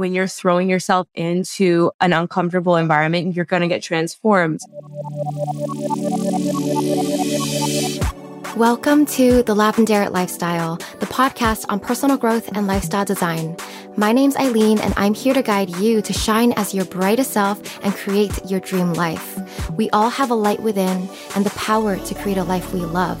when 0.00 0.14
you're 0.14 0.26
throwing 0.26 0.70
yourself 0.70 1.06
into 1.14 1.92
an 2.00 2.14
uncomfortable 2.14 2.76
environment, 2.76 3.36
you're 3.36 3.44
going 3.44 3.60
to 3.60 3.68
get 3.68 3.82
transformed. 3.82 4.58
Welcome 8.56 9.04
to 9.06 9.42
the 9.42 9.54
Lavendaire 9.54 10.10
Lifestyle, 10.10 10.76
the 11.00 11.06
podcast 11.06 11.66
on 11.68 11.80
personal 11.80 12.16
growth 12.16 12.48
and 12.56 12.66
lifestyle 12.66 13.04
design. 13.04 13.56
My 13.98 14.12
name's 14.12 14.36
Eileen, 14.36 14.78
and 14.80 14.94
I'm 14.96 15.12
here 15.12 15.34
to 15.34 15.42
guide 15.42 15.68
you 15.76 16.00
to 16.00 16.12
shine 16.14 16.52
as 16.52 16.74
your 16.74 16.86
brightest 16.86 17.32
self 17.32 17.60
and 17.84 17.94
create 17.94 18.32
your 18.50 18.60
dream 18.60 18.94
life. 18.94 19.38
We 19.72 19.90
all 19.90 20.08
have 20.08 20.30
a 20.30 20.34
light 20.34 20.60
within 20.60 21.10
and 21.36 21.44
the 21.44 21.50
power 21.50 21.96
to 21.98 22.14
create 22.14 22.38
a 22.38 22.44
life 22.44 22.72
we 22.72 22.80
love. 22.80 23.20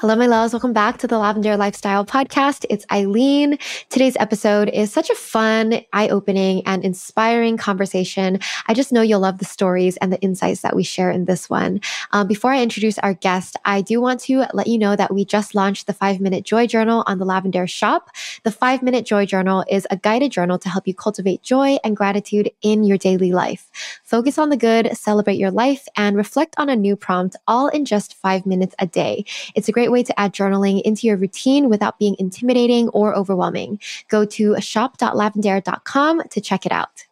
Hello, 0.00 0.14
my 0.14 0.26
loves. 0.26 0.52
Welcome 0.52 0.74
back 0.74 0.98
to 0.98 1.06
the 1.06 1.16
Lavendaire 1.16 1.56
Lifestyle 1.56 2.04
Podcast. 2.04 2.66
It's 2.68 2.84
Eileen. 2.92 3.56
Today's 3.88 4.14
episode 4.20 4.68
is 4.68 4.92
such 4.92 5.08
a 5.08 5.14
fun, 5.14 5.80
eye 5.94 6.10
opening, 6.10 6.62
and 6.66 6.84
inspiring 6.84 7.56
conversation. 7.56 8.38
I 8.66 8.74
just 8.74 8.92
know 8.92 9.00
you'll 9.00 9.20
love 9.20 9.38
the 9.38 9.46
stories 9.46 9.96
and 9.96 10.12
the 10.12 10.20
insights 10.20 10.60
that 10.60 10.76
we 10.76 10.82
share 10.82 11.10
in 11.10 11.24
this 11.24 11.48
one. 11.48 11.80
Um, 12.12 12.26
before 12.26 12.52
I 12.52 12.62
introduce 12.62 12.98
our 12.98 13.14
guest, 13.14 13.56
I 13.64 13.80
do 13.80 14.02
want 14.02 14.20
to 14.20 14.44
let 14.52 14.66
you 14.66 14.76
know 14.76 14.96
that 14.96 15.14
we 15.14 15.24
just 15.24 15.54
launched 15.54 15.86
the 15.86 15.94
five 15.94 16.20
minute 16.20 16.44
joy 16.44 16.66
journal 16.66 17.02
on 17.06 17.18
the 17.18 17.24
Lavendaire 17.24 17.68
shop. 17.68 18.10
The 18.42 18.52
five 18.52 18.82
minute 18.82 19.06
joy 19.06 19.24
journal 19.24 19.64
is 19.70 19.86
a 19.90 19.96
guided 19.96 20.30
journal 20.30 20.58
to 20.58 20.68
help 20.68 20.86
you 20.86 20.92
cultivate 20.92 21.42
joy 21.42 21.78
and 21.82 21.96
gratitude 21.96 22.50
in 22.60 22.84
your 22.84 22.98
daily 22.98 23.32
life. 23.32 23.70
Focus 24.04 24.36
on 24.36 24.50
the 24.50 24.58
good, 24.58 24.94
celebrate 24.94 25.38
your 25.38 25.50
life, 25.50 25.88
and 25.96 26.18
reflect 26.18 26.54
on 26.58 26.68
a 26.68 26.76
new 26.76 26.96
prompt 26.96 27.34
all 27.48 27.68
in 27.68 27.86
just 27.86 28.12
five 28.12 28.44
minutes 28.44 28.74
a 28.78 28.86
day. 28.86 29.24
It's 29.54 29.70
a 29.70 29.72
great 29.72 29.85
great 29.86 29.92
way 29.92 30.02
to 30.02 30.18
add 30.18 30.32
journaling 30.32 30.82
into 30.82 31.06
your 31.06 31.16
routine 31.16 31.68
without 31.68 31.98
being 31.98 32.16
intimidating 32.18 32.88
or 32.88 33.14
overwhelming. 33.14 33.78
Go 34.08 34.24
to 34.24 34.60
shop.lavendaire.com 34.60 36.22
to 36.28 36.40
check 36.40 36.66
it 36.66 36.72
out. 36.72 37.04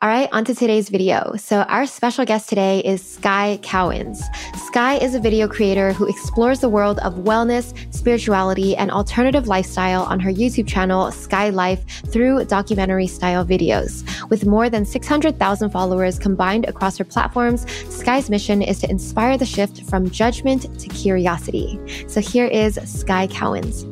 All 0.00 0.08
right, 0.08 0.28
on 0.30 0.44
to 0.44 0.54
today's 0.54 0.90
video. 0.90 1.32
So, 1.38 1.62
our 1.62 1.84
special 1.84 2.24
guest 2.24 2.48
today 2.48 2.78
is 2.84 3.02
Sky 3.02 3.58
Cowans. 3.62 4.22
Sky 4.68 4.96
is 4.98 5.16
a 5.16 5.18
video 5.18 5.48
creator 5.48 5.92
who 5.92 6.06
explores 6.06 6.60
the 6.60 6.68
world 6.68 7.00
of 7.00 7.14
wellness, 7.14 7.74
spirituality, 7.92 8.76
and 8.76 8.92
alternative 8.92 9.48
lifestyle 9.48 10.04
on 10.04 10.20
her 10.20 10.30
YouTube 10.30 10.68
channel, 10.68 11.10
Sky 11.10 11.48
Life, 11.48 11.84
through 12.12 12.44
documentary 12.44 13.08
style 13.08 13.44
videos. 13.44 14.04
With 14.30 14.46
more 14.46 14.70
than 14.70 14.84
600,000 14.84 15.70
followers 15.70 16.16
combined 16.16 16.66
across 16.68 16.96
her 16.98 17.04
platforms, 17.04 17.68
Sky's 17.92 18.30
mission 18.30 18.62
is 18.62 18.78
to 18.78 18.88
inspire 18.88 19.36
the 19.36 19.46
shift 19.46 19.82
from 19.90 20.10
judgment 20.10 20.78
to 20.78 20.88
curiosity. 20.90 21.76
So, 22.06 22.20
here 22.20 22.46
is 22.46 22.78
Sky 22.84 23.26
Cowans. 23.26 23.84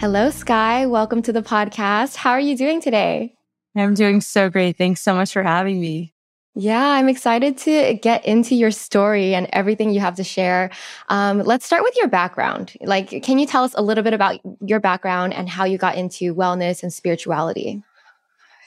Hello, 0.00 0.30
Sky. 0.30 0.86
Welcome 0.86 1.20
to 1.20 1.34
the 1.34 1.42
podcast. 1.42 2.16
How 2.16 2.30
are 2.30 2.40
you 2.40 2.56
doing 2.56 2.80
today? 2.80 3.35
I'm 3.76 3.94
doing 3.94 4.20
so 4.20 4.48
great. 4.48 4.78
Thanks 4.78 5.02
so 5.02 5.14
much 5.14 5.32
for 5.32 5.42
having 5.42 5.80
me. 5.80 6.14
Yeah, 6.58 6.92
I'm 6.92 7.10
excited 7.10 7.58
to 7.58 7.94
get 8.00 8.24
into 8.24 8.54
your 8.54 8.70
story 8.70 9.34
and 9.34 9.46
everything 9.52 9.90
you 9.90 10.00
have 10.00 10.14
to 10.16 10.24
share. 10.24 10.70
Um, 11.10 11.40
let's 11.40 11.66
start 11.66 11.82
with 11.82 11.94
your 11.98 12.08
background. 12.08 12.72
Like, 12.80 13.22
can 13.22 13.38
you 13.38 13.46
tell 13.46 13.62
us 13.62 13.74
a 13.74 13.82
little 13.82 14.02
bit 14.02 14.14
about 14.14 14.40
your 14.62 14.80
background 14.80 15.34
and 15.34 15.50
how 15.50 15.64
you 15.64 15.76
got 15.76 15.96
into 15.96 16.34
wellness 16.34 16.82
and 16.82 16.90
spirituality? 16.90 17.82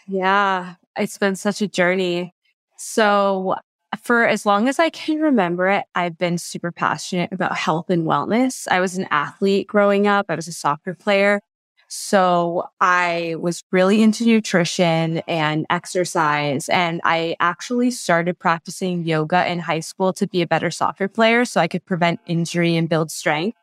Yeah, 0.07 0.75
it's 0.95 1.17
been 1.17 1.35
such 1.35 1.63
a 1.63 1.67
journey. 1.67 2.35
So, 2.77 3.55
for 4.03 4.27
as 4.27 4.45
long 4.45 4.67
as 4.67 4.77
I 4.77 4.91
can 4.91 5.19
remember 5.19 5.67
it, 5.67 5.85
I've 5.95 6.15
been 6.15 6.37
super 6.37 6.71
passionate 6.71 7.31
about 7.31 7.57
health 7.57 7.89
and 7.89 8.05
wellness. 8.05 8.67
I 8.69 8.81
was 8.81 8.99
an 8.99 9.07
athlete 9.09 9.65
growing 9.65 10.05
up, 10.05 10.27
I 10.29 10.35
was 10.35 10.47
a 10.47 10.53
soccer 10.53 10.93
player. 10.93 11.41
So 11.89 12.69
I 12.79 13.35
was 13.39 13.63
really 13.71 14.03
into 14.03 14.23
nutrition 14.23 15.17
and 15.27 15.65
exercise. 15.71 16.69
And 16.69 17.01
I 17.03 17.35
actually 17.39 17.89
started 17.89 18.37
practicing 18.37 19.03
yoga 19.03 19.51
in 19.51 19.57
high 19.57 19.79
school 19.79 20.13
to 20.13 20.27
be 20.27 20.43
a 20.43 20.47
better 20.47 20.69
soccer 20.69 21.07
player 21.07 21.45
so 21.45 21.59
I 21.59 21.67
could 21.67 21.85
prevent 21.85 22.19
injury 22.27 22.77
and 22.77 22.87
build 22.87 23.09
strength. 23.09 23.57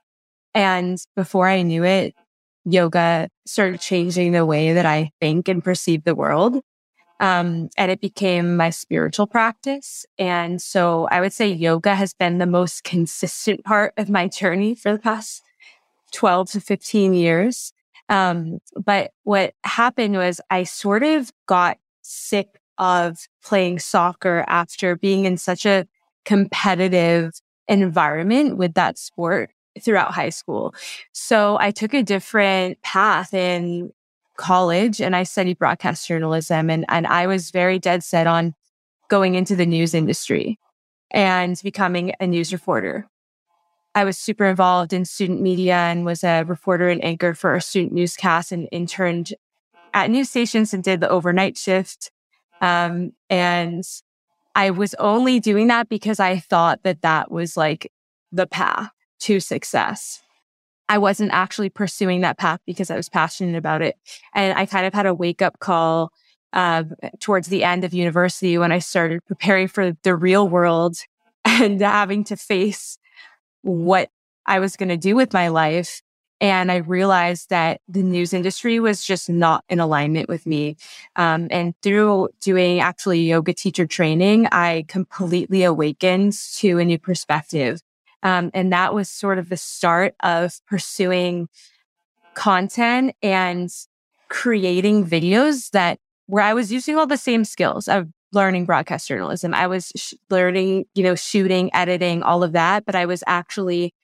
And 0.55 0.99
before 1.15 1.49
I 1.49 1.63
knew 1.63 1.85
it, 1.85 2.15
yoga 2.65 3.29
started 3.47 3.81
changing 3.81 4.33
the 4.33 4.45
way 4.45 4.73
that 4.73 4.87
I 4.87 5.13
think 5.21 5.47
and 5.47 5.63
perceive 5.63 6.03
the 6.03 6.17
world. 6.17 6.61
Um, 7.21 7.71
and 7.79 7.93
it 7.93 8.01
became 8.01 8.57
my 8.57 8.71
spiritual 8.71 9.29
practice. 9.29 10.05
And 10.19 10.61
so 10.61 11.07
I 11.13 11.21
would 11.21 11.33
say 11.33 11.49
yoga 11.49 11.95
has 11.95 12.13
been 12.13 12.39
the 12.39 12.47
most 12.47 12.83
consistent 12.83 13.65
part 13.65 13.95
of 13.97 14.11
my 14.11 14.27
journey 14.27 14.75
for 14.75 14.93
the 14.93 14.99
past 14.99 15.43
12 16.13 16.51
to 16.51 16.61
15 16.61 17.15
years. 17.15 17.73
Um, 18.09 18.59
but 18.77 19.11
what 19.25 19.55
happened 19.65 20.17
was 20.17 20.41
I 20.51 20.65
sort 20.65 21.03
of 21.03 21.33
got 21.47 21.79
sick 22.03 22.61
of 22.79 23.19
playing 23.45 23.79
soccer 23.79 24.45
after 24.49 24.97
being 24.97 25.25
in 25.25 25.37
such 25.37 25.67
a 25.67 25.87
competitive 26.25 27.33
environment 27.69 28.57
with 28.57 28.75
that 28.75 28.99
sport 28.99 29.51
throughout 29.81 30.13
high 30.13 30.31
school. 30.31 30.75
So 31.13 31.59
I 31.61 31.71
took 31.71 31.95
a 31.95 32.03
different 32.03 32.81
path 32.83 33.35
in 33.35 33.93
college 34.37 35.01
and 35.01 35.17
I 35.17 35.23
studied 35.23 35.59
broadcast 35.59 36.07
journalism 36.07 36.71
and, 36.71 36.85
and 36.89 37.07
I 37.07 37.27
was 37.27 37.51
very 37.51 37.79
dead 37.79 38.05
set 38.05 38.27
on 38.27 38.55
going 39.09 39.35
into 39.35 39.57
the 39.57 39.67
news 39.67 39.95
industry 39.95 40.59
and 41.11 41.59
becoming 41.63 42.13
a 42.21 42.27
news 42.27 42.53
reporter. 42.53 43.09
I 43.97 44.05
was 44.05 44.19
super 44.19 44.45
involved 44.45 44.93
in 44.93 45.07
student 45.07 45.41
media 45.41 45.75
and 45.75 46.05
was 46.05 46.23
a 46.23 46.43
reporter 46.43 46.91
and 46.91 47.03
anchor 47.03 47.33
for 47.33 47.55
a 47.55 47.63
student 47.63 47.95
newscast 47.95 48.53
and 48.53 48.69
interned 48.71 49.33
at 49.95 50.11
news 50.11 50.29
stations 50.29 50.75
and 50.75 50.85
did 50.85 51.01
the 51.01 51.09
overnight 51.09 51.57
shift. 51.57 52.11
Um, 52.61 53.13
and 53.31 53.83
I 54.55 54.69
was 54.69 54.93
only 54.99 55.41
doing 55.41 55.69
that 55.69 55.89
because 55.89 56.21
I 56.21 56.39
thought 56.39 56.83
that 56.83 57.01
that 57.01 57.31
was 57.31 57.57
like 57.57 57.91
the 58.31 58.47
path 58.47 58.91
to 59.21 59.41
success. 59.41 60.21
I 60.91 60.99
wasn't 60.99 61.33
actually 61.33 61.71
pursuing 61.71 62.21
that 62.21 62.37
path 62.37 62.61
because 62.67 62.91
I 62.91 62.97
was 62.97 63.09
passionate 63.09 63.57
about 63.57 63.81
it. 63.81 63.97
And 64.35 64.59
I 64.59 64.67
kind 64.67 64.85
of 64.85 64.93
had 64.93 65.07
a 65.07 65.15
wake 65.15 65.41
up 65.41 65.59
call 65.59 66.13
uh, 66.53 66.85
towards 67.19 67.49
the 67.49 67.65
end 67.65 67.83
of 67.83 67.95
university 67.95 68.59
when 68.59 68.73
I 68.73 68.79
started 68.79 69.25
preparing 69.25 69.69
for 69.69 69.93
the 70.03 70.15
real 70.15 70.47
world 70.47 70.99
and 71.47 71.81
having 71.81 72.25
to 72.25 72.37
face 72.37 72.99
what 73.67 74.11
I 74.47 74.61
was 74.61 74.77
going 74.77 74.89
to 74.89 74.97
do 74.97 75.17
with 75.17 75.33
my 75.33 75.49
life. 75.49 76.03
And 76.41 76.71
I 76.71 76.77
realized 76.77 77.49
that 77.49 77.81
the 77.89 78.03
news 78.03 78.35
industry 78.35 78.79
was 78.79 79.03
just 79.03 79.31
not 79.31 79.65
in 79.69 79.81
alignment 79.81 80.29
with 80.29 80.47
me. 80.47 80.77
Um, 81.17 81.49
and 81.51 81.75
through 81.83 82.29
doing 82.41 82.79
actually 82.79 83.23
yoga 83.23 83.55
teacher 83.55 83.87
training, 83.87 84.47
I 84.53 84.85
completely 84.87 85.65
awakened 85.65 86.35
to 86.57 86.79
a 86.79 86.85
new 86.85 86.99
perspective. 86.99 87.81
Um, 88.23 88.51
and 88.53 88.73
that 88.73 88.93
was 88.93 89.09
sort 89.09 89.39
of 89.39 89.49
the 89.49 89.57
start 89.57 90.15
of 90.23 90.61
pursuing 90.67 91.49
content 92.35 93.15
and 93.23 93.71
creating 94.29 95.07
videos 95.07 95.71
that 95.71 95.99
where 96.27 96.45
I 96.45 96.55
was 96.55 96.73
using 96.73 96.97
all 96.97 97.07
the 97.07 97.17
same 97.17 97.45
skills 97.45 97.89
of 97.89 98.09
learning 98.37 98.67
broadcast 98.67 99.09
journalism. 99.09 99.55
I 99.55 99.67
was 99.67 99.91
sh- 99.97 100.15
learning, 100.31 100.85
you 100.95 101.03
know, 101.03 101.15
shooting, 101.15 101.75
editing, 101.75 102.23
all 102.23 102.45
of 102.45 102.53
that, 102.53 102.85
but 102.87 102.95
I 102.95 103.07
was 103.07 103.25
actually 103.27 103.95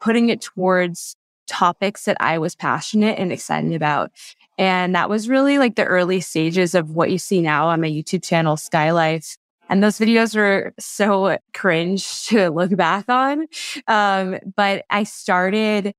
putting 0.00 0.28
it 0.28 0.40
towards 0.42 1.16
topics 1.46 2.04
that 2.04 2.16
I 2.20 2.38
was 2.38 2.54
passionate 2.54 3.18
and 3.18 3.32
excited 3.32 3.72
about. 3.72 4.10
And 4.58 4.94
that 4.94 5.08
was 5.08 5.28
really 5.28 5.58
like 5.58 5.76
the 5.76 5.84
early 5.84 6.20
stages 6.20 6.74
of 6.74 6.90
what 6.90 7.10
you 7.10 7.18
see 7.18 7.40
now 7.40 7.68
on 7.68 7.80
my 7.80 7.88
YouTube 7.88 8.22
channel, 8.22 8.56
Sky 8.56 8.90
Life. 8.90 9.36
And 9.68 9.82
those 9.82 9.98
videos 9.98 10.36
were 10.36 10.74
so 10.78 11.38
cringe 11.54 12.24
to 12.26 12.50
look 12.50 12.76
back 12.76 13.08
on. 13.08 13.46
Um, 13.86 14.38
but 14.56 14.84
I 14.90 15.04
started 15.04 15.94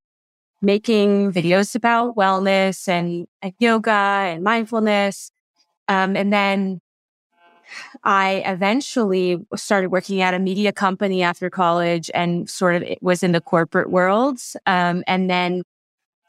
making 0.61 1.33
videos 1.33 1.75
about 1.75 2.15
wellness 2.15 2.87
and, 2.87 3.27
and 3.41 3.53
yoga 3.59 3.91
and 3.91 4.43
mindfulness. 4.43 5.31
Um, 5.87 6.15
and 6.15 6.31
then 6.31 6.79
I 8.03 8.43
eventually 8.45 9.37
started 9.55 9.89
working 9.89 10.21
at 10.21 10.33
a 10.33 10.39
media 10.39 10.71
company 10.71 11.23
after 11.23 11.49
college 11.49 12.09
and 12.13 12.49
sort 12.49 12.75
of 12.75 12.83
was 13.01 13.23
in 13.23 13.31
the 13.31 13.41
corporate 13.41 13.89
world. 13.89 14.39
Um, 14.65 15.03
and 15.07 15.29
then 15.29 15.63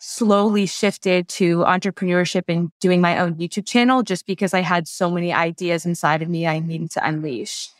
slowly 0.06 0.66
shifted 0.66 1.26
to 1.28 1.58
entrepreneurship 1.60 2.42
and 2.48 2.70
doing 2.78 3.00
my 3.00 3.18
own 3.18 3.34
YouTube 3.36 3.66
channel 3.66 4.02
just 4.02 4.26
because 4.26 4.52
I 4.52 4.60
had 4.60 4.86
so 4.86 5.10
many 5.10 5.32
ideas 5.32 5.86
inside 5.86 6.20
of 6.20 6.28
me 6.28 6.46
I 6.46 6.58
needed 6.58 6.90
to 6.92 7.06
unleash. 7.06 7.70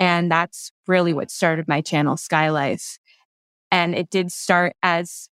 And 0.00 0.30
that's 0.30 0.72
really 0.88 1.12
what 1.12 1.30
started 1.30 1.68
my 1.68 1.80
channel, 1.80 2.16
Sky 2.16 2.50
Life. 2.50 2.98
And 3.70 3.94
it 3.94 4.10
did 4.10 4.32
start 4.32 4.74
as 4.82 5.28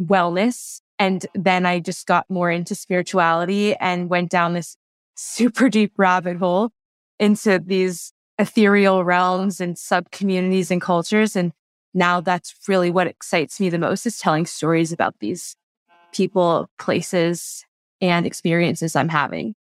wellness. 0.00 0.80
And 0.98 1.26
then 1.34 1.66
I 1.66 1.80
just 1.80 2.06
got 2.06 2.30
more 2.30 2.50
into 2.50 2.76
spirituality 2.76 3.74
and 3.74 4.08
went 4.08 4.30
down 4.30 4.54
this 4.54 4.76
super 5.16 5.68
deep 5.68 5.92
rabbit 5.96 6.36
hole 6.36 6.70
into 7.18 7.58
these 7.58 8.12
ethereal 8.38 9.04
realms 9.04 9.60
and 9.60 9.78
sub 9.78 10.10
communities 10.10 10.70
and 10.70 10.80
cultures. 10.80 11.34
And 11.34 11.52
now 11.94 12.20
that's 12.20 12.54
really 12.68 12.90
what 12.90 13.06
excites 13.06 13.58
me 13.58 13.70
the 13.70 13.78
most 13.78 14.06
is 14.06 14.18
telling 14.18 14.46
stories 14.46 14.92
about 14.92 15.14
these 15.20 15.56
people, 16.12 16.68
places, 16.78 17.64
and 18.00 18.26
experiences 18.26 18.94
I'm 18.94 19.08
having. 19.08 19.54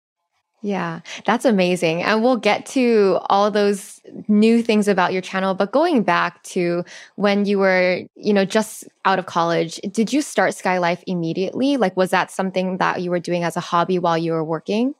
Yeah, 0.61 1.01
that's 1.25 1.45
amazing. 1.45 2.01
And 2.01 2.23
we'll 2.23 2.37
get 2.37 2.65
to 2.67 3.19
all 3.29 3.51
those 3.51 4.01
new 4.27 4.63
things 4.63 4.87
about 4.87 5.13
your 5.13 5.21
channel, 5.21 5.53
but 5.53 5.71
going 5.71 6.01
back 6.01 6.41
to 6.43 6.83
when 7.17 7.45
you 7.45 7.59
were, 7.59 8.01
you 8.15 8.33
know, 8.33 8.45
just 8.45 8.83
out 9.05 9.19
of 9.19 9.27
college, 9.27 9.79
did 9.91 10.11
you 10.11 10.23
start 10.23 10.55
Sky 10.55 10.79
Life 10.79 11.03
immediately? 11.05 11.77
Like 11.77 11.95
was 11.95 12.09
that 12.09 12.31
something 12.31 12.79
that 12.79 13.01
you 13.01 13.11
were 13.11 13.19
doing 13.19 13.43
as 13.43 13.55
a 13.55 13.59
hobby 13.59 13.99
while 13.99 14.17
you 14.17 14.31
were 14.31 14.43
working? 14.43 14.95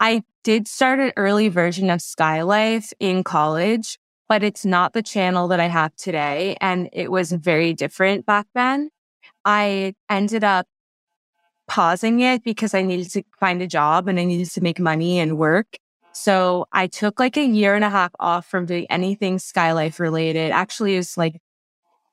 I 0.00 0.22
did 0.42 0.68
start 0.68 1.00
an 1.00 1.12
early 1.16 1.48
version 1.48 1.90
of 1.90 2.02
Sky 2.02 2.42
Life 2.42 2.92
in 3.00 3.24
college, 3.24 3.98
but 4.28 4.42
it's 4.42 4.64
not 4.64 4.92
the 4.92 5.02
channel 5.02 5.48
that 5.48 5.60
I 5.60 5.66
have 5.66 5.94
today 5.96 6.56
and 6.60 6.88
it 6.92 7.10
was 7.10 7.32
very 7.32 7.72
different 7.72 8.26
back 8.26 8.46
then. 8.54 8.90
I 9.44 9.94
ended 10.10 10.44
up 10.44 10.66
pausing 11.66 12.20
it 12.20 12.44
because 12.44 12.74
I 12.74 12.82
needed 12.82 13.10
to 13.12 13.22
find 13.38 13.62
a 13.62 13.66
job 13.66 14.08
and 14.08 14.18
I 14.18 14.24
needed 14.24 14.50
to 14.50 14.60
make 14.60 14.78
money 14.78 15.18
and 15.18 15.38
work. 15.38 15.78
So 16.12 16.66
I 16.72 16.86
took 16.86 17.18
like 17.18 17.36
a 17.36 17.44
year 17.44 17.74
and 17.74 17.84
a 17.84 17.90
half 17.90 18.12
off 18.20 18.46
from 18.46 18.66
doing 18.66 18.86
anything 18.88 19.38
Sky 19.38 19.72
Life 19.72 19.98
related. 19.98 20.52
Actually, 20.52 20.94
it 20.94 20.98
was 20.98 21.16
like 21.16 21.40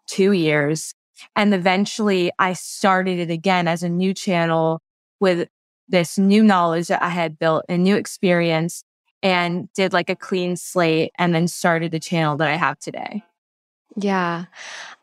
two 0.07 0.31
years. 0.31 0.93
And 1.35 1.53
eventually 1.53 2.31
I 2.39 2.53
started 2.53 3.19
it 3.19 3.29
again 3.29 3.67
as 3.67 3.83
a 3.83 3.89
new 3.89 4.13
channel 4.13 4.81
with 5.19 5.47
this 5.91 6.17
new 6.17 6.43
knowledge 6.43 6.87
that 6.87 7.03
I 7.03 7.09
had 7.09 7.37
built, 7.37 7.65
a 7.69 7.77
new 7.77 7.95
experience 7.95 8.83
and 9.21 9.71
did 9.73 9.93
like 9.93 10.09
a 10.09 10.15
clean 10.15 10.55
slate 10.55 11.11
and 11.17 11.35
then 11.35 11.47
started 11.47 11.91
the 11.91 11.99
channel 11.99 12.37
that 12.37 12.47
I 12.47 12.55
have 12.55 12.79
today. 12.79 13.23
Yeah. 13.97 14.45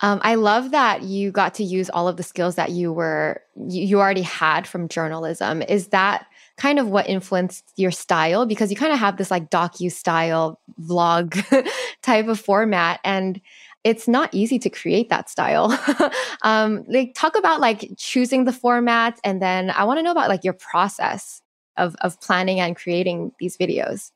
Um, 0.00 0.18
I 0.22 0.36
love 0.36 0.70
that 0.70 1.02
you 1.02 1.30
got 1.30 1.54
to 1.54 1.64
use 1.64 1.90
all 1.90 2.08
of 2.08 2.16
the 2.16 2.22
skills 2.22 2.54
that 2.54 2.70
you 2.70 2.92
were, 2.92 3.42
you, 3.54 3.82
you 3.84 4.00
already 4.00 4.22
had 4.22 4.66
from 4.66 4.88
journalism. 4.88 5.60
Is 5.62 5.88
that 5.88 6.26
kind 6.56 6.78
of 6.78 6.88
what 6.88 7.08
influenced 7.08 7.70
your 7.76 7.90
style? 7.90 8.46
Because 8.46 8.70
you 8.70 8.76
kind 8.76 8.92
of 8.92 8.98
have 8.98 9.18
this 9.18 9.30
like 9.30 9.50
docu 9.50 9.92
style 9.92 10.58
vlog 10.80 11.68
type 12.02 12.28
of 12.28 12.40
format. 12.40 13.00
And 13.04 13.40
it's 13.84 14.08
not 14.08 14.32
easy 14.32 14.58
to 14.58 14.70
create 14.70 15.08
that 15.08 15.30
style. 15.30 15.78
um, 16.42 16.84
like 16.88 17.14
talk 17.14 17.36
about 17.36 17.60
like 17.60 17.90
choosing 17.96 18.44
the 18.44 18.52
format. 18.52 19.18
And 19.24 19.40
then 19.40 19.70
I 19.70 19.84
want 19.84 19.98
to 19.98 20.02
know 20.02 20.10
about 20.10 20.28
like 20.28 20.44
your 20.44 20.54
process 20.54 21.40
of, 21.76 21.94
of 22.00 22.20
planning 22.20 22.60
and 22.60 22.76
creating 22.76 23.32
these 23.38 23.56
videos. 23.56 24.10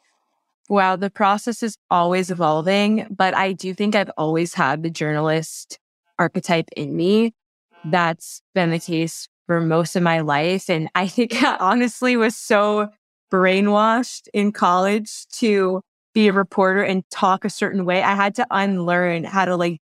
Wow, 0.69 0.97
the 0.97 1.11
process 1.11 1.63
is 1.63 1.77
always 1.91 2.31
evolving, 2.31 3.07
but 3.11 3.35
I 3.35 3.53
do 3.53 3.75
think 3.75 3.95
I've 3.95 4.11
always 4.17 4.55
had 4.55 4.83
the 4.83 4.91
journalist 4.91 5.79
archetype 6.19 6.69
in 6.77 6.97
me. 6.97 7.35
That's 7.85 8.43
been 8.55 8.71
the 8.71 8.79
case 8.79 9.29
for 9.47 9.61
most 9.61 9.97
of 9.97 10.03
my 10.03 10.21
life. 10.21 10.71
And 10.71 10.89
I 10.95 11.09
think 11.09 11.43
I 11.43 11.57
honestly 11.61 12.17
was 12.17 12.37
so 12.37 12.89
brainwashed 13.31 14.29
in 14.33 14.53
college 14.53 15.27
to 15.39 15.83
be 16.15 16.29
a 16.29 16.33
reporter 16.33 16.83
and 16.83 17.09
talk 17.11 17.45
a 17.45 17.51
certain 17.51 17.85
way. 17.85 18.03
I 18.03 18.15
had 18.15 18.35
to 18.37 18.47
unlearn 18.51 19.25
how 19.25 19.45
to 19.45 19.57
like 19.57 19.81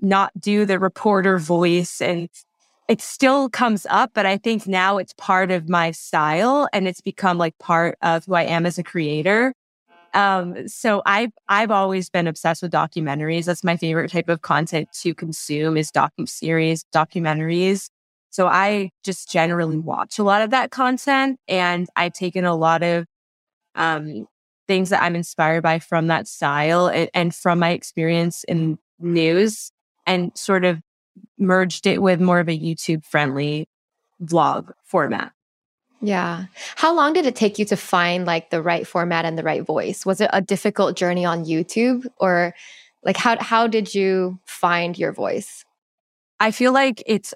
not 0.00 0.32
do 0.38 0.66
the 0.66 0.78
reporter 0.78 1.38
voice 1.38 2.00
and 2.00 2.28
it 2.88 3.00
still 3.00 3.48
comes 3.48 3.84
up, 3.90 4.12
but 4.14 4.26
I 4.26 4.36
think 4.36 4.66
now 4.66 4.98
it's 4.98 5.12
part 5.14 5.50
of 5.50 5.68
my 5.68 5.90
style 5.90 6.68
and 6.72 6.86
it's 6.86 7.00
become 7.00 7.36
like 7.36 7.58
part 7.58 7.98
of 8.00 8.26
who 8.26 8.34
I 8.34 8.44
am 8.44 8.64
as 8.64 8.78
a 8.78 8.84
creator. 8.84 9.54
Um, 10.14 10.68
so 10.68 11.02
I've 11.04 11.32
I've 11.48 11.70
always 11.70 12.08
been 12.08 12.26
obsessed 12.26 12.62
with 12.62 12.72
documentaries. 12.72 13.46
That's 13.46 13.64
my 13.64 13.76
favorite 13.76 14.10
type 14.10 14.28
of 14.28 14.42
content 14.42 14.88
to 15.02 15.14
consume 15.14 15.76
is 15.76 15.90
docu 15.90 16.28
series, 16.28 16.84
documentaries. 16.94 17.90
So 18.30 18.46
I 18.46 18.90
just 19.04 19.30
generally 19.30 19.78
watch 19.78 20.18
a 20.18 20.22
lot 20.22 20.42
of 20.42 20.50
that 20.50 20.70
content, 20.70 21.38
and 21.48 21.88
I've 21.96 22.12
taken 22.12 22.44
a 22.44 22.54
lot 22.54 22.82
of 22.82 23.04
um, 23.74 24.26
things 24.66 24.90
that 24.90 25.02
I'm 25.02 25.16
inspired 25.16 25.62
by 25.62 25.78
from 25.78 26.08
that 26.08 26.28
style 26.28 26.88
and, 26.88 27.10
and 27.14 27.34
from 27.34 27.58
my 27.58 27.70
experience 27.70 28.44
in 28.44 28.78
news, 28.98 29.72
and 30.06 30.36
sort 30.36 30.64
of 30.64 30.80
merged 31.38 31.86
it 31.86 32.00
with 32.02 32.20
more 32.20 32.40
of 32.40 32.48
a 32.48 32.58
YouTube 32.58 33.04
friendly 33.04 33.68
vlog 34.22 34.72
format. 34.84 35.32
Yeah. 36.00 36.44
How 36.76 36.94
long 36.94 37.12
did 37.14 37.26
it 37.26 37.36
take 37.36 37.58
you 37.58 37.64
to 37.66 37.76
find 37.76 38.26
like 38.26 38.50
the 38.50 38.62
right 38.62 38.86
format 38.86 39.24
and 39.24 39.38
the 39.38 39.42
right 39.42 39.64
voice? 39.64 40.04
Was 40.04 40.20
it 40.20 40.30
a 40.32 40.42
difficult 40.42 40.96
journey 40.96 41.24
on 41.24 41.44
YouTube 41.44 42.06
or 42.18 42.54
like 43.02 43.16
how 43.16 43.40
how 43.42 43.66
did 43.66 43.94
you 43.94 44.38
find 44.44 44.98
your 44.98 45.12
voice? 45.12 45.64
I 46.38 46.50
feel 46.50 46.72
like 46.72 47.02
it's 47.06 47.32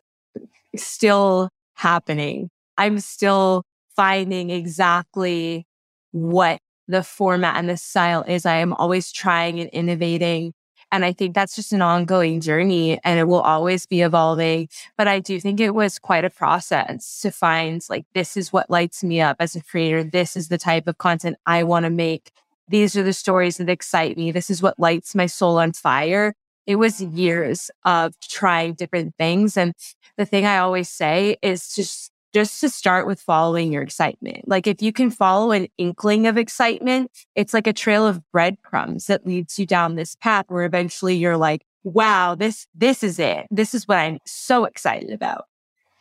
still 0.77 1.49
happening. 1.75 2.51
I'm 2.77 3.01
still 3.01 3.65
finding 3.97 4.51
exactly 4.51 5.67
what 6.13 6.61
the 6.91 7.03
format 7.03 7.57
and 7.57 7.69
the 7.69 7.77
style 7.77 8.23
is. 8.23 8.45
I 8.47 8.57
am 8.57 8.73
always 8.75 9.13
trying 9.13 9.61
and 9.61 9.71
innovating 9.71 10.53
and 10.93 11.05
I 11.05 11.13
think 11.13 11.35
that's 11.35 11.55
just 11.55 11.73
an 11.73 11.83
ongoing 11.83 12.41
journey 12.41 12.99
and 13.05 13.19
it 13.19 13.25
will 13.25 13.41
always 13.41 13.87
be 13.87 14.01
evolving. 14.03 14.69
But 14.99 15.07
I 15.07 15.21
do 15.21 15.41
think 15.41 15.61
it 15.61 15.75
was 15.75 15.99
quite 15.99 16.25
a 16.25 16.31
process 16.31 17.21
to 17.21 17.31
find 17.31 17.83
like, 17.89 18.07
this 18.15 18.37
is 18.37 18.53
what 18.53 18.71
lights 18.71 19.05
me 19.05 19.21
up 19.21 19.37
as 19.39 19.55
a 19.55 19.63
creator. 19.63 20.03
This 20.03 20.37
is 20.37 20.49
the 20.49 20.59
type 20.59 20.89
of 20.89 20.99
content 20.99 21.37
I 21.47 21.63
want 21.63 21.85
to 21.85 21.91
make. 21.91 22.33
These 22.69 22.97
are 22.97 23.03
the 23.03 23.13
stories 23.13 23.59
that 23.59 23.69
excite 23.69 24.17
me. 24.17 24.33
This 24.33 24.51
is 24.51 24.63
what 24.63 24.79
lights 24.79 25.15
my 25.15 25.27
soul 25.27 25.59
on 25.59 25.73
fire. 25.73 26.35
It 26.67 26.77
was 26.77 27.01
years 27.01 27.71
of 27.85 28.19
trying 28.21 28.75
different 28.75 29.15
things. 29.17 29.57
And 29.57 29.75
the 30.17 30.27
thing 30.27 30.45
I 30.45 30.59
always 30.59 30.89
say 30.89 31.37
is 31.43 31.73
just 31.75 32.11
just 32.33 32.61
to 32.61 32.69
start 32.69 33.07
with 33.07 33.21
following 33.21 33.73
your 33.73 33.83
excitement. 33.83 34.47
Like 34.47 34.67
if 34.67 34.83
you 34.83 34.93
can 34.93 35.11
follow 35.11 35.51
an 35.51 35.69
inkling 35.79 36.27
of 36.27 36.37
excitement, 36.37 37.11
it's 37.35 37.55
like 37.55 37.67
a 37.67 37.73
trail 37.73 38.07
of 38.07 38.23
breadcrumbs 38.33 39.07
that 39.07 39.27
leads 39.27 39.59
you 39.59 39.67
down 39.67 39.97
this 39.97 40.15
path 40.17 40.47
where 40.49 40.65
eventually 40.65 41.17
you're 41.17 41.37
like, 41.37 41.67
wow, 41.83 42.35
this, 42.35 42.67
this 42.75 43.03
is 43.03 43.19
it. 43.19 43.47
This 43.51 43.75
is 43.75 43.89
what 43.89 43.99
I'm 43.99 44.19
so 44.27 44.65
excited 44.65 45.11
about. 45.11 45.47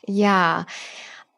Yeah. 0.08 0.66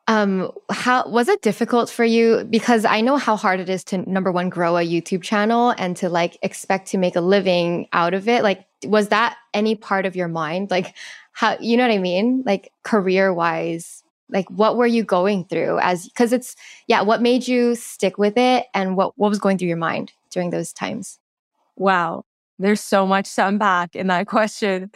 Um, 0.08 0.52
how 0.70 1.08
was 1.08 1.30
it 1.30 1.42
difficult 1.42 1.90
for 1.90 2.04
you? 2.04 2.44
Because 2.50 2.86
I 2.86 3.02
know 3.02 3.18
how 3.18 3.36
hard 3.38 3.60
it 3.60 3.70
is 3.70 3.84
to 3.86 3.98
number 4.10 4.32
one, 4.32 4.50
grow 4.50 4.78
a 4.78 4.86
YouTube 4.86 5.22
channel 5.22 5.74
and 5.78 5.96
to 5.98 6.10
like 6.10 6.38
expect 6.42 6.88
to 6.88 6.98
make 6.98 7.16
a 7.16 7.22
living 7.22 7.88
out 7.94 8.14
of 8.14 8.28
it. 8.28 8.44
Like, 8.44 8.66
was 8.84 9.10
that 9.10 9.38
any 9.54 9.76
part 9.76 10.06
of 10.06 10.16
your 10.16 10.28
mind? 10.28 10.72
Like, 10.72 10.96
how, 11.34 11.58
you 11.60 11.78
know 11.78 11.88
what 11.88 11.94
I 11.94 12.00
mean? 12.00 12.44
Like, 12.46 12.74
career 12.84 13.34
wise, 13.34 14.04
like 14.32 14.50
what 14.50 14.78
were 14.78 14.88
you 14.88 15.04
going 15.04 15.46
through 15.46 15.80
as 15.80 16.08
because 16.08 16.34
it's 16.34 16.56
yeah 16.88 17.02
what 17.02 17.22
made 17.22 17.48
you 17.48 17.76
stick 17.76 18.18
with 18.18 18.38
it 18.38 18.66
and 18.74 18.96
what 18.96 19.18
what 19.18 19.30
was 19.30 19.40
going 19.40 19.58
through 19.58 19.68
your 19.68 19.78
mind 19.78 20.14
during 20.32 20.50
those 20.50 20.74
times? 20.74 21.20
Wow. 21.76 22.24
There's 22.60 22.82
so 22.82 23.06
much 23.06 23.34
to 23.36 23.48
unpack 23.48 23.96
in 23.96 24.08
that 24.08 24.28
question. 24.36 24.92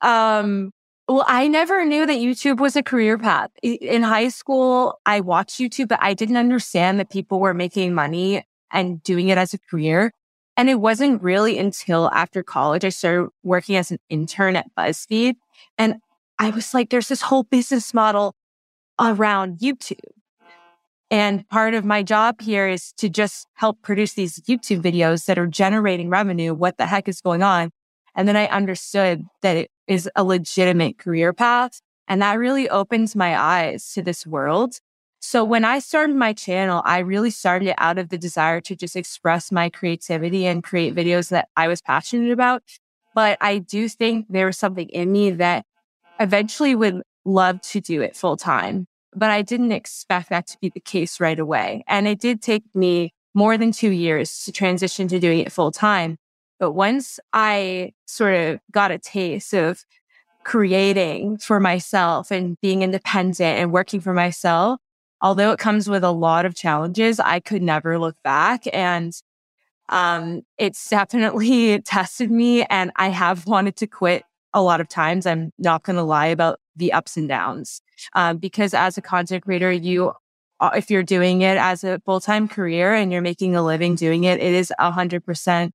Um 0.00 0.72
well 1.08 1.24
i 1.26 1.48
never 1.48 1.84
knew 1.86 2.04
that 2.04 2.18
youtube 2.18 2.60
was 2.60 2.76
a 2.76 2.82
career 2.82 3.18
path. 3.18 3.50
In 3.62 4.02
high 4.02 4.28
school 4.28 5.00
i 5.06 5.20
watched 5.20 5.58
youtube 5.58 5.88
but 5.88 5.98
i 6.02 6.14
didn't 6.14 6.36
understand 6.36 7.00
that 7.00 7.10
people 7.10 7.40
were 7.40 7.54
making 7.54 7.94
money 7.94 8.44
and 8.70 9.02
doing 9.02 9.28
it 9.28 9.38
as 9.38 9.54
a 9.54 9.58
career. 9.58 10.12
And 10.58 10.68
it 10.68 10.80
wasn't 10.80 11.22
really 11.22 11.58
until 11.58 12.10
after 12.12 12.42
college 12.42 12.84
i 12.84 12.90
started 12.90 13.30
working 13.42 13.76
as 13.76 13.90
an 13.90 13.98
intern 14.10 14.56
at 14.56 14.66
buzzfeed. 14.76 15.36
And 15.78 15.96
I 16.38 16.50
was 16.50 16.72
like, 16.72 16.90
there's 16.90 17.08
this 17.08 17.22
whole 17.22 17.42
business 17.42 17.92
model 17.92 18.34
around 18.98 19.58
YouTube. 19.58 19.98
And 21.10 21.48
part 21.48 21.74
of 21.74 21.84
my 21.84 22.02
job 22.02 22.40
here 22.40 22.68
is 22.68 22.92
to 22.98 23.08
just 23.08 23.46
help 23.54 23.80
produce 23.82 24.12
these 24.12 24.40
YouTube 24.40 24.82
videos 24.82 25.24
that 25.24 25.38
are 25.38 25.46
generating 25.46 26.10
revenue. 26.10 26.52
What 26.52 26.76
the 26.76 26.86
heck 26.86 27.08
is 27.08 27.20
going 27.20 27.42
on? 27.42 27.70
And 28.14 28.28
then 28.28 28.36
I 28.36 28.46
understood 28.46 29.24
that 29.42 29.56
it 29.56 29.70
is 29.86 30.10
a 30.16 30.24
legitimate 30.24 30.98
career 30.98 31.32
path. 31.32 31.80
And 32.08 32.20
that 32.20 32.38
really 32.38 32.68
opens 32.68 33.16
my 33.16 33.38
eyes 33.40 33.92
to 33.92 34.02
this 34.02 34.26
world. 34.26 34.80
So 35.20 35.44
when 35.44 35.64
I 35.64 35.78
started 35.78 36.14
my 36.14 36.32
channel, 36.32 36.82
I 36.84 36.98
really 36.98 37.30
started 37.30 37.68
it 37.68 37.74
out 37.78 37.98
of 37.98 38.08
the 38.08 38.18
desire 38.18 38.60
to 38.62 38.76
just 38.76 38.96
express 38.96 39.50
my 39.50 39.68
creativity 39.68 40.46
and 40.46 40.62
create 40.62 40.94
videos 40.94 41.30
that 41.30 41.48
I 41.56 41.68
was 41.68 41.80
passionate 41.80 42.32
about. 42.32 42.62
But 43.14 43.38
I 43.40 43.58
do 43.58 43.88
think 43.88 44.26
there 44.28 44.46
was 44.46 44.58
something 44.58 44.88
in 44.90 45.10
me 45.10 45.30
that 45.32 45.64
eventually 46.20 46.74
would 46.74 47.02
love 47.28 47.60
to 47.60 47.80
do 47.80 48.02
it 48.02 48.16
full 48.16 48.36
time, 48.36 48.86
but 49.14 49.30
I 49.30 49.42
didn't 49.42 49.72
expect 49.72 50.30
that 50.30 50.46
to 50.48 50.58
be 50.60 50.68
the 50.70 50.80
case 50.80 51.20
right 51.20 51.38
away. 51.38 51.84
And 51.86 52.08
it 52.08 52.20
did 52.20 52.42
take 52.42 52.64
me 52.74 53.12
more 53.34 53.56
than 53.58 53.72
two 53.72 53.90
years 53.90 54.44
to 54.44 54.52
transition 54.52 55.08
to 55.08 55.20
doing 55.20 55.40
it 55.40 55.52
full 55.52 55.70
time. 55.70 56.16
But 56.58 56.72
once 56.72 57.20
I 57.32 57.92
sort 58.06 58.34
of 58.34 58.60
got 58.72 58.90
a 58.90 58.98
taste 58.98 59.54
of 59.54 59.84
creating 60.44 61.38
for 61.38 61.60
myself 61.60 62.30
and 62.30 62.56
being 62.60 62.82
independent 62.82 63.58
and 63.58 63.72
working 63.72 64.00
for 64.00 64.14
myself, 64.14 64.80
although 65.20 65.52
it 65.52 65.58
comes 65.58 65.88
with 65.88 66.02
a 66.02 66.10
lot 66.10 66.46
of 66.46 66.54
challenges, 66.54 67.20
I 67.20 67.40
could 67.40 67.62
never 67.62 67.98
look 67.98 68.16
back. 68.24 68.64
And 68.72 69.12
Um, 69.90 70.42
it's 70.58 70.90
definitely 70.90 71.80
tested 71.84 72.30
me 72.30 72.64
and 72.64 72.90
I 72.96 73.08
have 73.08 73.46
wanted 73.46 73.76
to 73.76 73.86
quit 73.86 74.22
a 74.52 74.60
lot 74.62 74.80
of 74.82 74.88
times. 74.88 75.26
I'm 75.26 75.52
not 75.58 75.82
going 75.82 75.96
to 75.96 76.02
lie 76.02 76.26
about 76.26 76.60
the 76.78 76.92
ups 76.92 77.16
and 77.16 77.28
downs. 77.28 77.82
Um, 78.14 78.38
because 78.38 78.74
as 78.74 78.96
a 78.96 79.02
content 79.02 79.44
creator, 79.44 79.70
you, 79.70 80.12
uh, 80.60 80.70
if 80.76 80.90
you're 80.90 81.02
doing 81.02 81.42
it 81.42 81.56
as 81.56 81.84
a 81.84 82.00
full 82.04 82.20
time 82.20 82.48
career 82.48 82.94
and 82.94 83.12
you're 83.12 83.22
making 83.22 83.54
a 83.54 83.62
living 83.62 83.94
doing 83.94 84.24
it, 84.24 84.40
it 84.40 84.54
is 84.54 84.72
a 84.78 84.90
hundred 84.90 85.24
percent 85.24 85.74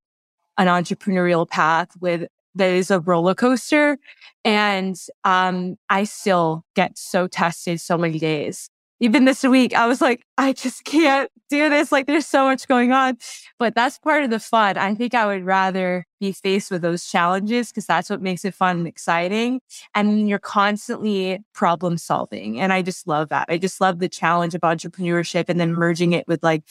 an 0.58 0.68
entrepreneurial 0.68 1.50
path 1.50 1.90
with 2.00 2.28
that 2.56 2.70
is 2.70 2.92
a 2.92 3.00
roller 3.00 3.34
coaster. 3.34 3.98
And 4.46 4.96
um, 5.24 5.78
I 5.90 6.04
still 6.04 6.64
get 6.76 6.98
so 6.98 7.28
tested 7.28 7.82
so 7.82 7.98
many 7.98 8.20
days 8.20 8.70
even 9.04 9.26
this 9.26 9.44
week, 9.44 9.76
I 9.76 9.86
was 9.86 10.00
like, 10.00 10.26
I 10.38 10.54
just 10.54 10.86
can't 10.86 11.30
do 11.50 11.70
this. 11.70 11.92
Like, 11.92 12.08
there's 12.08 12.26
so 12.26 12.46
much 12.46 12.70
going 12.70 12.94
on. 12.94 13.18
But 13.60 13.76
that's 13.76 14.00
part 14.00 14.24
of 14.24 14.30
the 14.30 14.40
fun. 14.40 14.78
I 14.78 14.96
think 14.96 15.14
I 15.14 15.26
would 15.26 15.44
rather 15.44 16.06
be 16.22 16.32
faced 16.32 16.72
with 16.72 16.84
those 16.84 17.06
challenges 17.06 17.68
because 17.68 17.86
that's 17.86 18.10
what 18.10 18.22
makes 18.22 18.46
it 18.46 18.54
fun 18.54 18.78
and 18.78 18.88
exciting. 18.88 19.60
And 19.94 20.30
you're 20.30 20.40
constantly 20.40 21.44
problem 21.54 21.98
solving. 21.98 22.62
And 22.62 22.72
I 22.72 22.82
just 22.82 23.06
love 23.06 23.28
that. 23.28 23.48
I 23.50 23.58
just 23.58 23.82
love 23.82 24.00
the 24.00 24.08
challenge 24.08 24.56
of 24.56 24.62
entrepreneurship 24.62 25.50
and 25.50 25.60
then 25.60 25.74
merging 25.74 26.14
it 26.14 26.26
with 26.26 26.42
like 26.42 26.64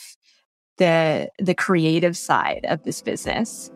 the 0.77 1.29
the 1.37 1.53
creative 1.53 2.17
side 2.17 2.65
of 2.67 2.81
this 2.81 3.03
business. 3.03 3.69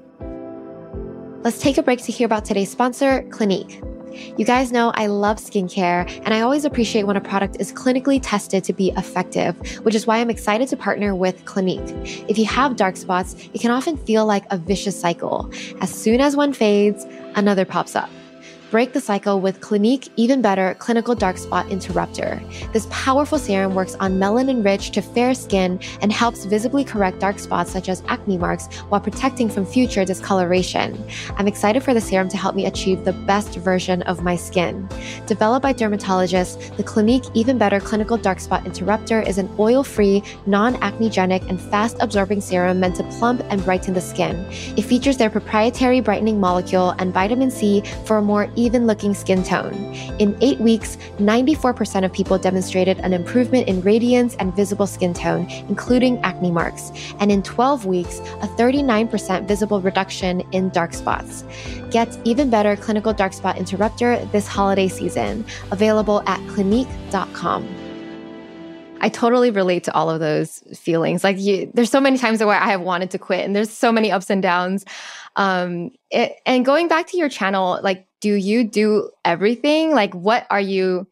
Let's 1.43 1.59
take 1.59 1.77
a 1.77 1.83
break 1.83 2.01
to 2.05 2.11
hear 2.11 2.25
about 2.25 2.43
today's 2.43 2.71
sponsor, 2.71 3.21
Clinique. 3.29 3.83
You 4.37 4.45
guys 4.45 4.71
know 4.71 4.91
I 4.95 5.07
love 5.07 5.37
skincare, 5.37 6.09
and 6.23 6.33
I 6.33 6.41
always 6.41 6.65
appreciate 6.65 7.03
when 7.03 7.17
a 7.17 7.21
product 7.21 7.57
is 7.59 7.71
clinically 7.71 8.19
tested 8.21 8.63
to 8.65 8.73
be 8.73 8.91
effective, 8.97 9.55
which 9.85 9.95
is 9.95 10.07
why 10.07 10.19
I'm 10.19 10.29
excited 10.29 10.67
to 10.69 10.77
partner 10.77 11.15
with 11.15 11.45
Clinique. 11.45 11.89
If 12.29 12.37
you 12.37 12.45
have 12.45 12.75
dark 12.75 12.97
spots, 12.97 13.35
it 13.53 13.61
can 13.61 13.71
often 13.71 13.97
feel 13.97 14.25
like 14.25 14.45
a 14.51 14.57
vicious 14.57 14.99
cycle. 14.99 15.51
As 15.81 15.93
soon 15.93 16.21
as 16.21 16.35
one 16.35 16.53
fades, 16.53 17.05
another 17.35 17.65
pops 17.65 17.95
up. 17.95 18.09
Break 18.69 18.91
the 18.91 18.99
cycle 18.99 19.39
with 19.39 19.61
Clinique 19.61 20.09
Even 20.17 20.41
Better 20.41 20.75
Clinical 20.77 21.15
Dark 21.15 21.37
Spot 21.37 21.65
Interrupter. 21.71 22.41
This 22.73 22.85
powerful 22.91 23.39
serum 23.39 23.75
works 23.75 23.95
on 24.01 24.19
melanin 24.19 24.61
rich 24.61 24.91
to 24.91 25.01
fair 25.01 25.33
skin 25.33 25.79
and 26.01 26.11
helps 26.11 26.43
visibly 26.43 26.83
correct 26.83 27.19
dark 27.19 27.39
spots 27.39 27.71
such 27.71 27.87
as 27.87 28.03
acne 28.09 28.37
marks 28.37 28.67
while 28.89 28.99
protecting 28.99 29.47
from 29.49 29.65
future 29.65 30.03
discoloration. 30.03 31.01
I'm 31.37 31.47
excited 31.47 31.81
for 31.81 31.93
the 31.93 32.01
serum 32.01 32.27
to 32.27 32.35
help 32.35 32.55
me 32.57 32.65
achieve 32.65 33.05
the 33.05 33.13
best 33.13 33.55
version 33.55 34.01
of 34.01 34.21
my 34.21 34.35
skin. 34.35 34.85
Developed 35.27 35.63
by 35.63 35.73
dermatologists, 35.73 36.75
the 36.75 36.83
Clinique 36.83 37.23
Even 37.33 37.57
Better 37.57 37.79
Clinical 37.79 38.17
Dark 38.17 38.41
Spot 38.41 38.65
Interrupter 38.65 39.21
is 39.21 39.37
an 39.37 39.49
oil 39.59 39.81
free, 39.81 40.21
non 40.45 40.75
acnegenic, 40.81 41.47
and 41.49 41.61
fast 41.61 41.95
absorbing 42.01 42.41
serum 42.41 42.81
meant 42.81 42.97
to 42.97 43.03
plump 43.03 43.41
and 43.49 43.63
brighten 43.63 43.93
the 43.93 44.01
skin. 44.01 44.45
It 44.75 44.81
features 44.81 45.15
their 45.15 45.29
proprietary 45.29 46.01
brightening 46.01 46.37
molecule 46.37 46.89
and 46.99 47.13
vitamin 47.13 47.49
C 47.49 47.81
for 48.03 48.17
a 48.17 48.21
more 48.21 48.51
even 48.57 48.87
looking 48.87 49.13
skin 49.13 49.43
tone. 49.43 49.73
In 50.19 50.37
eight 50.41 50.59
weeks, 50.59 50.97
94% 51.19 52.03
of 52.03 52.11
people 52.11 52.37
demonstrated 52.37 52.97
an 52.99 53.13
improvement 53.13 53.67
in 53.67 53.81
radiance 53.81 54.35
and 54.35 54.53
visible 54.55 54.87
skin 54.87 55.13
tone, 55.13 55.47
including 55.69 56.17
acne 56.19 56.51
marks. 56.51 56.91
And 57.19 57.31
in 57.31 57.43
12 57.43 57.85
weeks, 57.85 58.19
a 58.41 58.47
39% 58.57 59.47
visible 59.47 59.79
reduction 59.81 60.41
in 60.51 60.69
dark 60.69 60.93
spots. 60.93 61.43
Get 61.91 62.17
even 62.25 62.49
better 62.49 62.75
clinical 62.75 63.13
dark 63.13 63.33
spot 63.33 63.57
interrupter 63.57 64.17
this 64.31 64.47
holiday 64.47 64.87
season. 64.87 65.45
Available 65.71 66.21
at 66.27 66.45
clinique.com. 66.49 67.67
I 69.01 69.09
totally 69.09 69.51
relate 69.51 69.83
to 69.85 69.93
all 69.93 70.09
of 70.09 70.19
those 70.19 70.59
feelings. 70.73 71.23
Like 71.23 71.39
you, 71.39 71.71
there's 71.73 71.91
so 71.91 72.01
many 72.01 72.17
times 72.17 72.43
where 72.43 72.59
I 72.59 72.69
have 72.71 72.81
wanted 72.81 73.11
to 73.11 73.19
quit 73.19 73.45
and 73.45 73.55
there's 73.55 73.69
so 73.69 73.91
many 73.91 74.11
ups 74.11 74.29
and 74.29 74.41
downs. 74.41 74.85
Um, 75.35 75.91
it, 76.09 76.37
and 76.45 76.65
going 76.65 76.87
back 76.87 77.07
to 77.07 77.17
your 77.17 77.29
channel, 77.29 77.79
like 77.83 78.06
do 78.21 78.33
you 78.33 78.63
do 78.63 79.09
everything? 79.25 79.91
Like, 79.91 80.13
what 80.13 80.47
are 80.49 80.61
you? 80.61 81.07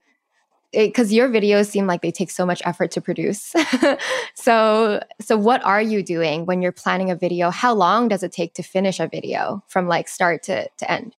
Because 0.73 1.13
your 1.13 1.29
videos 1.29 1.67
seem 1.67 1.87
like 1.87 2.01
they 2.01 2.11
take 2.11 2.29
so 2.29 2.45
much 2.45 2.61
effort 2.65 2.91
to 2.91 3.01
produce. 3.01 3.53
so, 4.35 5.01
so 5.21 5.37
what 5.37 5.63
are 5.63 5.81
you 5.81 6.03
doing 6.03 6.45
when 6.45 6.61
you're 6.61 6.73
planning 6.73 7.09
a 7.09 7.15
video? 7.15 7.49
How 7.49 7.73
long 7.73 8.09
does 8.09 8.23
it 8.23 8.33
take 8.33 8.53
to 8.55 8.63
finish 8.63 8.99
a 8.99 9.07
video 9.07 9.63
from 9.67 9.87
like 9.87 10.09
start 10.09 10.43
to, 10.43 10.67
to 10.77 10.91
end? 10.91 11.15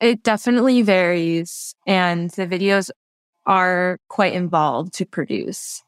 It 0.00 0.22
definitely 0.22 0.82
varies, 0.82 1.74
and 1.86 2.28
the 2.30 2.46
videos 2.46 2.90
are 3.46 3.98
quite 4.08 4.34
involved 4.34 4.92
to 4.94 5.06
produce. 5.06 5.82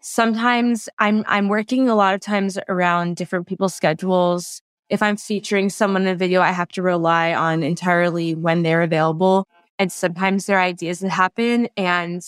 Sometimes 0.00 0.88
I'm 0.98 1.24
I'm 1.26 1.48
working 1.48 1.88
a 1.88 1.94
lot 1.94 2.14
of 2.14 2.20
times 2.20 2.58
around 2.68 3.16
different 3.16 3.46
people's 3.46 3.74
schedules 3.74 4.62
if 4.94 5.02
I'm 5.02 5.16
featuring 5.16 5.68
someone 5.70 6.02
in 6.02 6.08
a 6.08 6.14
video, 6.14 6.40
I 6.40 6.52
have 6.52 6.68
to 6.68 6.82
rely 6.82 7.34
on 7.34 7.62
entirely 7.64 8.34
when 8.34 8.62
they're 8.62 8.82
available. 8.82 9.44
And 9.78 9.90
sometimes 9.90 10.46
there 10.46 10.56
are 10.56 10.62
ideas 10.62 11.00
that 11.00 11.10
happen 11.10 11.68
and 11.76 12.22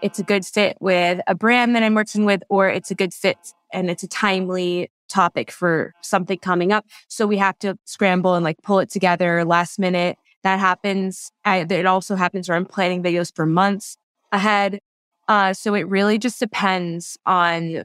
it's 0.00 0.20
a 0.20 0.22
good 0.22 0.46
fit 0.46 0.76
with 0.80 1.20
a 1.26 1.34
brand 1.34 1.74
that 1.74 1.82
I'm 1.82 1.94
working 1.94 2.24
with, 2.24 2.42
or 2.48 2.68
it's 2.68 2.92
a 2.92 2.94
good 2.94 3.12
fit 3.12 3.38
and 3.72 3.90
it's 3.90 4.04
a 4.04 4.08
timely 4.08 4.90
topic 5.08 5.50
for 5.50 5.92
something 6.02 6.38
coming 6.38 6.72
up. 6.72 6.86
So 7.08 7.26
we 7.26 7.36
have 7.38 7.58
to 7.58 7.76
scramble 7.84 8.34
and 8.34 8.44
like 8.44 8.58
pull 8.62 8.78
it 8.78 8.90
together 8.90 9.44
last 9.44 9.80
minute. 9.80 10.16
That 10.44 10.60
happens. 10.60 11.32
I, 11.44 11.66
it 11.68 11.86
also 11.86 12.14
happens 12.14 12.48
where 12.48 12.56
I'm 12.56 12.66
planning 12.66 13.02
videos 13.02 13.34
for 13.34 13.44
months 13.44 13.96
ahead. 14.30 14.78
Uh, 15.26 15.52
so 15.52 15.74
it 15.74 15.88
really 15.88 16.18
just 16.18 16.38
depends 16.38 17.18
on 17.26 17.84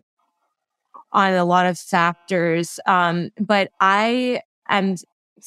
on 1.11 1.33
a 1.33 1.45
lot 1.45 1.65
of 1.65 1.77
factors. 1.77 2.79
Um, 2.85 3.29
but 3.39 3.71
I 3.79 4.41
am 4.67 4.95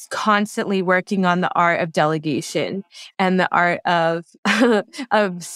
constantly 0.09 0.81
working 0.81 1.25
on 1.25 1.41
the 1.41 1.51
art 1.55 1.81
of 1.81 1.91
delegation 1.91 2.83
and 3.19 3.39
the 3.39 3.47
art 3.51 3.79
of 3.85 4.25
of 5.11 5.47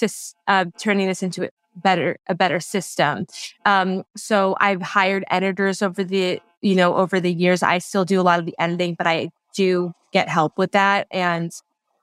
uh, 0.47 0.65
turning 0.77 1.07
this 1.07 1.23
into 1.23 1.45
a 1.45 1.49
better 1.75 2.17
a 2.27 2.35
better 2.35 2.59
system. 2.59 3.27
Um, 3.65 4.03
so 4.15 4.55
I've 4.59 4.81
hired 4.81 5.23
editors 5.29 5.81
over 5.81 6.03
the 6.03 6.39
you 6.61 6.75
know 6.75 6.95
over 6.95 7.19
the 7.19 7.33
years. 7.33 7.63
I 7.63 7.77
still 7.79 8.05
do 8.05 8.19
a 8.19 8.23
lot 8.23 8.39
of 8.39 8.45
the 8.45 8.55
editing, 8.59 8.95
but 8.95 9.07
I 9.07 9.29
do 9.55 9.93
get 10.11 10.29
help 10.29 10.57
with 10.57 10.71
that 10.71 11.07
and. 11.11 11.51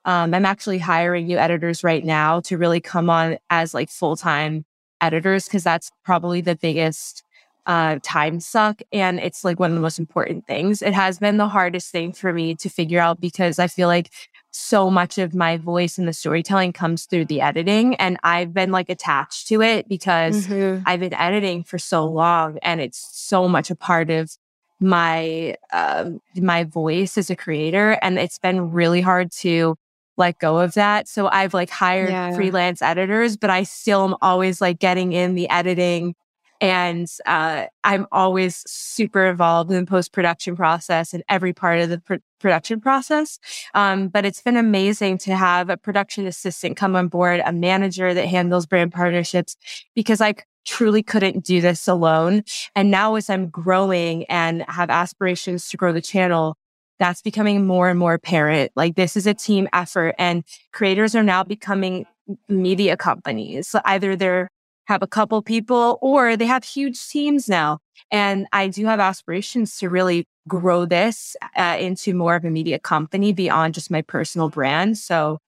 Um, 0.07 0.35
I'm 0.35 0.45
actually 0.45 0.77
hiring 0.77 1.25
new 1.25 1.39
editors 1.39 1.83
right 1.83 2.05
now 2.05 2.39
to 2.41 2.59
really 2.59 2.79
come 2.79 3.09
on 3.09 3.39
as 3.49 3.73
like 3.73 3.89
full 3.89 4.15
time 4.15 4.63
editors 5.01 5.45
because 5.45 5.63
that's 5.63 5.89
probably 6.03 6.41
the 6.41 6.55
biggest 6.55 7.23
uh, 7.65 7.99
time 8.03 8.39
suck. 8.39 8.81
And 8.91 9.19
it's 9.19 9.43
like 9.43 9.59
one 9.59 9.71
of 9.71 9.75
the 9.75 9.81
most 9.81 9.99
important 9.99 10.45
things. 10.45 10.81
It 10.81 10.93
has 10.93 11.19
been 11.19 11.37
the 11.37 11.47
hardest 11.47 11.91
thing 11.91 12.13
for 12.13 12.31
me 12.33 12.55
to 12.55 12.69
figure 12.69 12.99
out 12.99 13.19
because 13.19 13.59
I 13.59 13.67
feel 13.67 13.87
like 13.87 14.11
so 14.51 14.89
much 14.89 15.17
of 15.17 15.35
my 15.35 15.57
voice 15.57 15.97
and 15.97 16.07
the 16.07 16.13
storytelling 16.13 16.73
comes 16.73 17.05
through 17.05 17.25
the 17.25 17.41
editing. 17.41 17.95
And 17.95 18.17
I've 18.23 18.53
been 18.53 18.71
like 18.71 18.89
attached 18.89 19.47
to 19.49 19.61
it 19.61 19.89
because 19.89 20.47
mm-hmm. 20.47 20.83
I've 20.85 20.99
been 20.99 21.13
editing 21.13 21.63
for 21.63 21.77
so 21.77 22.05
long 22.05 22.57
and 22.59 22.79
it's 22.79 23.09
so 23.11 23.49
much 23.49 23.69
a 23.69 23.75
part 23.75 24.09
of 24.09 24.31
my 24.79 25.55
um, 25.71 26.19
my 26.35 26.63
voice 26.63 27.17
as 27.17 27.29
a 27.29 27.35
creator 27.35 27.97
and 28.01 28.19
it's 28.19 28.37
been 28.37 28.71
really 28.71 29.01
hard 29.01 29.31
to 29.31 29.75
let 30.17 30.37
go 30.39 30.59
of 30.59 30.73
that 30.73 31.07
so 31.07 31.27
i've 31.27 31.53
like 31.53 31.69
hired 31.69 32.09
yeah. 32.09 32.35
freelance 32.35 32.81
editors 32.81 33.37
but 33.37 33.49
i 33.49 33.63
still 33.63 34.03
am 34.03 34.15
always 34.21 34.59
like 34.59 34.79
getting 34.79 35.13
in 35.13 35.35
the 35.35 35.49
editing 35.49 36.13
and 36.61 37.07
uh, 37.25 37.65
I'm 37.83 38.07
always 38.11 38.63
super 38.69 39.25
involved 39.25 39.71
in 39.71 39.79
the 39.79 39.89
post 39.89 40.11
production 40.11 40.55
process 40.55 41.13
and 41.13 41.23
every 41.29 41.53
part 41.53 41.79
of 41.79 41.89
the 41.89 41.99
pr- 41.99 42.15
production 42.39 42.79
process. 42.79 43.39
Um, 43.73 44.07
but 44.07 44.25
it's 44.25 44.41
been 44.41 44.57
amazing 44.57 45.17
to 45.19 45.35
have 45.35 45.69
a 45.69 45.77
production 45.77 46.25
assistant 46.27 46.77
come 46.77 46.95
on 46.95 47.07
board, 47.07 47.41
a 47.45 47.51
manager 47.51 48.13
that 48.13 48.27
handles 48.27 48.65
brand 48.65 48.93
partnerships, 48.93 49.57
because 49.95 50.21
I 50.21 50.35
truly 50.65 51.03
couldn't 51.03 51.45
do 51.45 51.61
this 51.61 51.87
alone. 51.87 52.43
And 52.75 52.89
now, 52.89 53.15
as 53.15 53.29
I'm 53.29 53.47
growing 53.47 54.25
and 54.25 54.63
have 54.67 54.89
aspirations 54.89 55.69
to 55.69 55.77
grow 55.77 55.93
the 55.93 56.01
channel, 56.01 56.57
that's 56.97 57.21
becoming 57.21 57.65
more 57.67 57.89
and 57.89 57.99
more 57.99 58.13
apparent. 58.13 58.71
Like 58.75 58.95
this 58.95 59.15
is 59.17 59.27
a 59.27 59.33
team 59.33 59.67
effort, 59.73 60.15
and 60.17 60.43
creators 60.71 61.15
are 61.15 61.23
now 61.23 61.43
becoming 61.43 62.05
media 62.49 62.97
companies. 62.97 63.75
Either 63.85 64.15
they're 64.15 64.49
have 64.85 65.01
a 65.01 65.07
couple 65.07 65.41
people 65.41 65.97
or 66.01 66.37
they 66.37 66.45
have 66.45 66.63
huge 66.63 67.07
teams 67.07 67.49
now. 67.49 67.79
And 68.11 68.47
I 68.53 68.67
do 68.67 68.85
have 68.85 68.99
aspirations 68.99 69.77
to 69.77 69.89
really 69.89 70.25
grow 70.47 70.85
this 70.85 71.35
uh, 71.57 71.77
into 71.79 72.13
more 72.13 72.35
of 72.35 72.45
a 72.45 72.49
media 72.49 72.79
company 72.79 73.33
beyond 73.33 73.73
just 73.73 73.89
my 73.89 74.01
personal 74.01 74.49
brand. 74.49 74.97
So 74.97 75.39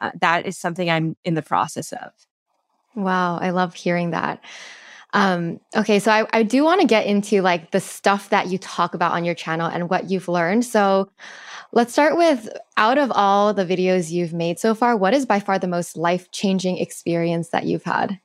uh, 0.00 0.10
that 0.20 0.46
is 0.46 0.58
something 0.58 0.90
I'm 0.90 1.16
in 1.24 1.34
the 1.34 1.42
process 1.42 1.92
of. 1.92 2.10
Wow, 2.94 3.38
I 3.38 3.50
love 3.50 3.74
hearing 3.74 4.10
that. 4.10 4.44
Um, 5.14 5.60
okay, 5.76 5.98
so 5.98 6.10
I, 6.10 6.26
I 6.32 6.42
do 6.42 6.64
want 6.64 6.80
to 6.80 6.86
get 6.86 7.06
into 7.06 7.42
like 7.42 7.70
the 7.70 7.80
stuff 7.80 8.30
that 8.30 8.48
you 8.48 8.58
talk 8.58 8.94
about 8.94 9.12
on 9.12 9.24
your 9.24 9.34
channel 9.34 9.66
and 9.66 9.90
what 9.90 10.10
you've 10.10 10.28
learned. 10.28 10.64
So 10.64 11.10
let's 11.72 11.92
start 11.92 12.16
with 12.16 12.48
out 12.76 12.98
of 12.98 13.12
all 13.14 13.52
the 13.52 13.64
videos 13.64 14.10
you've 14.10 14.32
made 14.32 14.58
so 14.58 14.74
far, 14.74 14.96
what 14.96 15.14
is 15.14 15.26
by 15.26 15.40
far 15.40 15.58
the 15.58 15.68
most 15.68 15.96
life 15.96 16.30
changing 16.30 16.78
experience 16.78 17.50
that 17.50 17.64
you've 17.64 17.84
had? 17.84 18.20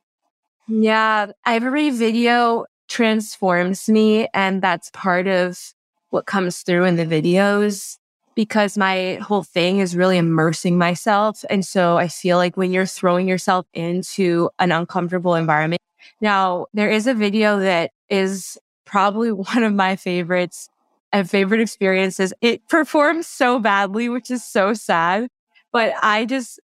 Yeah, 0.68 1.32
every 1.46 1.90
video 1.90 2.66
transforms 2.88 3.88
me. 3.90 4.28
And 4.34 4.62
that's 4.62 4.90
part 4.92 5.28
of 5.28 5.74
what 6.10 6.26
comes 6.26 6.62
through 6.62 6.86
in 6.86 6.96
the 6.96 7.06
videos 7.06 7.98
because 8.36 8.78
my 8.78 9.16
whole 9.16 9.44
thing 9.44 9.80
is 9.80 9.96
really 9.96 10.18
immersing 10.18 10.78
myself. 10.78 11.44
And 11.50 11.66
so 11.66 11.98
I 11.98 12.08
feel 12.08 12.38
like 12.38 12.56
when 12.56 12.72
you're 12.72 12.86
throwing 12.86 13.28
yourself 13.28 13.66
into 13.74 14.50
an 14.60 14.72
uncomfortable 14.72 15.36
environment, 15.36 15.82
now 16.22 16.68
there 16.74 16.90
is 16.90 17.08
a 17.08 17.14
video 17.14 17.60
that 17.60 17.92
is 18.10 18.58
probably 18.86 19.32
one 19.32 19.64
of 19.64 19.74
my 19.74 19.96
favorites 19.96 20.70
and 21.12 21.30
favorite 21.30 21.62
experiences. 21.62 22.34
It 22.42 22.68
performs 22.68 23.28
so 23.28 23.60
badly, 23.60 24.08
which 24.10 24.30
is 24.30 24.46
so 24.46 24.74
sad, 24.74 25.30
but 25.72 25.94
I 26.02 26.26
just, 26.26 26.60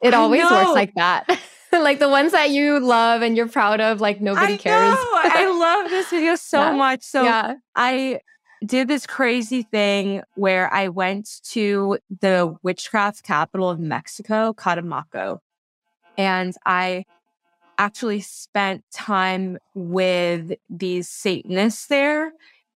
it 0.00 0.14
always 0.14 0.42
works 0.42 0.70
like 0.70 0.94
that. 0.94 1.38
like 1.72 1.98
the 1.98 2.08
ones 2.08 2.32
that 2.32 2.50
you 2.50 2.80
love 2.80 3.22
and 3.22 3.36
you're 3.36 3.48
proud 3.48 3.80
of, 3.80 4.00
like 4.00 4.20
nobody 4.20 4.54
I 4.54 4.56
cares. 4.56 4.96
I 4.98 5.48
love 5.48 5.90
this 5.90 6.10
video 6.10 6.34
so 6.36 6.60
Yeah. 6.60 6.72
much. 6.72 7.02
So 7.02 7.24
yeah. 7.24 7.54
I 7.74 8.20
did 8.64 8.88
this 8.88 9.06
crazy 9.06 9.62
thing 9.62 10.22
where 10.34 10.72
I 10.72 10.88
went 10.88 11.28
to 11.50 11.98
the 12.20 12.56
witchcraft 12.62 13.22
capital 13.22 13.70
of 13.70 13.78
Mexico, 13.78 14.52
Catemaco, 14.52 15.38
and 16.16 16.54
I 16.66 17.04
actually 17.78 18.20
spent 18.20 18.82
time 18.92 19.58
with 19.74 20.52
these 20.68 21.08
Satanists 21.08 21.86
there 21.86 22.32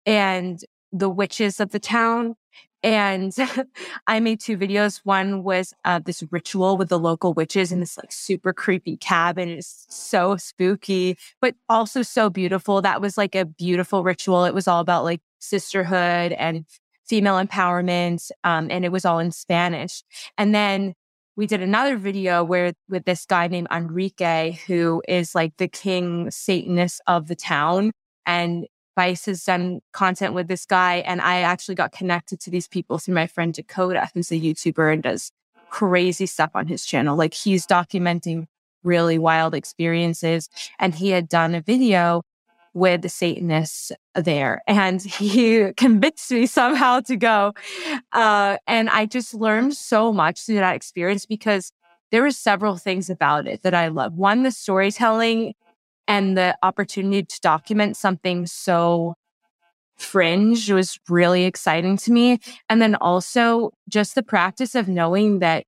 and 0.05 0.63
the 0.91 1.09
witches 1.09 1.59
of 1.59 1.71
the 1.71 1.79
town. 1.79 2.35
And 2.83 3.33
I 4.07 4.19
made 4.19 4.39
two 4.39 4.57
videos. 4.57 5.01
One 5.03 5.43
was 5.43 5.73
uh, 5.85 5.99
this 5.99 6.23
ritual 6.31 6.77
with 6.77 6.89
the 6.89 6.99
local 6.99 7.33
witches 7.33 7.71
in 7.71 7.79
this 7.79 7.97
like 7.97 8.11
super 8.11 8.53
creepy 8.53 8.97
cabin. 8.97 9.49
It's 9.49 9.85
so 9.89 10.35
spooky, 10.37 11.17
but 11.39 11.55
also 11.69 12.01
so 12.01 12.29
beautiful. 12.29 12.81
That 12.81 13.01
was 13.01 13.17
like 13.17 13.35
a 13.35 13.45
beautiful 13.45 14.03
ritual. 14.03 14.45
It 14.45 14.53
was 14.53 14.67
all 14.67 14.79
about 14.79 15.03
like 15.03 15.21
sisterhood 15.39 16.31
and 16.33 16.65
female 17.07 17.43
empowerment. 17.43 18.31
Um, 18.43 18.69
and 18.71 18.85
it 18.85 18.91
was 18.91 19.05
all 19.05 19.19
in 19.19 19.31
Spanish. 19.31 20.03
And 20.37 20.55
then 20.55 20.93
we 21.35 21.47
did 21.47 21.61
another 21.61 21.97
video 21.97 22.43
where 22.43 22.73
with 22.89 23.05
this 23.05 23.25
guy 23.25 23.47
named 23.47 23.67
Enrique, 23.71 24.57
who 24.67 25.01
is 25.07 25.35
like 25.35 25.57
the 25.57 25.67
king 25.67 26.31
Satanist 26.31 27.01
of 27.07 27.27
the 27.27 27.35
town. 27.35 27.91
And 28.25 28.65
Vice 28.95 29.25
has 29.25 29.43
done 29.43 29.81
content 29.93 30.33
with 30.33 30.47
this 30.47 30.65
guy. 30.65 30.97
And 30.97 31.21
I 31.21 31.41
actually 31.41 31.75
got 31.75 31.91
connected 31.91 32.39
to 32.41 32.49
these 32.49 32.67
people 32.67 32.97
through 32.97 33.15
my 33.15 33.27
friend 33.27 33.53
Dakota, 33.53 34.09
who's 34.13 34.31
a 34.31 34.35
YouTuber 34.35 34.93
and 34.93 35.03
does 35.03 35.31
crazy 35.69 36.25
stuff 36.25 36.51
on 36.53 36.67
his 36.67 36.85
channel. 36.85 37.15
Like 37.15 37.33
he's 37.33 37.65
documenting 37.65 38.47
really 38.83 39.17
wild 39.17 39.55
experiences. 39.55 40.49
And 40.79 40.93
he 40.93 41.09
had 41.09 41.29
done 41.29 41.55
a 41.55 41.61
video 41.61 42.23
with 42.73 43.01
the 43.01 43.09
Satanists 43.09 43.91
there. 44.15 44.61
And 44.67 45.01
he 45.05 45.71
convinced 45.77 46.31
me 46.31 46.45
somehow 46.45 47.01
to 47.01 47.15
go. 47.15 47.53
Uh, 48.11 48.57
and 48.67 48.89
I 48.89 49.05
just 49.05 49.33
learned 49.33 49.75
so 49.75 50.13
much 50.13 50.41
through 50.41 50.55
that 50.55 50.75
experience 50.75 51.25
because 51.25 51.71
there 52.11 52.21
were 52.21 52.31
several 52.31 52.77
things 52.77 53.09
about 53.09 53.47
it 53.47 53.63
that 53.63 53.73
I 53.73 53.87
love. 53.87 54.13
One, 54.13 54.43
the 54.43 54.51
storytelling 54.51 55.53
and 56.11 56.37
the 56.37 56.57
opportunity 56.61 57.23
to 57.23 57.39
document 57.41 57.95
something 57.95 58.45
so 58.45 59.15
fringe 59.97 60.69
was 60.69 60.99
really 61.07 61.45
exciting 61.45 61.95
to 61.95 62.11
me. 62.11 62.37
And 62.69 62.81
then 62.81 62.95
also 62.95 63.71
just 63.87 64.13
the 64.15 64.21
practice 64.21 64.75
of 64.75 64.89
knowing 64.89 65.39
that 65.39 65.63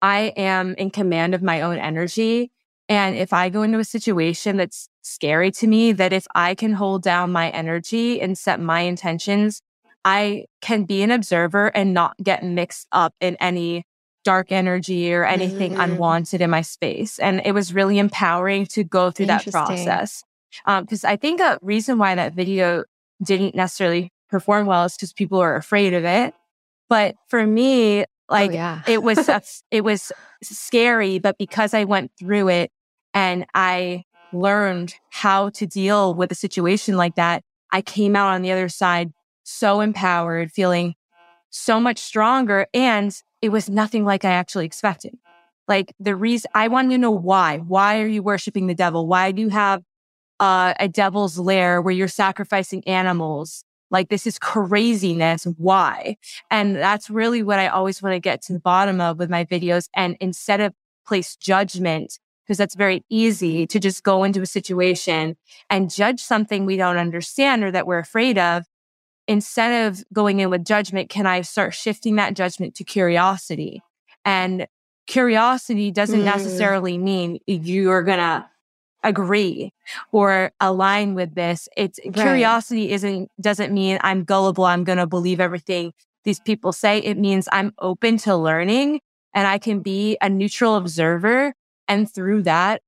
I 0.00 0.32
am 0.38 0.74
in 0.76 0.88
command 0.90 1.34
of 1.34 1.42
my 1.42 1.60
own 1.60 1.76
energy. 1.76 2.52
And 2.88 3.16
if 3.16 3.34
I 3.34 3.50
go 3.50 3.60
into 3.60 3.78
a 3.78 3.84
situation 3.84 4.56
that's 4.56 4.88
scary 5.02 5.50
to 5.52 5.66
me, 5.66 5.92
that 5.92 6.14
if 6.14 6.26
I 6.34 6.54
can 6.54 6.72
hold 6.72 7.02
down 7.02 7.30
my 7.30 7.50
energy 7.50 8.22
and 8.22 8.38
set 8.38 8.60
my 8.60 8.80
intentions, 8.80 9.60
I 10.06 10.46
can 10.62 10.84
be 10.84 11.02
an 11.02 11.10
observer 11.10 11.66
and 11.76 11.92
not 11.92 12.16
get 12.22 12.42
mixed 12.42 12.88
up 12.92 13.14
in 13.20 13.36
any 13.40 13.84
dark 14.24 14.50
energy 14.52 15.12
or 15.14 15.24
anything 15.24 15.74
Mhm. 15.74 15.84
unwanted 15.84 16.40
in 16.40 16.50
my 16.50 16.62
space. 16.62 17.18
And 17.18 17.42
it 17.44 17.52
was 17.52 17.72
really 17.74 17.98
empowering 17.98 18.66
to 18.66 18.82
go 18.84 19.10
through 19.10 19.26
that 19.26 19.44
process. 19.50 20.24
Because 20.66 21.04
I 21.04 21.16
think 21.16 21.40
a 21.40 21.58
reason 21.62 21.98
why 21.98 22.14
that 22.14 22.32
video 22.34 22.84
didn't 23.22 23.54
necessarily 23.54 24.10
perform 24.30 24.66
well 24.66 24.84
is 24.84 24.94
because 24.96 25.12
people 25.12 25.38
are 25.40 25.56
afraid 25.56 25.94
of 25.94 26.04
it. 26.04 26.34
But 26.88 27.16
for 27.28 27.46
me, 27.46 28.04
like 28.28 28.50
oh, 28.50 28.54
yeah. 28.54 28.80
it 28.86 29.02
was 29.02 29.28
a- 29.28 29.42
it 29.70 29.84
was 29.84 30.10
scary 30.42 31.18
but 31.18 31.36
because 31.36 31.74
i 31.74 31.84
went 31.84 32.10
through 32.18 32.48
it 32.48 32.70
and 33.12 33.44
i 33.52 34.02
learned 34.32 34.94
how 35.10 35.50
to 35.50 35.66
deal 35.66 36.14
with 36.14 36.32
a 36.32 36.34
situation 36.34 36.96
like 36.96 37.16
that 37.16 37.42
i 37.70 37.82
came 37.82 38.16
out 38.16 38.28
on 38.28 38.40
the 38.40 38.50
other 38.50 38.70
side 38.70 39.12
so 39.42 39.80
empowered 39.82 40.50
feeling 40.50 40.94
so 41.50 41.78
much 41.78 41.98
stronger 41.98 42.66
and 42.72 43.20
it 43.44 43.50
was 43.50 43.68
nothing 43.68 44.06
like 44.06 44.24
i 44.24 44.30
actually 44.30 44.64
expected. 44.64 45.18
Like 45.68 45.94
the 46.00 46.16
reason 46.16 46.50
i 46.54 46.66
wanted 46.68 46.90
to 46.92 46.98
know 46.98 47.10
why. 47.10 47.58
Why 47.58 48.00
are 48.00 48.06
you 48.06 48.22
worshiping 48.22 48.68
the 48.68 48.74
devil? 48.74 49.06
Why 49.06 49.32
do 49.32 49.42
you 49.42 49.50
have 49.50 49.82
uh, 50.40 50.72
a 50.80 50.88
devil's 50.88 51.38
lair 51.38 51.82
where 51.82 51.92
you're 51.92 52.08
sacrificing 52.08 52.82
animals? 52.88 53.62
Like 53.90 54.08
this 54.08 54.26
is 54.26 54.38
craziness. 54.38 55.44
Why? 55.58 56.16
And 56.50 56.74
that's 56.74 57.10
really 57.10 57.42
what 57.42 57.58
I 57.58 57.68
always 57.68 58.02
want 58.02 58.14
to 58.14 58.20
get 58.20 58.40
to 58.44 58.54
the 58.54 58.60
bottom 58.60 58.98
of 58.98 59.18
with 59.18 59.28
my 59.28 59.44
videos. 59.44 59.88
And 59.94 60.16
instead 60.20 60.62
of 60.62 60.72
place 61.06 61.36
judgment, 61.36 62.18
because 62.44 62.56
that's 62.56 62.74
very 62.74 63.04
easy 63.10 63.66
to 63.66 63.78
just 63.78 64.02
go 64.02 64.24
into 64.24 64.40
a 64.40 64.46
situation 64.46 65.36
and 65.68 65.90
judge 65.90 66.20
something 66.20 66.64
we 66.64 66.78
don't 66.78 66.96
understand 66.96 67.62
or 67.62 67.70
that 67.70 67.86
we're 67.86 67.98
afraid 67.98 68.38
of. 68.38 68.64
Instead 69.26 69.86
of 69.86 70.04
going 70.12 70.40
in 70.40 70.50
with 70.50 70.64
judgment, 70.64 71.08
can 71.08 71.26
I 71.26 71.40
start 71.42 71.74
shifting 71.74 72.16
that 72.16 72.34
judgment 72.34 72.74
to 72.76 72.84
curiosity? 72.84 73.82
And 74.24 74.66
curiosity 75.06 75.90
doesn't 75.90 76.20
Mm. 76.20 76.24
necessarily 76.24 76.98
mean 76.98 77.38
you're 77.46 78.02
going 78.02 78.18
to 78.18 78.46
agree 79.02 79.72
or 80.12 80.52
align 80.60 81.14
with 81.14 81.34
this. 81.34 81.68
It's 81.76 81.98
Right. 82.04 82.14
curiosity 82.14 82.90
isn't 82.92 83.30
doesn't 83.40 83.72
mean 83.72 83.98
I'm 84.02 84.24
gullible, 84.24 84.64
I'm 84.64 84.84
going 84.84 84.98
to 84.98 85.06
believe 85.06 85.40
everything 85.40 85.92
these 86.24 86.40
people 86.40 86.72
say. 86.72 86.98
It 86.98 87.18
means 87.18 87.48
I'm 87.52 87.74
open 87.78 88.16
to 88.18 88.34
learning 88.36 89.00
and 89.34 89.46
I 89.46 89.58
can 89.58 89.80
be 89.80 90.16
a 90.22 90.28
neutral 90.30 90.76
observer 90.76 91.54
and 91.86 92.10
through 92.10 92.42
that 92.44 92.80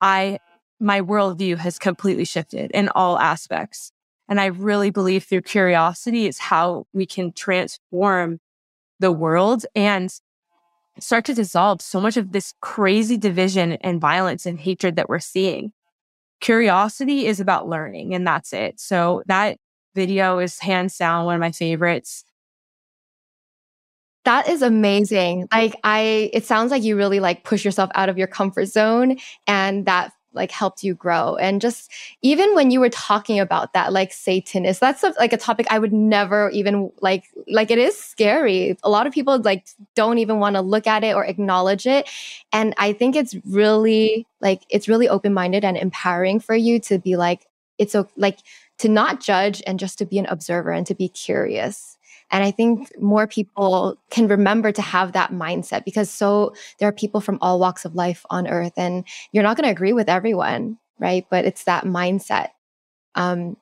I 0.00 0.38
my 0.80 1.00
worldview 1.02 1.58
has 1.58 1.78
completely 1.78 2.24
shifted 2.24 2.70
in 2.72 2.88
all 2.90 3.18
aspects. 3.18 3.92
And 4.28 4.40
I 4.40 4.46
really 4.46 4.90
believe 4.90 5.24
through 5.24 5.42
curiosity 5.42 6.26
is 6.26 6.38
how 6.38 6.86
we 6.92 7.06
can 7.06 7.32
transform 7.32 8.40
the 9.00 9.12
world 9.12 9.64
and 9.74 10.12
start 11.00 11.24
to 11.26 11.34
dissolve 11.34 11.80
so 11.80 12.00
much 12.00 12.16
of 12.16 12.32
this 12.32 12.54
crazy 12.60 13.16
division 13.16 13.72
and 13.74 14.00
violence 14.00 14.46
and 14.46 14.58
hatred 14.58 14.96
that 14.96 15.08
we're 15.08 15.18
seeing. 15.18 15.72
Curiosity 16.40 17.26
is 17.26 17.40
about 17.40 17.68
learning 17.68 18.14
and 18.14 18.26
that's 18.26 18.52
it. 18.52 18.78
So 18.78 19.22
that 19.26 19.58
video 19.94 20.38
is 20.38 20.58
hands 20.58 20.96
down 20.96 21.24
one 21.24 21.34
of 21.34 21.40
my 21.40 21.52
favorites. 21.52 22.24
That 24.24 24.48
is 24.48 24.62
amazing. 24.62 25.48
Like 25.50 25.74
I 25.84 26.30
it 26.32 26.44
sounds 26.44 26.70
like 26.70 26.82
you 26.82 26.96
really 26.96 27.18
like 27.18 27.44
push 27.44 27.64
yourself 27.64 27.90
out 27.94 28.08
of 28.08 28.18
your 28.18 28.26
comfort 28.26 28.66
zone 28.66 29.16
and 29.46 29.86
that 29.86 30.12
like 30.38 30.50
helped 30.50 30.82
you 30.82 30.94
grow. 30.94 31.36
And 31.36 31.60
just 31.60 31.90
even 32.22 32.54
when 32.54 32.70
you 32.70 32.80
were 32.80 32.88
talking 32.88 33.38
about 33.38 33.74
that 33.74 33.92
like 33.92 34.12
satanist, 34.12 34.80
that's 34.80 35.04
a, 35.04 35.12
like 35.18 35.34
a 35.34 35.36
topic 35.36 35.66
I 35.68 35.78
would 35.78 35.92
never 35.92 36.48
even 36.50 36.90
like 37.02 37.24
like 37.46 37.70
it 37.70 37.78
is 37.78 37.98
scary. 37.98 38.78
A 38.82 38.88
lot 38.88 39.06
of 39.06 39.12
people 39.12 39.38
like 39.40 39.66
don't 39.94 40.18
even 40.18 40.38
want 40.38 40.56
to 40.56 40.62
look 40.62 40.86
at 40.86 41.04
it 41.04 41.14
or 41.14 41.24
acknowledge 41.26 41.86
it. 41.86 42.08
And 42.52 42.72
I 42.78 42.94
think 42.94 43.16
it's 43.16 43.36
really 43.44 44.26
like 44.40 44.62
it's 44.70 44.88
really 44.88 45.08
open-minded 45.08 45.64
and 45.64 45.76
empowering 45.76 46.40
for 46.40 46.54
you 46.54 46.80
to 46.80 46.98
be 46.98 47.16
like 47.16 47.46
it's 47.76 47.94
o- 47.94 48.08
like 48.16 48.38
to 48.78 48.88
not 48.88 49.20
judge 49.20 49.62
and 49.66 49.78
just 49.78 49.98
to 49.98 50.06
be 50.06 50.18
an 50.18 50.26
observer 50.26 50.70
and 50.70 50.86
to 50.86 50.94
be 50.94 51.08
curious. 51.08 51.97
And 52.30 52.44
I 52.44 52.50
think 52.50 52.92
more 53.00 53.26
people 53.26 53.98
can 54.10 54.28
remember 54.28 54.70
to 54.72 54.82
have 54.82 55.12
that 55.12 55.30
mindset 55.30 55.84
because 55.84 56.10
so 56.10 56.54
there 56.78 56.88
are 56.88 56.92
people 56.92 57.20
from 57.20 57.38
all 57.40 57.58
walks 57.58 57.84
of 57.84 57.94
life 57.94 58.24
on 58.30 58.46
earth 58.46 58.74
and 58.76 59.04
you're 59.32 59.42
not 59.42 59.56
going 59.56 59.64
to 59.66 59.70
agree 59.72 59.92
with 59.92 60.08
everyone, 60.08 60.78
right? 60.98 61.26
But 61.30 61.44
it's 61.44 61.64
that 61.64 61.84
mindset. 61.84 62.50
Um, 63.14 63.56